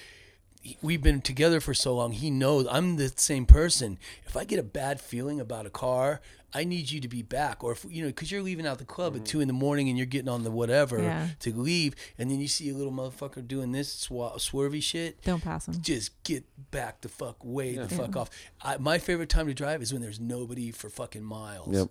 he- 0.61 0.77
we've 0.81 1.03
been 1.03 1.21
together 1.21 1.59
for 1.59 1.73
so 1.73 1.93
long. 1.95 2.13
He 2.13 2.31
knows 2.31 2.65
I'm 2.71 2.95
the 2.95 3.11
same 3.15 3.45
person. 3.45 3.99
If 4.25 4.37
I 4.37 4.45
get 4.45 4.57
a 4.57 4.63
bad 4.63 5.01
feeling 5.01 5.39
about 5.39 5.65
a 5.65 5.69
car, 5.69 6.21
I 6.55 6.63
need 6.65 6.91
you 6.91 6.99
to 7.01 7.07
be 7.07 7.21
back, 7.23 7.63
or 7.63 7.71
if 7.71 7.85
you 7.89 8.03
know, 8.03 8.09
because 8.09 8.31
you're 8.31 8.41
leaving 8.43 8.67
out 8.67 8.77
the 8.77 8.85
club 8.85 9.13
at 9.13 9.17
mm-hmm. 9.21 9.25
two 9.25 9.39
in 9.41 9.47
the 9.47 9.53
morning 9.53 9.89
and 9.89 9.97
you're 9.97 10.05
getting 10.05 10.29
on 10.29 10.43
the 10.43 10.51
whatever 10.51 10.99
Yeah. 11.01 11.29
to 11.39 11.53
leave, 11.53 11.95
and 12.17 12.29
then 12.29 12.39
you 12.39 12.47
see 12.47 12.69
a 12.69 12.73
little 12.75 12.91
motherfucker 12.91 13.47
doing 13.47 13.71
this 13.71 14.07
swa- 14.07 14.35
swervy 14.35 14.81
shit 14.83 15.21
Don't 15.23 15.43
pass 15.43 15.65
them. 15.65 15.75
just 15.81 16.11
get 16.23 16.43
back 16.71 17.01
the 17.01 17.09
fuck 17.09 17.37
way 17.43 17.75
the 17.75 17.81
Yeah. 17.81 17.87
fuck 17.87 18.15
off. 18.15 18.29
I, 18.61 18.77
my 18.77 18.97
favorite 18.99 19.29
time 19.29 19.47
to 19.47 19.53
drive 19.53 19.81
is 19.81 19.91
when 19.91 20.01
there's 20.01 20.19
nobody 20.19 20.71
for 20.71 20.89
fucking 20.89 21.23
miles. 21.23 21.73
Yep. 21.75 21.89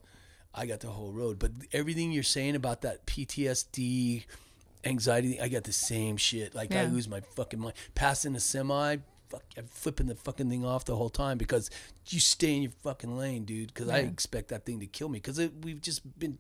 I 0.55 0.67
got 0.67 0.81
the 0.81 0.89
whole 0.89 1.13
road, 1.13 1.39
but 1.39 1.51
everything 1.73 2.13
you're 2.13 2.23
saying 2.23 2.55
about 2.57 2.83
that 2.83 3.07
PTSD, 3.07 4.25
anxiety, 4.85 5.41
I 5.41 5.49
got 5.49 5.65
the 5.65 5.73
same 5.73 6.17
shit. 6.17 6.55
Like 6.55 6.73
I 6.73 6.83
Yeah. 6.83 6.89
lose 6.89 7.09
my 7.09 7.21
fucking 7.21 7.59
mind. 7.59 7.75
Passing 7.95 8.35
a 8.37 8.41
semi, 8.41 8.99
fuck, 9.33 9.45
I'm 9.57 9.67
flipping 9.67 10.07
the 10.07 10.15
fucking 10.15 10.49
thing 10.49 10.65
off 10.65 10.85
the 10.85 10.97
whole 10.97 11.11
time 11.11 11.39
because 11.39 11.71
you 12.09 12.21
stay 12.21 12.55
in 12.57 12.63
your 12.63 12.73
fucking 12.83 13.17
lane, 13.17 13.45
dude. 13.45 13.75
Because 13.75 13.89
I 13.89 13.99
expect 13.99 14.49
that 14.49 14.65
thing 14.65 14.81
to 14.81 14.87
kill 14.87 15.09
me. 15.09 15.19
Because 15.19 15.41
we've 15.63 15.81
just 15.81 16.19
been. 16.19 16.39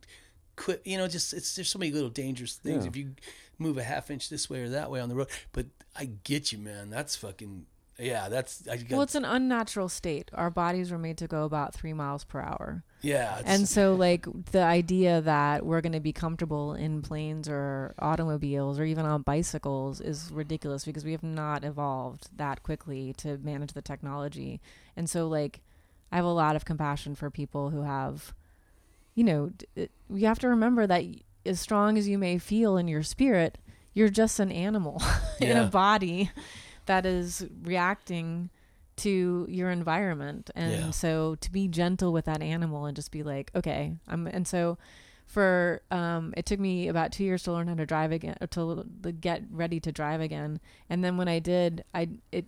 Quit, 0.55 0.83
you 0.85 0.99
know, 0.99 1.09
just 1.09 1.33
it's 1.33 1.57
there's 1.57 1.71
so 1.71 1.79
many 1.79 1.93
little 1.93 2.11
dangerous 2.11 2.57
things. 2.57 2.85
Yeah. 2.85 2.91
If 2.91 2.97
you 2.97 3.15
move 3.59 3.79
a 3.79 3.83
half 3.83 4.11
inch 4.11 4.29
this 4.29 4.51
way 4.51 4.61
or 4.61 4.69
that 4.69 4.91
way 4.91 5.01
on 5.01 5.09
the 5.09 5.15
road, 5.15 5.29
but 5.53 5.65
I 5.97 6.11
get 6.25 6.53
you, 6.53 6.59
man. 6.59 6.91
That's 6.91 7.17
fucking 7.17 7.65
yeah. 7.99 8.29
That's 8.29 8.67
I 8.69 8.85
Well, 8.91 9.03
it's 9.03 9.15
an 9.15 9.25
unnatural 9.25 9.89
state. 9.89 10.31
Our 10.35 10.51
bodies 10.51 10.91
were 10.91 10.99
made 10.99 11.19
to 11.19 11.27
go 11.27 11.45
about 11.45 11.75
three 11.75 11.93
miles 11.93 12.25
per 12.25 12.41
hour. 12.41 12.85
yeah. 13.03 13.41
And 13.45 13.69
so, 13.69 13.95
like, 13.95 14.27
the 14.53 14.63
idea 14.63 15.21
that 15.21 15.67
we're 15.67 15.81
going 15.81 15.93
to 15.93 16.01
be 16.01 16.13
comfortable 16.13 16.75
in 16.75 17.03
planes 17.03 17.49
or 17.49 17.95
automobiles 17.99 18.79
or 18.79 18.85
even 18.85 19.05
on 19.05 19.23
bicycles 19.23 20.01
is 20.01 20.31
ridiculous 20.33 20.85
because 20.85 21.05
we 21.05 21.13
have 21.13 21.23
not 21.23 21.65
evolved 21.65 22.29
that 22.37 22.63
quickly 22.63 23.13
to 23.19 23.39
manage 23.39 23.73
the 23.73 23.83
technology. 23.83 24.61
And 24.97 25.09
so, 25.09 25.29
like, 25.29 25.61
I 26.11 26.17
have 26.17 26.25
a 26.25 26.29
lot 26.29 26.57
of 26.57 26.65
compassion 26.65 27.15
for 27.15 27.31
people 27.31 27.71
who 27.71 27.83
have, 27.83 28.35
you 29.15 29.25
know, 29.25 29.53
it, 29.75 29.91
you 30.11 30.27
have 30.27 30.39
to 30.41 30.49
remember 30.49 30.87
that 30.87 31.05
as 31.45 31.61
strong 31.61 31.99
as 31.99 32.09
you 32.09 32.19
may 32.19 32.39
feel 32.39 32.77
in 32.77 32.89
your 32.89 33.03
spirit, 33.03 33.59
you're 33.95 34.09
just 34.09 34.41
an 34.41 34.53
animal 34.53 35.03
in 35.41 35.57
a 35.57 35.67
body 35.67 36.31
that 36.87 37.07
is 37.07 37.47
reacting 37.63 38.51
to 38.97 39.47
your 39.49 39.71
environment 39.71 40.51
and 40.55 40.73
Yeah. 40.73 40.91
so 40.91 41.37
to 41.37 41.51
be 41.51 41.67
gentle 41.69 42.13
with 42.13 42.27
that 42.27 42.43
animal 42.43 42.85
and 42.87 42.95
just 42.95 43.11
be 43.11 43.23
like 43.23 43.51
okay 43.55 43.95
i'm 44.07 44.27
and 44.27 44.47
so 44.47 44.77
for 45.27 45.81
um 45.91 46.35
it 46.37 46.45
took 46.45 46.61
me 46.61 46.89
about 46.89 47.11
two 47.11 47.25
years 47.25 47.43
to 47.45 47.53
learn 47.53 47.69
how 47.69 47.75
to 47.75 47.87
drive 47.87 48.13
again 48.13 48.37
to 48.51 48.85
get 49.21 49.43
ready 49.51 49.81
to 49.81 49.91
drive 49.91 50.21
again 50.21 50.61
and 50.91 51.03
then 51.03 51.17
when 51.17 51.27
i 51.27 51.39
did 51.39 51.85
i 51.95 52.07
it 52.33 52.45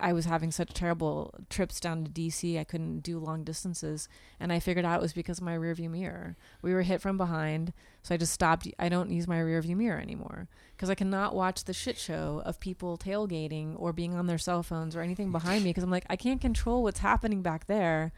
i 0.00 0.12
was 0.12 0.24
having 0.26 0.50
such 0.50 0.72
terrible 0.74 1.32
trips 1.50 1.80
down 1.80 2.04
to 2.04 2.10
dc 2.10 2.58
i 2.58 2.64
couldn't 2.64 3.00
do 3.00 3.18
long 3.18 3.44
distances 3.44 4.08
and 4.40 4.52
i 4.52 4.58
figured 4.60 4.84
out 4.84 4.98
it 4.98 5.02
was 5.02 5.12
because 5.12 5.38
of 5.38 5.44
my 5.44 5.54
rear 5.54 5.74
view 5.74 5.90
mirror 5.90 6.36
we 6.62 6.72
were 6.74 6.82
hit 6.82 7.00
from 7.00 7.16
behind 7.16 7.72
so 8.02 8.14
i 8.14 8.18
just 8.18 8.32
stopped 8.32 8.68
i 8.78 8.88
don't 8.88 9.10
use 9.10 9.26
my 9.28 9.40
rear 9.40 9.60
view 9.62 9.76
mirror 9.76 10.00
anymore 10.00 10.48
because 10.76 10.90
I 10.90 10.94
cannot 10.94 11.34
watch 11.34 11.64
the 11.64 11.72
shit 11.74 11.98
show 11.98 12.40
of 12.46 12.60
people 12.60 12.96
tailgating 12.96 13.74
or 13.76 13.92
being 13.92 14.14
on 14.14 14.28
their 14.28 14.38
cell 14.38 14.62
phones 14.62 14.94
or 14.94 15.00
anything 15.00 15.32
behind 15.32 15.64
me 15.64 15.70
because 15.70 15.82
I'm 15.82 15.90
like, 15.90 16.06
I 16.08 16.14
can't 16.14 16.40
control 16.40 16.84
what's 16.84 17.00
happening 17.00 17.42
back 17.42 17.66
there. 17.66 18.12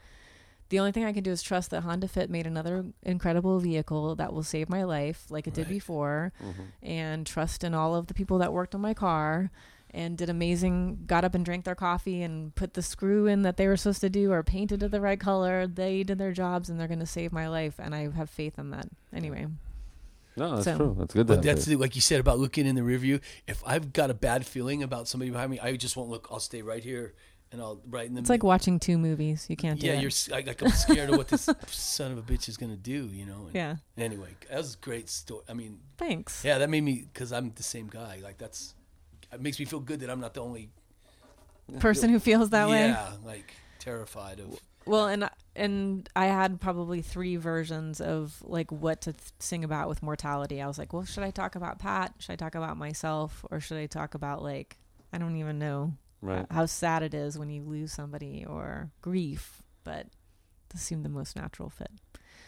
The 0.69 0.77
only 0.77 0.91
thing 0.91 1.03
I 1.03 1.11
can 1.11 1.23
do 1.23 1.31
is 1.31 1.41
trust 1.41 1.71
that 1.71 1.81
Honda 1.81 2.07
Fit 2.07 2.29
made 2.29 2.45
another 2.45 2.85
incredible 3.01 3.57
vehicle 3.59 4.13
that 4.17 4.31
will 4.31 4.43
save 4.43 4.69
my 4.69 4.83
life, 4.83 5.25
like 5.31 5.47
it 5.47 5.55
did 5.55 5.63
Right. 5.65 5.69
before, 5.73 6.33
Mhm. 6.39 6.53
and 6.83 7.25
trust 7.25 7.63
in 7.63 7.73
all 7.73 7.95
of 7.95 8.05
the 8.05 8.13
people 8.13 8.37
that 8.37 8.53
worked 8.53 8.75
on 8.75 8.81
my 8.81 8.93
car 8.93 9.49
and 9.93 10.17
did 10.17 10.29
amazing, 10.29 11.03
got 11.05 11.23
up 11.25 11.35
and 11.35 11.43
drank 11.45 11.65
their 11.65 11.75
coffee 11.75 12.21
and 12.23 12.53
put 12.55 12.73
the 12.73 12.81
screw 12.81 13.27
in 13.27 13.41
that 13.43 13.57
they 13.57 13.67
were 13.67 13.77
supposed 13.77 14.01
to 14.01 14.09
do 14.09 14.31
or 14.31 14.43
painted 14.43 14.81
it 14.83 14.91
the 14.91 15.01
right 15.01 15.19
color. 15.19 15.67
They 15.67 16.03
did 16.03 16.17
their 16.17 16.31
jobs 16.31 16.69
and 16.69 16.79
they're 16.79 16.87
going 16.87 16.99
to 16.99 17.05
save 17.05 17.31
my 17.31 17.47
life. 17.47 17.75
And 17.79 17.93
I 17.93 18.09
have 18.11 18.29
faith 18.29 18.57
in 18.57 18.71
that. 18.71 18.87
Anyway. 19.13 19.47
No, 20.37 20.51
that's 20.55 20.63
So- 20.65 20.77
true. 20.77 20.95
That's 20.97 21.13
good. 21.13 21.27
But 21.27 21.41
that's 21.43 21.65
the- 21.65 21.75
like 21.75 21.95
you 21.95 22.01
said 22.01 22.19
about 22.21 22.39
looking 22.39 22.65
in 22.65 22.75
the 22.75 22.83
rear 22.83 22.97
view. 22.97 23.19
If 23.47 23.61
I've 23.65 23.91
got 23.93 24.09
a 24.09 24.13
bad 24.13 24.45
feeling 24.45 24.81
about 24.81 25.07
somebody 25.07 25.29
behind 25.31 25.51
me, 25.51 25.59
I 25.59 25.75
just 25.75 25.97
won't 25.97 26.09
look. 26.09 26.27
I'll 26.31 26.39
stay 26.39 26.61
right 26.61 26.81
here 26.83 27.13
and 27.51 27.59
I'll 27.61 27.81
right 27.89 28.05
in 28.07 28.13
the. 28.13 28.21
It's 28.21 28.29
like 28.29 28.43
watching 28.43 28.79
two 28.79 28.97
movies. 28.97 29.45
You 29.49 29.57
can't 29.57 29.77
do 29.77 29.87
yeah, 29.87 29.93
it. 29.95 29.99
you're 30.01 30.07
s- 30.07 30.29
like, 30.29 30.47
like 30.47 30.61
I'm 30.61 30.69
scared 30.71 31.09
of 31.09 31.17
what 31.17 31.27
this 31.27 31.49
son 31.67 32.13
of 32.13 32.17
a 32.17 32.21
bitch 32.21 32.47
is 32.47 32.55
gonna 32.55 32.77
do. 32.77 33.07
You 33.11 33.25
know. 33.25 33.47
And 33.47 33.55
yeah. 33.55 33.75
Anyway, 33.97 34.29
that 34.49 34.57
was 34.57 34.75
a 34.75 34.77
great 34.77 35.09
story. 35.09 35.43
I 35.49 35.53
mean, 35.53 35.79
Thanks. 35.97 36.45
yeah, 36.45 36.59
that 36.59 36.69
made 36.69 36.81
me 36.85 37.05
because 37.11 37.33
I'm 37.33 37.51
the 37.51 37.63
same 37.63 37.87
guy. 37.87 38.19
Like 38.23 38.37
that's 38.37 38.73
it 39.31 39.41
makes 39.41 39.59
me 39.59 39.65
feel 39.65 39.79
good 39.79 40.01
that 40.01 40.09
I'm 40.09 40.19
not 40.19 40.33
the 40.33 40.41
only 40.41 40.69
Person 41.79 42.09
who 42.09 42.19
feels 42.19 42.49
that 42.49 42.69
way. 42.69 42.87
Yeah, 42.87 43.11
like 43.25 43.53
terrified 43.79 44.39
of. 44.39 44.59
Well, 44.85 45.07
and 45.07 45.29
and 45.55 46.09
I 46.15 46.25
had 46.25 46.59
probably 46.59 47.01
three 47.01 47.37
versions 47.37 48.01
of 48.01 48.41
like 48.43 48.71
what 48.71 49.01
to 49.01 49.13
th- 49.13 49.31
sing 49.39 49.63
about 49.63 49.87
with 49.87 50.03
mortality. 50.03 50.61
I 50.61 50.67
was 50.67 50.77
like, 50.77 50.91
well, 50.91 51.05
should 51.05 51.23
I 51.23 51.31
talk 51.31 51.55
about 51.55 51.79
Pat? 51.79 52.13
Should 52.19 52.33
I 52.33 52.35
talk 52.35 52.55
about 52.55 52.77
myself, 52.77 53.45
or 53.51 53.59
should 53.59 53.77
I 53.77 53.85
talk 53.85 54.15
about 54.15 54.43
like 54.43 54.77
I 55.13 55.17
don't 55.17 55.37
even 55.37 55.59
know 55.59 55.93
right. 56.21 56.45
how 56.49 56.65
sad 56.65 57.03
it 57.03 57.13
is 57.13 57.37
when 57.37 57.49
you 57.49 57.63
lose 57.63 57.91
somebody 57.91 58.45
or 58.45 58.91
grief, 59.01 59.61
but 59.83 60.07
this 60.71 60.81
seemed 60.81 61.05
the 61.05 61.09
most 61.09 61.35
natural 61.35 61.69
fit. 61.69 61.91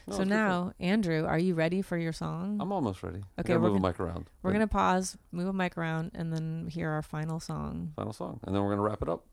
No, 0.07 0.15
so 0.15 0.21
it's 0.23 0.29
good 0.29 0.35
now, 0.35 0.73
Andrew, 0.79 1.25
are 1.25 1.39
you 1.39 1.55
ready 1.55 1.81
for 1.81 1.97
your 1.97 2.11
song? 2.11 2.57
I'm 2.59 2.71
almost 2.73 3.03
ready. 3.03 3.21
Okay, 3.39 3.53
we're 3.53 3.59
move 3.59 3.75
a 3.75 3.79
gonna- 3.79 3.87
mic 3.87 3.99
around. 3.99 4.29
We're 4.41 4.49
But 4.51 4.53
gonna 4.53 4.67
pause, 4.67 5.17
move 5.31 5.47
a 5.47 5.53
mic 5.53 5.77
around, 5.77 6.11
and 6.13 6.33
then 6.33 6.67
hear 6.69 6.89
our 6.89 7.01
final 7.01 7.39
song. 7.39 7.93
final 7.95 8.11
song, 8.13 8.39
and 8.43 8.53
then 8.53 8.63
we're 8.63 8.69
gonna 8.71 8.81
wrap 8.81 9.01
it 9.01 9.07
up. 9.09 9.25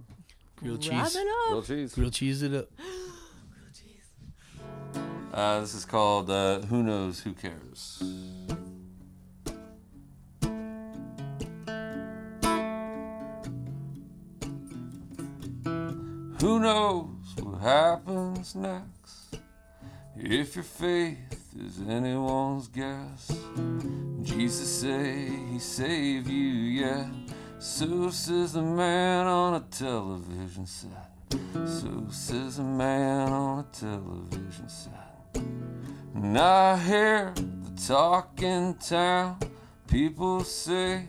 Grilled 0.57 0.87
Wrap 0.87 1.07
cheese. 1.07 1.17
it 1.17 1.27
up. 1.27 1.49
Grilled 1.49 1.67
cheese. 1.67 1.95
Grilled 1.95 2.13
cheese 2.13 2.43
it 2.43 2.55
up. 2.55 2.69
Grilled 4.93 5.35
Uh, 5.35 5.61
this 5.61 5.75
is 5.75 5.85
called 5.85 6.29
uh, 6.31 6.61
"Who 6.63 6.83
Knows 6.83 7.21
Who 7.21 7.33
Cares." 7.33 8.03
Who 16.41 16.59
knows 16.61 17.07
what 17.43 17.61
happens 17.61 18.55
next? 18.55 19.00
If 20.23 20.55
your 20.55 20.65
faith 20.65 21.17
is 21.59 21.81
anyone's 21.89 22.69
guess, 22.69 23.33
Jesus 24.23 24.81
say 24.83 25.31
he 25.51 25.59
saved 25.59 26.29
you 26.29 26.85
yet. 26.85 27.07
So 27.59 28.11
says 28.11 28.53
the 28.53 28.63
man 28.63 29.27
on 29.27 29.55
a 29.55 29.61
television 29.71 30.67
set. 30.67 31.15
So 31.65 32.07
says 32.11 32.59
a 32.59 32.63
man 32.63 33.33
on 33.33 33.61
a 33.61 33.67
television 33.75 34.69
set. 34.69 35.43
And 36.15 36.39
I 36.39 36.77
hear 36.77 37.33
the 37.35 37.83
talk 37.87 38.43
in 38.43 38.75
town. 38.75 39.39
People 39.89 40.45
say 40.45 41.07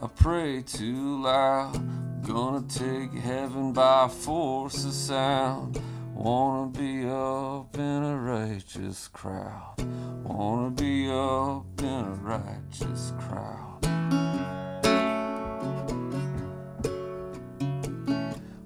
I 0.00 0.06
pray 0.06 0.62
too 0.62 1.22
loud. 1.22 2.24
Gonna 2.24 2.62
take 2.68 3.12
heaven 3.14 3.72
by 3.72 4.06
force 4.06 4.84
of 4.84 4.92
sound. 4.92 5.80
Wanna 6.14 6.68
be 6.68 7.04
up 7.06 7.76
in 7.76 8.04
a 8.04 8.16
righteous 8.16 9.08
crowd. 9.08 9.74
Wanna 10.22 10.70
be 10.70 11.10
up 11.10 11.66
in 11.80 11.86
a 11.86 12.16
righteous 12.22 13.12
crowd. 13.18 13.80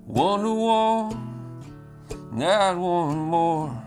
One 0.04 0.42
to 0.42 0.54
one, 0.54 1.70
not 2.32 2.76
one 2.76 3.18
more. 3.18 3.82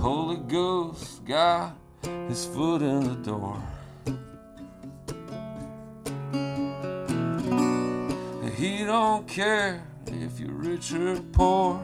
Holy 0.00 0.36
Ghost 0.36 1.24
got 1.24 1.76
his 2.28 2.46
foot 2.46 2.82
in 2.82 3.00
the 3.02 3.16
door. 3.16 3.60
He 8.60 8.84
don't 8.84 9.26
care 9.26 9.82
if 10.06 10.38
you're 10.38 10.52
rich 10.52 10.92
or 10.92 11.18
poor. 11.32 11.80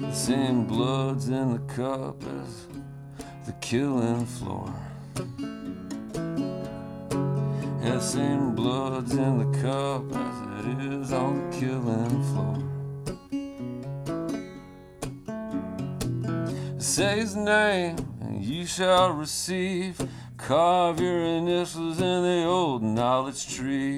The 0.00 0.12
same 0.14 0.66
blood's 0.66 1.28
in 1.28 1.52
the 1.52 1.58
cup 1.74 2.24
as 2.24 2.68
the 3.44 3.52
killing 3.60 4.24
floor. 4.24 4.72
Yeah, 7.84 8.00
same 8.00 8.54
blood's 8.54 9.12
in 9.12 9.38
the 9.40 9.58
cup 9.60 10.10
as 10.10 10.64
it 10.64 10.80
is 10.94 11.12
on 11.12 11.50
the 11.50 11.56
killing 11.58 12.22
floor. 12.30 12.56
Say 16.80 17.18
his 17.20 17.36
name, 17.36 17.96
and 18.22 18.42
you 18.42 18.64
shall 18.64 19.10
receive. 19.10 20.00
Carve 20.36 21.00
your 21.00 21.24
initials 21.24 21.98
in 22.00 22.22
the 22.22 22.44
old 22.44 22.82
knowledge 22.82 23.54
tree. 23.54 23.94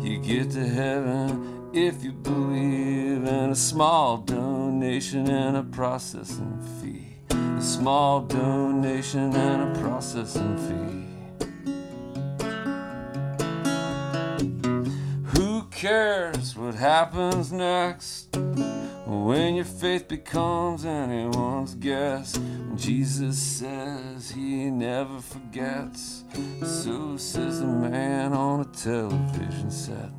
You 0.00 0.18
get 0.22 0.50
to 0.52 0.66
heaven 0.66 1.70
if 1.74 2.04
you 2.04 2.12
believe 2.12 3.24
in 3.24 3.50
a 3.50 3.54
small 3.54 4.18
donation 4.18 5.28
and 5.28 5.56
a 5.56 5.64
processing 5.64 6.60
fee. 6.80 7.16
A 7.30 7.60
small 7.60 8.20
donation 8.20 9.34
and 9.34 9.76
a 9.76 9.80
processing 9.80 10.56
fee. 10.66 11.02
Who 15.34 15.64
cares 15.64 16.56
what 16.56 16.76
happens 16.76 17.50
next? 17.52 18.28
When 19.06 19.54
your 19.54 19.64
faith 19.64 20.08
becomes 20.08 20.84
anyone's 20.84 21.76
guess, 21.76 22.36
Jesus 22.74 23.38
says 23.38 24.30
he 24.30 24.68
never 24.68 25.20
forgets, 25.20 26.24
so 26.64 27.16
says 27.16 27.60
the 27.60 27.66
man 27.68 28.32
on 28.32 28.62
a 28.62 28.64
television 28.64 29.70
set. 29.70 30.10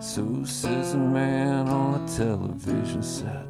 So 0.00 0.44
says 0.44 0.92
the 0.92 0.98
man 0.98 1.68
on 1.68 2.02
a 2.02 2.08
television 2.08 3.02
set. 3.02 3.46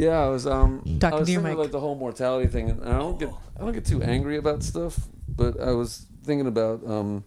Yeah, 0.00 0.18
I 0.20 0.28
was 0.28 0.46
um 0.46 0.80
Talking 0.98 1.16
I 1.16 1.20
was 1.20 1.26
to 1.28 1.32
your 1.32 1.42
thinking 1.42 1.58
mic. 1.58 1.66
about 1.66 1.72
the 1.72 1.80
whole 1.80 1.94
mortality 1.94 2.48
thing, 2.48 2.70
and 2.70 2.82
I 2.84 2.98
don't 2.98 3.18
get 3.18 3.28
I 3.56 3.60
don't 3.60 3.72
get 3.72 3.84
too 3.84 4.02
angry 4.02 4.38
about 4.38 4.62
stuff, 4.62 4.98
but 5.28 5.60
I 5.60 5.72
was 5.72 6.06
thinking 6.24 6.46
about 6.46 6.80
um 6.86 7.24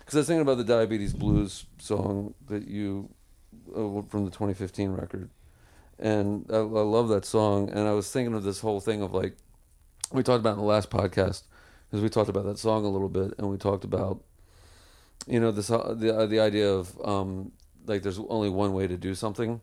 because 0.00 0.16
I 0.16 0.18
was 0.18 0.26
thinking 0.26 0.42
about 0.42 0.56
the 0.58 0.64
diabetes 0.64 1.12
blues 1.12 1.64
song 1.78 2.34
that 2.48 2.66
you 2.66 3.08
uh, 3.70 4.02
from 4.10 4.24
the 4.24 4.32
2015 4.32 4.90
record, 4.90 5.30
and 6.00 6.44
I, 6.50 6.56
I 6.56 6.58
love 6.60 7.08
that 7.10 7.24
song, 7.24 7.70
and 7.70 7.86
I 7.86 7.92
was 7.92 8.10
thinking 8.10 8.34
of 8.34 8.42
this 8.42 8.58
whole 8.58 8.80
thing 8.80 9.00
of 9.00 9.14
like 9.14 9.36
we 10.10 10.24
talked 10.24 10.40
about 10.40 10.54
in 10.54 10.58
the 10.58 10.64
last 10.64 10.90
podcast 10.90 11.44
because 11.88 12.02
we 12.02 12.08
talked 12.08 12.28
about 12.28 12.46
that 12.46 12.58
song 12.58 12.84
a 12.84 12.88
little 12.88 13.08
bit, 13.08 13.32
and 13.38 13.48
we 13.48 13.56
talked 13.58 13.84
about 13.84 14.24
you 15.28 15.38
know 15.38 15.52
this 15.52 15.70
uh, 15.70 15.94
the 15.96 16.18
uh, 16.18 16.26
the 16.26 16.40
idea 16.40 16.68
of 16.68 17.00
um 17.04 17.52
like 17.86 18.02
there's 18.02 18.18
only 18.28 18.48
one 18.48 18.72
way 18.72 18.88
to 18.88 18.96
do 18.96 19.14
something 19.14 19.60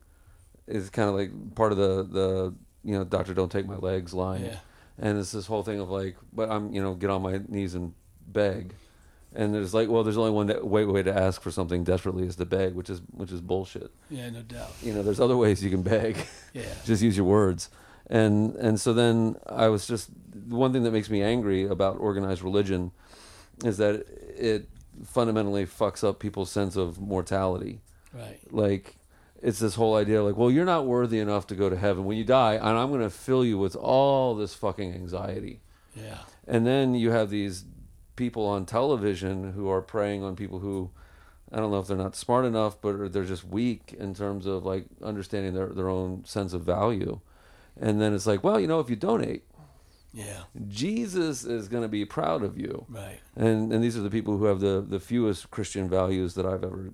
is 0.69 0.89
kind 0.89 1.09
of 1.09 1.15
like 1.15 1.31
part 1.55 1.71
of 1.71 1.77
the 1.77 2.03
the 2.03 2.53
you 2.83 2.93
know 2.93 3.03
doctor 3.03 3.33
don't 3.33 3.51
take 3.51 3.65
my 3.67 3.75
legs 3.77 4.13
line 4.13 4.45
Yeah. 4.45 4.55
and 4.97 5.17
it's 5.19 5.31
this 5.31 5.47
whole 5.47 5.63
thing 5.63 5.79
of 5.79 5.89
like 5.89 6.15
but 6.31 6.49
i'm 6.49 6.71
you 6.73 6.81
know 6.81 6.93
get 6.95 7.09
on 7.09 7.21
my 7.21 7.41
knees 7.47 7.75
and 7.75 7.93
beg 8.27 8.73
and 9.35 9.53
there's 9.53 9.73
like 9.73 9.89
well 9.89 10.03
there's 10.03 10.17
only 10.17 10.31
one 10.31 10.47
da- 10.47 10.61
way, 10.63 10.85
way 10.85 11.03
to 11.03 11.13
ask 11.13 11.41
for 11.41 11.51
something 11.51 11.83
desperately 11.83 12.25
is 12.25 12.35
to 12.37 12.45
beg 12.45 12.73
which 12.73 12.89
is 12.89 13.01
which 13.11 13.31
is 13.31 13.41
bullshit 13.41 13.91
Yeah, 14.09 14.29
no 14.29 14.41
doubt. 14.43 14.71
you 14.81 14.93
know 14.93 15.03
there's 15.03 15.19
other 15.19 15.35
ways 15.37 15.63
you 15.63 15.69
can 15.69 15.81
beg 15.83 16.15
Yeah. 16.53 16.63
just 16.85 17.01
use 17.01 17.17
your 17.17 17.25
words 17.25 17.69
and 18.07 18.55
and 18.55 18.79
so 18.79 18.93
then 18.93 19.35
i 19.47 19.67
was 19.67 19.85
just 19.87 20.09
one 20.47 20.71
thing 20.73 20.83
that 20.83 20.91
makes 20.91 21.09
me 21.09 21.21
angry 21.21 21.65
about 21.67 21.97
organized 21.99 22.41
religion 22.41 22.91
is 23.65 23.77
that 23.77 24.05
it 24.37 24.69
fundamentally 25.05 25.65
fucks 25.65 26.03
up 26.07 26.19
people's 26.19 26.51
sense 26.51 26.75
of 26.75 26.99
mortality 26.99 27.81
Right. 28.13 28.39
like 28.51 28.95
it's 29.41 29.59
this 29.59 29.75
whole 29.75 29.95
idea 29.95 30.21
like 30.23 30.35
well 30.37 30.51
you're 30.51 30.65
not 30.65 30.85
worthy 30.85 31.19
enough 31.19 31.47
to 31.47 31.55
go 31.55 31.69
to 31.69 31.77
heaven 31.77 32.03
when 32.05 32.17
you 32.17 32.23
die 32.23 32.55
and 32.55 32.77
i'm 32.77 32.89
going 32.89 33.01
to 33.01 33.09
fill 33.09 33.43
you 33.45 33.57
with 33.57 33.75
all 33.75 34.35
this 34.35 34.53
fucking 34.53 34.93
anxiety 34.93 35.61
Yeah. 35.95 36.19
and 36.47 36.65
then 36.67 36.93
you 36.95 37.11
have 37.11 37.29
these 37.29 37.63
people 38.15 38.45
on 38.45 38.65
television 38.65 39.53
who 39.53 39.69
are 39.69 39.81
preying 39.81 40.23
on 40.23 40.35
people 40.35 40.59
who 40.59 40.89
i 41.53 41.57
don't 41.57 41.71
know 41.71 41.79
if 41.79 41.87
they're 41.87 41.95
not 41.97 42.15
smart 42.15 42.43
enough 42.45 42.81
but 42.81 43.13
they're 43.13 43.23
just 43.23 43.45
weak 43.45 43.95
in 43.97 44.13
terms 44.13 44.45
of 44.45 44.65
like 44.65 44.85
understanding 45.01 45.53
their, 45.53 45.67
their 45.67 45.87
own 45.89 46.25
sense 46.25 46.53
of 46.53 46.63
value 46.63 47.19
and 47.79 48.01
then 48.01 48.13
it's 48.13 48.27
like 48.27 48.43
well 48.43 48.59
you 48.59 48.67
know 48.67 48.79
if 48.81 48.89
you 48.89 48.95
donate 48.97 49.43
Yeah. 50.13 50.41
jesus 50.67 51.45
is 51.45 51.67
going 51.69 51.83
to 51.83 51.87
be 51.89 52.03
proud 52.03 52.43
of 52.43 52.57
you 52.57 52.85
Right. 52.89 53.19
and 53.37 53.71
and 53.71 53.81
these 53.83 53.95
are 53.97 54.01
the 54.01 54.09
people 54.09 54.37
who 54.37 54.45
have 54.45 54.59
the 54.59 54.83
the 54.85 54.99
fewest 54.99 55.49
christian 55.49 55.87
values 55.87 56.33
that 56.33 56.45
i've 56.45 56.63
ever 56.65 56.91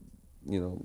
you 0.48 0.60
know 0.60 0.80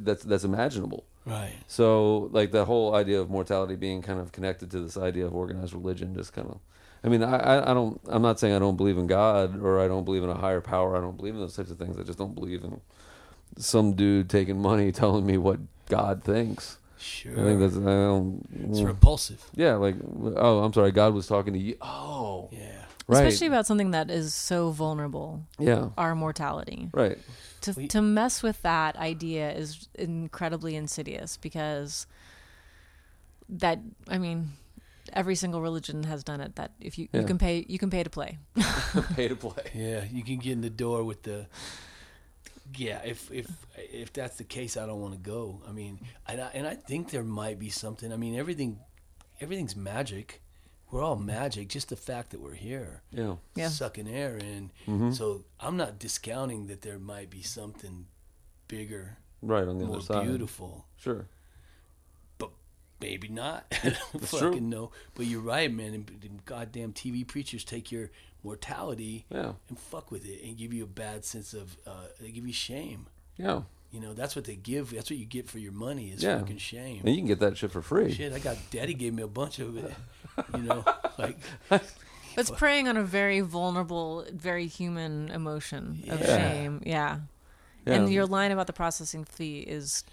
that's 0.00 0.22
that's 0.24 0.44
imaginable 0.44 1.04
Right. 1.26 1.52
so 1.66 2.30
like 2.32 2.52
that 2.52 2.64
whole 2.64 2.94
idea 2.94 3.20
of 3.20 3.28
mortality 3.28 3.76
being 3.76 4.00
kind 4.00 4.18
of 4.18 4.32
connected 4.32 4.70
to 4.70 4.80
this 4.80 4.96
idea 4.96 5.26
of 5.26 5.34
organized 5.34 5.74
religion 5.74 6.14
just 6.14 6.32
kind 6.32 6.48
of 6.48 6.58
I 7.04 7.08
mean 7.08 7.22
I, 7.22 7.36
I, 7.36 7.70
I 7.70 7.74
don't 7.74 8.00
I'm 8.08 8.22
not 8.22 8.40
saying 8.40 8.54
I 8.54 8.58
don't 8.58 8.76
believe 8.76 8.96
in 8.96 9.06
God 9.06 9.60
or 9.62 9.78
I 9.78 9.88
don't 9.88 10.04
believe 10.04 10.24
in 10.24 10.30
a 10.30 10.34
higher 10.34 10.60
power. 10.62 10.96
I 10.96 11.00
don't 11.00 11.16
believe 11.16 11.34
in 11.34 11.40
those 11.40 11.54
types 11.54 11.70
of 11.70 11.78
things. 11.78 11.98
I 11.98 12.02
just 12.02 12.18
don't 12.18 12.34
believe 12.34 12.64
in 12.64 12.80
some 13.58 13.92
dude 13.94 14.30
taking 14.30 14.60
money 14.60 14.90
telling 15.02 15.26
me 15.26 15.36
what 15.36 15.60
God 15.86 16.24
thinks. 16.24 16.78
Sure. 16.98 17.32
I 17.32 17.44
think 17.44 17.60
that's 17.60 17.76
I 17.76 17.80
don't 17.80 18.48
it's 18.54 18.80
mm. 18.80 18.86
repulsive. 18.86 19.44
yeah, 19.54 19.74
like 19.74 19.96
oh 20.36 20.60
I'm 20.60 20.72
sorry, 20.72 20.90
God 20.92 21.14
was 21.14 21.26
talking 21.26 21.52
to 21.52 21.58
you. 21.58 21.76
Oh 21.80 22.48
Yeah. 22.50 22.84
right. 23.06 23.26
Especially 23.26 23.46
about 23.46 23.66
something 23.66 23.92
that 23.92 24.10
is 24.10 24.34
so 24.34 24.70
vulnerable, 24.70 25.42
yeah. 25.58 25.90
our 25.96 26.14
mortality. 26.14 26.88
Right. 26.92 27.18
To 27.62 27.72
We- 27.72 27.88
to 27.88 28.00
mess 28.02 28.42
with 28.42 28.62
that 28.62 28.96
idea 28.96 29.50
is 29.52 29.88
incredibly 29.94 30.76
insidious 30.76 31.36
because 31.36 32.06
that 33.48 33.78
I 34.08 34.18
mean, 34.18 34.50
every 35.12 35.34
single 35.34 35.60
religion 35.60 36.04
has 36.04 36.22
done 36.22 36.40
it. 36.40 36.56
That 36.56 36.72
if 36.80 36.98
you, 36.98 37.08
Yeah. 37.12 37.20
you 37.20 37.26
can 37.26 37.38
pay 37.38 37.64
you 37.68 37.78
can 37.78 37.90
pay 37.90 38.02
to 38.02 38.10
play. 38.10 38.38
Pay 39.16 39.28
to 39.28 39.36
play. 39.36 39.70
Yeah. 39.74 40.04
You 40.04 40.22
can 40.22 40.38
get 40.38 40.52
in 40.52 40.60
the 40.60 40.70
door 40.70 41.02
with 41.04 41.22
the. 41.22 41.46
Yeah. 42.76 43.00
If 43.04 43.30
if 43.32 43.46
if 43.76 44.12
that's 44.12 44.36
the 44.36 44.44
case, 44.44 44.76
I 44.76 44.86
don't 44.86 45.00
want 45.00 45.14
to 45.14 45.20
go. 45.20 45.62
I 45.68 45.72
mean, 45.72 45.98
and 46.26 46.40
I, 46.40 46.50
and 46.54 46.66
I 46.66 46.74
think 46.74 47.10
there 47.10 47.24
might 47.24 47.58
be 47.58 47.70
something. 47.70 48.12
I 48.12 48.16
mean, 48.16 48.34
everything, 48.38 48.78
everything's 49.40 49.74
magic. 49.76 50.42
We're 50.90 51.02
all 51.02 51.16
magic. 51.16 51.68
Just 51.68 51.88
the 51.90 51.96
fact 51.96 52.30
that 52.30 52.40
we're 52.40 52.54
here. 52.54 53.02
Yeah. 53.12 53.36
Yeah. 53.54 53.68
sucking 53.68 54.08
air 54.08 54.36
in. 54.38 54.70
Mhm. 54.86 55.14
So 55.14 55.44
I'm 55.60 55.76
not 55.76 55.98
discounting 55.98 56.66
that 56.68 56.80
there 56.82 56.98
might 56.98 57.28
be 57.30 57.42
something 57.42 58.06
bigger, 58.68 59.18
Right 59.42 59.66
on 59.68 59.78
the 59.78 59.84
more 59.84 59.96
other 59.96 60.04
side. 60.04 60.26
beautiful, 60.26 60.86
Sure. 60.96 61.26
but 62.38 62.50
maybe 63.00 63.28
not. 63.28 63.66
I 63.84 63.90
don't 64.12 64.22
fucking 64.26 64.48
true. 64.50 64.60
know. 64.60 64.90
But 65.14 65.26
you're 65.26 65.40
right, 65.42 65.72
man. 65.72 65.94
And, 65.94 66.10
and 66.22 66.44
goddamn 66.46 66.92
TV 66.94 67.26
preachers 67.26 67.64
take 67.64 67.92
your 67.92 68.10
mortality 68.42 69.26
Yeah. 69.30 69.52
and 69.68 69.78
fuck 69.78 70.10
with 70.10 70.24
it 70.26 70.42
and 70.42 70.56
give 70.56 70.72
you 70.72 70.84
a 70.84 70.86
bad 70.88 71.24
sense 71.24 71.52
of. 71.54 71.76
Uh, 71.86 72.06
they 72.20 72.30
give 72.30 72.46
you 72.46 72.52
shame. 72.52 73.08
Yeah. 73.36 73.62
You 73.90 74.00
know, 74.00 74.12
that's 74.12 74.36
what 74.36 74.44
they 74.44 74.56
give. 74.56 74.90
That's 74.90 75.10
what 75.10 75.18
you 75.18 75.24
get 75.24 75.48
for 75.48 75.58
your 75.58 75.72
money 75.72 76.10
is 76.10 76.22
Yeah. 76.22 76.38
fucking 76.40 76.58
shame. 76.58 77.00
And 77.04 77.08
you 77.10 77.16
can 77.16 77.26
get 77.26 77.40
that 77.40 77.56
shit 77.56 77.72
for 77.72 77.80
free. 77.80 78.12
Shit, 78.12 78.32
I 78.34 78.38
got 78.38 78.58
daddy 78.70 78.92
gave 78.94 79.14
me 79.14 79.22
a 79.22 79.26
bunch 79.28 79.58
of 79.60 79.76
it. 79.78 79.92
You 80.54 80.62
know, 80.62 80.84
like 81.18 81.38
It's 82.36 82.50
preying 82.50 82.86
on 82.86 82.96
a 82.98 83.02
very 83.02 83.40
vulnerable, 83.40 84.26
very 84.32 84.66
human 84.66 85.30
emotion 85.30 86.04
of 86.08 86.20
Yeah. 86.20 86.26
shame. 86.26 86.82
Yeah. 86.84 87.20
Yeah. 87.86 87.94
And 87.94 88.12
your 88.12 88.26
line 88.26 88.50
about 88.52 88.66
the 88.66 88.72
processing 88.74 89.24
fee 89.24 89.60
is 89.60 90.04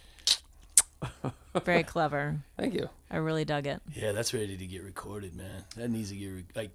very 1.63 1.83
clever. 1.93 2.39
Thank 2.57 2.73
you. 2.75 2.89
I 3.11 3.17
really 3.17 3.45
dug 3.45 3.67
it. 3.67 3.81
Yeah, 3.93 4.13
that's 4.13 4.33
ready 4.33 4.55
to 4.57 4.65
get 4.65 4.83
recorded, 4.83 5.35
man. 5.35 5.65
That 5.75 5.89
needs 5.89 6.09
to 6.09 6.15
get 6.15 6.27
re- 6.27 6.45
like 6.55 6.71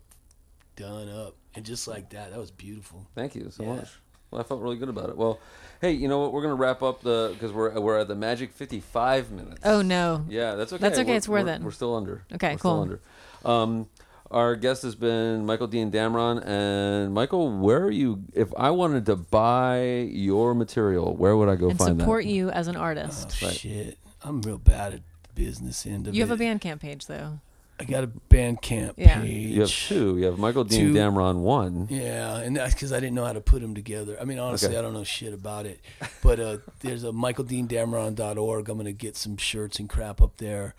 done 0.76 1.08
up, 1.08 1.34
and 1.54 1.64
just 1.64 1.88
like 1.88 2.10
that, 2.10 2.30
that 2.30 2.38
was 2.38 2.50
beautiful. 2.50 3.06
Thank 3.14 3.34
you 3.34 3.50
so 3.50 3.62
Yeah. 3.64 3.74
much. 3.76 3.88
Well, 4.30 4.40
I 4.40 4.44
felt 4.44 4.60
really 4.60 4.76
good 4.76 4.88
about 4.88 5.08
it. 5.10 5.16
Well, 5.16 5.38
hey, 5.80 5.92
you 5.92 6.06
know 6.08 6.20
what? 6.20 6.32
We're 6.32 6.42
gonna 6.42 6.54
wrap 6.54 6.82
up 6.82 7.02
the 7.02 7.30
because 7.32 7.52
we're 7.52 7.78
we're 7.80 7.98
at 7.98 8.08
the 8.08 8.14
magic 8.14 8.52
fifty-five 8.52 9.30
minutes. 9.30 9.60
Oh 9.64 9.82
no. 9.82 10.24
Yeah, 10.28 10.54
that's 10.54 10.72
okay. 10.72 10.80
That's 10.80 10.98
okay, 10.98 11.06
We're- 11.08 11.16
it's 11.16 11.28
worth 11.28 11.48
it. 11.48 11.62
We're 11.62 11.70
still 11.70 11.94
under. 11.96 12.22
Okay, 12.34 12.52
We're 12.52 12.58
still 12.58 12.70
cool. 12.72 12.80
under. 12.82 13.00
Um, 13.44 13.88
our 14.30 14.54
guest 14.54 14.82
has 14.82 14.94
been 14.94 15.44
Michael 15.44 15.66
Dean 15.66 15.90
Damron, 15.90 16.46
and 16.46 17.12
Michael, 17.12 17.50
where 17.58 17.82
are 17.82 17.90
you? 17.90 18.22
If 18.32 18.52
I 18.56 18.70
wanted 18.70 19.06
to 19.06 19.16
buy 19.16 20.08
your 20.12 20.54
material, 20.54 21.16
where 21.16 21.36
would 21.36 21.48
I 21.48 21.56
go 21.56 21.70
And 21.70 21.78
find 21.78 21.98
support 21.98 22.22
that? 22.24 22.30
you 22.30 22.48
as 22.50 22.68
an 22.68 22.76
artist. 22.76 23.42
Right. 23.42 23.52
Shit, 23.52 23.98
I'm 24.22 24.40
real 24.42 24.58
bad 24.58 24.94
at 24.94 25.00
the 25.34 25.42
business 25.44 25.84
end 25.84 26.06
of 26.06 26.14
You 26.14 26.22
it. 26.22 26.26
You 26.26 26.30
have 26.30 26.40
a 26.40 26.44
Bandcamp 26.44 26.78
page 26.78 27.06
though. 27.06 27.40
I 27.80 27.84
got 27.84 28.04
a 28.04 28.08
Bandcamp 28.28 28.94
Yeah. 28.98 29.22
page. 29.22 29.54
You 29.54 29.60
have 29.62 29.70
two. 29.70 30.18
You 30.18 30.26
have 30.26 30.38
Michael 30.38 30.64
Dean 30.64 30.92
Two. 30.92 30.98
Damron 30.98 31.36
one. 31.40 31.86
Yeah, 31.90 32.36
and 32.36 32.54
that's 32.54 32.74
because 32.74 32.92
I 32.92 33.00
didn't 33.00 33.14
know 33.14 33.24
how 33.24 33.32
to 33.32 33.40
put 33.40 33.62
them 33.62 33.74
together. 33.74 34.18
I 34.20 34.24
mean, 34.24 34.38
honestly, 34.38 34.68
Okay. 34.68 34.78
I 34.78 34.82
don't 34.82 34.92
know 34.92 35.02
shit 35.02 35.32
about 35.32 35.64
it. 35.64 35.80
But 36.22 36.38
uh, 36.40 36.58
there's 36.80 37.04
a 37.04 37.10
michaeldeandamron.org. 37.12 38.68
I'm 38.68 38.76
gonna 38.76 38.92
get 38.92 39.16
some 39.16 39.38
shirts 39.38 39.78
and 39.78 39.88
crap 39.88 40.20
up 40.20 40.36
there. 40.36 40.74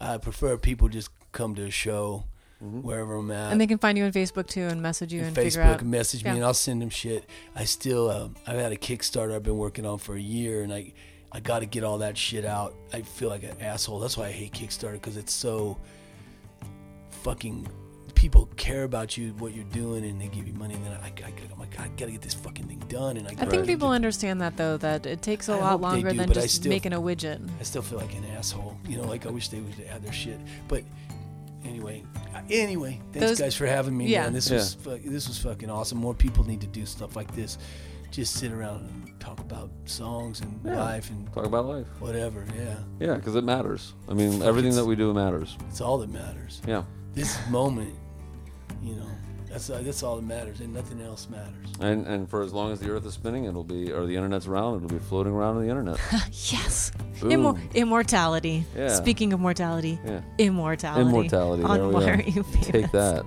I 0.00 0.18
prefer 0.18 0.56
people 0.56 0.88
just 0.88 1.10
come 1.32 1.54
to 1.56 1.64
a 1.64 1.70
show 1.70 2.24
wherever 2.60 3.16
I'm 3.16 3.30
at. 3.30 3.52
And 3.52 3.60
they 3.60 3.66
can 3.66 3.78
find 3.78 3.98
you 3.98 4.04
on 4.04 4.12
Facebook 4.12 4.46
too 4.46 4.62
and 4.62 4.80
message 4.80 5.12
you 5.12 5.20
and, 5.20 5.28
and 5.28 5.36
figure 5.36 5.60
Facebook 5.62 5.74
out. 5.74 5.82
message 5.82 6.24
me 6.24 6.30
yeah. 6.30 6.36
and 6.36 6.44
I'll 6.44 6.54
send 6.54 6.80
them 6.80 6.88
shit. 6.90 7.28
I 7.54 7.64
still 7.64 8.10
um, 8.10 8.36
I've 8.46 8.58
had 8.58 8.72
a 8.72 8.76
Kickstarter 8.76 9.34
I've 9.34 9.42
been 9.42 9.58
working 9.58 9.84
on 9.84 9.98
for 9.98 10.14
a 10.14 10.20
year 10.20 10.62
and 10.62 10.72
I 10.72 10.92
I 11.32 11.40
got 11.40 11.58
to 11.60 11.66
get 11.66 11.82
all 11.82 11.98
that 11.98 12.16
shit 12.16 12.44
out. 12.44 12.74
I 12.92 13.02
feel 13.02 13.28
like 13.28 13.42
an 13.42 13.60
asshole. 13.60 13.98
That's 13.98 14.16
why 14.16 14.26
I 14.26 14.30
hate 14.30 14.52
Kickstarter 14.52 14.92
because 14.92 15.16
it's 15.16 15.32
so 15.32 15.76
fucking 17.24 17.66
people 18.14 18.46
care 18.56 18.84
about 18.84 19.18
you 19.18 19.32
what 19.38 19.54
you're 19.54 19.64
doing 19.66 20.04
and 20.04 20.20
they 20.20 20.28
give 20.28 20.46
you 20.46 20.54
money 20.54 20.72
and 20.74 20.84
then 20.86 20.92
I, 20.92 21.06
I, 21.08 21.32
I'm 21.52 21.58
like 21.58 21.78
I 21.80 21.88
gotta 21.96 22.12
get 22.12 22.22
this 22.22 22.32
fucking 22.32 22.66
thing 22.68 22.78
done 22.88 23.16
and 23.16 23.26
I, 23.26 23.32
I 23.32 23.34
gotta 23.34 23.50
think 23.50 23.64
get- 23.64 23.72
people 23.72 23.88
understand 23.90 24.40
that 24.40 24.56
though 24.56 24.76
that 24.78 25.04
it 25.04 25.20
takes 25.20 25.48
a 25.48 25.52
I 25.54 25.56
lot 25.56 25.80
longer 25.80 26.10
do, 26.10 26.16
than 26.18 26.32
just 26.32 26.54
still- 26.56 26.70
making 26.70 26.92
a 26.92 27.00
widget. 27.00 27.46
I 27.58 27.64
still 27.64 27.82
feel 27.82 27.98
like 27.98 28.14
an 28.14 28.24
asshole. 28.36 28.78
You 28.88 28.98
know, 28.98 29.04
like 29.04 29.26
I 29.26 29.30
wish 29.30 29.48
they 29.48 29.60
would 29.60 29.74
have 29.88 30.02
their 30.02 30.12
shit. 30.12 30.38
But 30.68 30.84
anyway, 31.64 32.02
uh, 32.34 32.40
anyway, 32.50 33.00
thanks 33.12 33.28
Those- 33.30 33.38
guys 33.40 33.54
for 33.56 33.66
having 33.66 33.96
me. 33.96 34.06
yeah. 34.06 34.22
man. 34.24 34.32
this 34.32 34.48
Yeah. 34.50 34.56
was 34.58 34.76
this 35.04 35.28
was 35.28 35.38
fucking 35.38 35.68
awesome. 35.68 35.98
More 35.98 36.14
people 36.14 36.44
need 36.44 36.60
to 36.60 36.66
do 36.68 36.86
stuff 36.86 37.16
like 37.16 37.34
this. 37.34 37.58
Just 38.10 38.34
sit 38.34 38.52
around 38.52 38.88
and 38.88 39.20
talk 39.20 39.40
about 39.40 39.70
songs 39.86 40.40
and 40.40 40.60
Yeah. 40.64 40.80
life 40.82 41.10
and 41.10 41.30
Talk 41.34 41.46
about 41.46 41.66
life. 41.66 41.86
whatever. 41.98 42.44
Yeah, 42.56 42.76
Yeah, 43.00 43.14
because 43.16 43.34
it 43.34 43.42
matters. 43.44 43.92
I 44.08 44.14
mean, 44.14 44.34
Fuck, 44.38 44.46
everything 44.46 44.74
that 44.76 44.84
we 44.84 44.94
do 44.94 45.12
matters. 45.12 45.56
it's 45.68 45.80
all 45.80 45.98
that 45.98 46.10
matters. 46.10 46.62
Yeah. 46.66 46.84
This 47.14 47.38
moment, 47.48 47.94
you 48.82 48.96
know, 48.96 49.06
that's 49.48 49.70
uh, 49.70 49.80
that's 49.84 50.02
all 50.02 50.16
that 50.16 50.24
matters, 50.24 50.60
and 50.60 50.74
nothing 50.74 51.00
else 51.00 51.28
matters. 51.30 51.68
And 51.80 52.06
and 52.06 52.28
for 52.28 52.42
as 52.42 52.52
long 52.52 52.72
as 52.72 52.80
the 52.80 52.90
Earth 52.90 53.06
is 53.06 53.14
spinning, 53.14 53.44
it'll 53.44 53.62
be 53.62 53.92
or 53.92 54.04
the 54.04 54.16
internet's 54.16 54.46
around, 54.48 54.76
it'll 54.84 54.88
be 54.88 54.98
floating 55.04 55.32
around 55.32 55.56
on 55.56 55.62
the 55.62 55.68
internet. 55.70 55.98
Yes. 56.50 56.90
Boom. 57.20 57.30
Immo- 57.30 57.58
immortality. 57.74 58.64
Yeah. 58.76 58.88
Speaking 58.88 59.32
of 59.32 59.38
mortality, 59.40 59.98
Yeah. 60.04 60.22
immortality. 60.38 61.02
Immortality. 61.08 61.62
On 61.62 61.78
there 61.78 61.88
we 61.88 61.94
Why 61.94 62.00
go. 62.00 62.06
Are 62.12 62.20
You 62.22 62.42
Famous? 62.42 62.66
Take 62.66 62.90
that. 62.92 63.24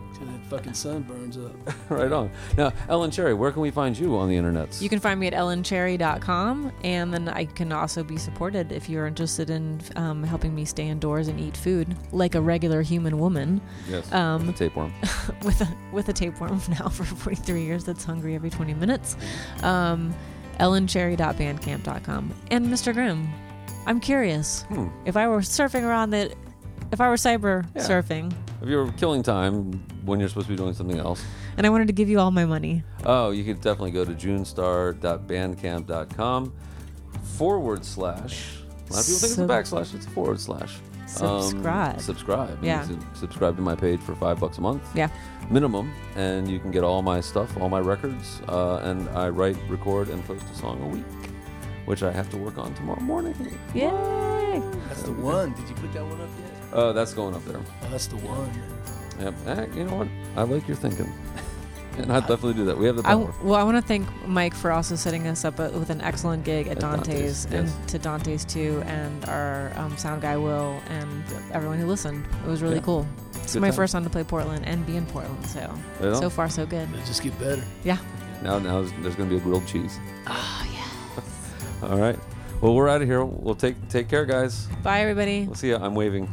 Till 0.50 0.58
that 0.58 0.64
fucking 0.64 0.74
sun 0.74 1.02
burns 1.04 1.38
up. 1.38 1.52
right 1.90 2.12
on. 2.12 2.30
Now, 2.58 2.72
Ellen 2.90 3.12
Cherry, 3.12 3.34
where 3.34 3.52
can 3.52 3.62
we 3.62 3.72
find 3.72 3.98
you 3.98 4.16
on 4.18 4.30
the 4.30 4.36
internet? 4.36 4.80
You 4.82 4.90
can 4.90 5.00
find 5.00 5.20
me 5.20 5.28
at 5.28 5.34
ellencherry.com, 5.34 6.72
and 6.84 7.14
then 7.14 7.30
I 7.30 7.46
can 7.46 7.72
also 7.72 8.04
be 8.04 8.18
supported 8.18 8.72
if 8.72 8.90
you're 8.90 9.08
interested 9.08 9.50
in 9.50 9.82
um, 9.96 10.24
helping 10.24 10.54
me 10.56 10.66
stay 10.66 10.88
indoors 10.88 11.28
and 11.28 11.40
eat 11.40 11.56
food 11.58 11.96
like 12.12 12.36
a 12.36 12.42
regular 12.42 12.82
human 12.82 13.20
woman 13.20 13.62
yes. 13.90 14.12
um, 14.12 14.46
the 14.46 14.54
tapeworm. 14.54 14.94
with 15.44 15.62
a 15.62 15.68
with 15.92 16.10
a 16.10 16.14
tapeworm 16.14 16.62
now 16.80 16.90
for 16.90 17.04
43 17.04 17.62
years 17.62 17.84
that's 17.84 18.04
hungry 18.04 18.36
every 18.36 18.50
20 18.50 18.74
minutes. 18.74 19.16
Um, 19.64 20.14
ellencherry.bandcamp.com 20.60 22.34
and 22.52 22.68
Mr. 22.68 22.94
Grimm. 22.94 23.28
I'm 23.86 24.00
curious 24.02 24.64
Hmm. 24.64 24.88
if 25.06 25.16
I 25.16 25.28
were 25.30 25.40
surfing 25.40 25.84
around 25.84 26.10
the, 26.10 26.34
if 26.92 27.00
I 27.02 27.10
were 27.10 27.16
cyber 27.16 27.66
Yeah. 27.76 27.82
surfing, 27.84 28.32
If 28.62 28.70
you're 28.70 28.92
killing 28.94 29.22
time 29.24 29.82
when 30.06 30.20
you're 30.20 30.30
supposed 30.30 30.48
to 30.48 30.54
be 30.54 30.58
doing 30.58 30.74
something 30.74 31.00
else, 31.00 31.24
and 31.58 31.66
I 31.66 31.70
wanted 31.70 31.88
to 31.88 31.94
give 31.94 32.10
you 32.10 32.20
all 32.20 32.32
my 32.32 32.46
money. 32.46 32.84
oh, 33.06 33.32
you 33.32 33.44
could 33.44 33.62
definitely 33.62 33.92
go 33.92 34.06
to 34.06 34.12
junestar.bandcamp.com 34.14 36.54
forward 37.38 37.84
slash. 37.86 38.58
A 38.90 38.94
lot 38.94 39.00
of 39.02 39.06
people 39.06 39.20
think 39.20 39.22
it's 39.24 39.24
a 39.24 39.28
Sub- 39.36 39.50
backslash. 39.50 39.94
It's 39.96 40.06
a 40.06 40.10
forward 40.10 40.40
slash. 40.40 40.78
Um, 41.22 41.42
Subscribe. 41.42 42.02
subscribe. 42.02 42.58
You 42.62 42.68
Yeah. 42.70 42.84
can 42.86 43.00
subscribe 43.16 43.56
to 43.56 43.62
my 43.62 43.76
page 43.76 44.00
for 44.02 44.14
five 44.16 44.40
bucks 44.42 44.58
a 44.58 44.62
month. 44.62 44.82
Yeah. 44.94 45.08
Minimum, 45.50 45.90
and 46.18 46.50
you 46.50 46.60
can 46.60 46.70
get 46.72 46.84
all 46.84 47.02
my 47.02 47.22
stuff, 47.22 47.56
all 47.62 47.70
my 47.70 47.80
records, 47.80 48.42
uh, 48.50 48.82
and 48.84 49.08
I 49.10 49.30
write, 49.30 49.56
record, 49.70 50.10
and 50.10 50.22
post 50.26 50.44
a 50.54 50.58
song 50.58 50.82
a 50.84 50.88
week, 50.88 51.06
which 51.86 52.04
I 52.04 52.12
have 52.12 52.30
to 52.32 52.38
work 52.38 52.58
on 52.58 52.74
tomorrow 52.74 53.00
morning. 53.02 53.34
Yay! 53.74 54.62
That's 54.90 55.04
the 55.04 55.14
one. 55.14 55.54
Did 55.54 55.70
you 55.70 55.76
put 55.76 55.94
that 55.94 56.04
one 56.04 56.20
up 56.20 56.28
yet? 56.42 56.47
Uh, 56.74 56.92
that's 56.94 57.14
going 57.14 57.34
up 57.36 57.44
there. 57.46 57.60
Oh, 57.84 57.88
that's 57.90 58.08
the 58.08 58.18
one. 58.18 58.52
Yep. 59.20 59.34
Eh, 59.48 59.66
you 59.78 59.84
know 59.86 59.96
what? 59.96 60.08
I 60.36 60.44
like 60.44 60.68
your 60.68 60.78
thinking, 60.78 61.12
and 61.98 62.12
I'd 62.12 62.22
definitely 62.28 62.54
do 62.54 62.66
that. 62.66 62.78
We 62.78 62.86
have 62.86 62.98
the 62.98 63.02
I, 63.08 63.14
power. 63.16 63.34
well, 63.42 63.56
I 63.56 63.64
want 63.64 63.78
to 63.78 63.82
thank 63.82 64.08
Mike 64.28 64.54
for 64.54 64.72
also 64.72 64.96
setting 64.96 65.26
us 65.28 65.44
up 65.46 65.60
uh, 65.60 65.70
with 65.74 65.90
an 65.90 66.02
excellent 66.02 66.44
gig 66.44 66.68
at, 66.68 66.78
At 66.78 66.82
Dante's, 66.82 67.46
Dante's, 67.46 67.46
and 67.46 67.68
yes. 67.68 67.92
to 67.92 68.00
Dante's 68.00 68.46
too, 68.46 68.84
and 68.86 69.26
our 69.26 69.72
um, 69.76 69.98
sound 69.98 70.22
guy 70.22 70.38
Will, 70.38 70.80
and 70.90 71.24
everyone 71.52 71.80
who 71.80 71.88
listened. 71.88 72.26
It 72.46 72.50
was 72.50 72.62
really 72.62 72.76
Yeah. 72.76 72.82
cool. 72.82 73.08
It's 73.36 73.54
Good 73.54 73.62
my 73.62 73.70
time. 73.70 73.76
first 73.78 73.94
time 73.94 74.04
to 74.04 74.10
play 74.10 74.24
Portland 74.26 74.66
and 74.68 74.86
be 74.86 74.98
in 74.98 75.06
Portland, 75.08 75.44
so 75.48 75.62
Right 76.02 76.14
on. 76.14 76.22
so 76.22 76.30
far 76.30 76.50
so 76.50 76.66
good. 76.66 76.88
It'll 76.94 77.06
just 77.06 77.24
get 77.24 77.38
better. 77.40 77.64
Yeah. 77.84 77.98
now, 78.44 78.60
now 78.60 78.82
there's, 78.82 78.92
there's 79.02 79.16
going 79.16 79.30
to 79.30 79.36
be 79.36 79.42
a 79.42 79.44
grilled 79.44 79.66
cheese. 79.66 79.98
Oh 80.28 80.68
yeah. 81.82 81.90
All 81.90 81.98
right. 81.98 82.20
Well, 82.60 82.74
we're 82.74 82.90
out 82.90 83.04
of 83.04 83.08
here. 83.08 83.24
We'll 83.24 83.54
take 83.56 83.76
take 83.88 84.10
care, 84.10 84.26
guys. 84.26 84.68
Bye 84.82 85.02
everybody. 85.02 85.46
We'll 85.46 85.56
see 85.56 85.68
you. 85.68 85.76
I'm 85.76 85.94
waving. 85.94 86.28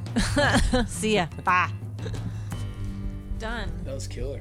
See 0.87 1.17
ya. 1.17 1.27
Bye. 1.45 1.71
Done. 3.39 3.71
That 3.85 3.95
was 3.95 4.07
killer. 4.07 4.41